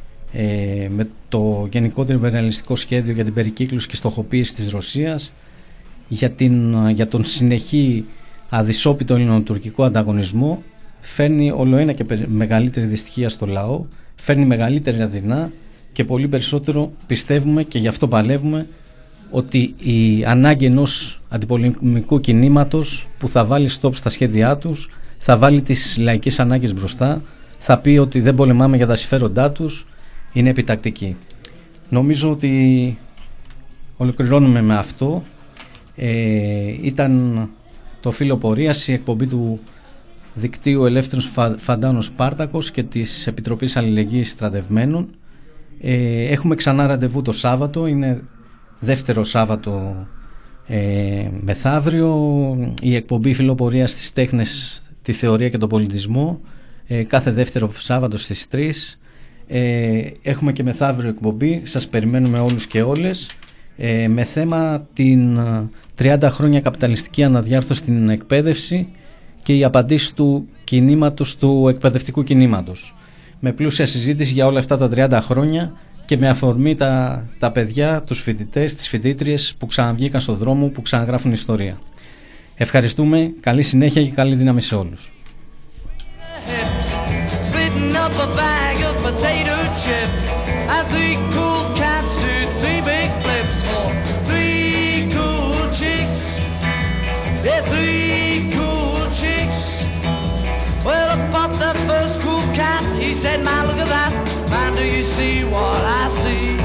με 0.89 1.09
το 1.29 1.69
γενικότερο 1.73 2.19
υπεραλιστικό 2.19 2.77
σχέδιο 2.77 3.13
για 3.13 3.25
την 3.25 3.35
περικύκλωση 3.35 3.89
και 3.89 3.97
στοχοποίηση 3.97 4.55
της 4.55 4.71
Ρωσίας 4.71 5.33
για, 6.09 6.31
την, 6.31 6.89
για 6.89 7.09
τον 7.09 7.25
συνεχή 7.25 8.05
αδυσόπιτο 8.49 9.15
ελληνοτουρκικό 9.15 9.85
ανταγωνισμό 9.85 10.63
φέρνει 11.01 11.51
όλο 11.51 11.77
ένα 11.77 11.93
και 11.93 12.05
μεγαλύτερη 12.27 12.87
δυστυχία 12.87 13.29
στο 13.29 13.47
λαό, 13.47 13.85
φέρνει 14.17 14.45
μεγαλύτερη 14.45 15.03
αδεινά 15.03 15.51
και 15.93 16.05
πολύ 16.05 16.29
περισσότερο 16.29 16.93
πιστεύουμε 17.07 17.63
και 17.63 17.79
γι' 17.79 17.89
αυτό 17.89 18.09
παλεύουμε 18.09 18.67
ότι 19.33 19.75
η 19.77 20.25
ανάγκη 20.25 20.65
ενός 20.65 21.21
αντιπολεμικού 21.29 22.21
κινήματος 22.21 23.09
που 23.19 23.29
θα 23.29 23.45
βάλει 23.45 23.69
στόπ 23.69 23.95
στα 23.95 24.09
σχέδιά 24.09 24.57
τους, 24.57 24.91
θα 25.19 25.37
βάλει 25.37 25.61
τις 25.61 25.97
λαϊκές 25.99 26.41
ανάγκες 26.41 26.75
μπροστά, 26.75 27.23
θα 27.59 27.79
πει 27.79 27.91
ότι 27.91 28.21
δεν 28.21 28.35
πολεμάμε 28.35 28.77
για 28.77 28.87
τα 28.87 28.95
συμφέροντά 28.95 29.51
τους, 29.51 29.87
είναι 30.33 30.51
επιτακτική. 30.51 31.17
Νομίζω 31.89 32.31
ότι 32.31 32.99
ολοκληρώνουμε 33.97 34.63
με 34.63 34.77
αυτό. 34.77 35.23
Ε, 35.97 36.75
ήταν 36.83 37.49
το 38.01 38.11
φύλλο 38.11 38.37
πορείας, 38.37 38.89
η 38.89 38.93
εκπομπή 38.93 39.27
του 39.27 39.61
δικτύου 40.35 40.85
Ελεύθερος 40.85 41.33
Φαντάνος 41.57 42.05
Σπάρτακος 42.05 42.71
και 42.71 42.83
της 42.83 43.27
Επιτροπής 43.27 43.77
Αλληλεγγύης 43.77 44.31
Στρατευμένων. 44.31 45.09
Ε, 45.81 46.25
έχουμε 46.25 46.55
ξανά 46.55 46.87
ραντεβού 46.87 47.23
το 47.23 47.33
Σάββατο, 47.33 47.87
είναι 47.87 48.23
δεύτερο 48.85 49.25
Σάββατο 49.25 50.07
ε, 50.67 51.29
μεθαύριο. 51.41 52.75
Η 52.83 52.95
εκπομπή 52.95 53.35
φιλοπορίας 53.35 53.91
στις 53.91 54.13
τέχνες, 54.13 54.83
τη 55.03 55.13
θεωρία 55.13 55.49
και 55.49 55.59
τον 55.59 55.69
πολιτισμό 55.69 56.41
ε, 56.87 57.03
κάθε 57.03 57.31
δεύτερο 57.31 57.73
Σάββατο 57.73 58.19
στις 58.19 58.47
3. 58.53 58.71
Ε, 59.47 60.03
έχουμε 60.23 60.53
και 60.53 60.63
μεθαύριο 60.63 61.09
εκπομπή, 61.09 61.61
σας 61.65 61.89
περιμένουμε 61.89 62.39
όλους 62.39 62.67
και 62.67 62.83
όλες 62.83 63.31
ε, 63.77 64.09
με 64.09 64.25
θέμα 64.25 64.87
την 64.95 65.39
30 65.99 66.19
χρόνια 66.31 66.61
καπιταλιστική 66.61 67.25
αναδιάρθρωση 67.25 67.81
στην 67.81 68.09
εκπαίδευση 68.09 68.89
και 69.43 69.57
οι 69.57 69.65
απαντήσεις 69.65 70.13
του 70.13 70.49
κινήματος, 70.65 71.37
του 71.37 71.69
εκπαιδευτικού 71.69 72.23
κινήματος. 72.23 72.95
Με 73.41 73.53
πλούσια 73.53 73.87
συζήτηση 73.87 74.33
για 74.33 74.47
όλα 74.47 74.59
αυτά 74.59 74.77
τα 74.77 74.89
30 74.95 75.19
χρόνια 75.23 75.73
και 76.05 76.17
με 76.17 76.29
αφορμή 76.29 76.75
τα, 76.75 77.25
τα 77.39 77.51
παιδιά, 77.51 78.03
τους 78.07 78.21
φοιτητές, 78.21 78.75
τις 78.75 78.89
φοιτήτριες 78.89 79.55
που 79.59 79.67
ξαναβγήκαν 79.67 80.21
στον 80.21 80.35
δρόμο, 80.35 80.67
που 80.67 80.83
ξαναγράφουν 80.83 81.33
ιστορία. 81.33 81.79
Ευχαριστούμε, 82.55 83.33
καλή 83.41 83.63
συνέχεια 83.63 84.03
και 84.03 84.11
καλή 84.11 84.35
δύναμη 84.35 84.61
σε 84.61 84.75
όλους. 84.75 85.13
said, 103.23 103.45
man, 103.45 103.69
look 103.69 103.77
at 103.77 103.87
that, 103.87 104.11
man, 104.51 104.75
do 104.75 104.83
you 104.85 105.05
see 105.05 105.45
what 105.45 105.81
I 105.85 106.09
see?" 106.09 106.57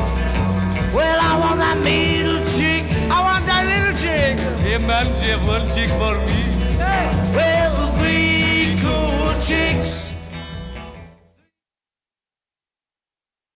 Well, 0.92 1.20
I 1.22 1.38
want 1.38 1.60
that 1.60 1.78
middle 1.84 2.42
chick, 2.58 2.84
I 3.12 3.22
want 3.22 3.46
that 3.46 3.64
little 3.72 3.94
chick. 3.94 4.40
Hey, 4.66 4.80
man, 4.80 5.06
she 5.22 5.34
one 5.46 5.62
chick 5.76 5.90
for 6.02 6.18
me. 6.26 6.42
Hey. 6.82 7.06
Well, 7.38 7.92
three 8.00 8.74
cool 8.82 9.40
chicks. 9.40 10.07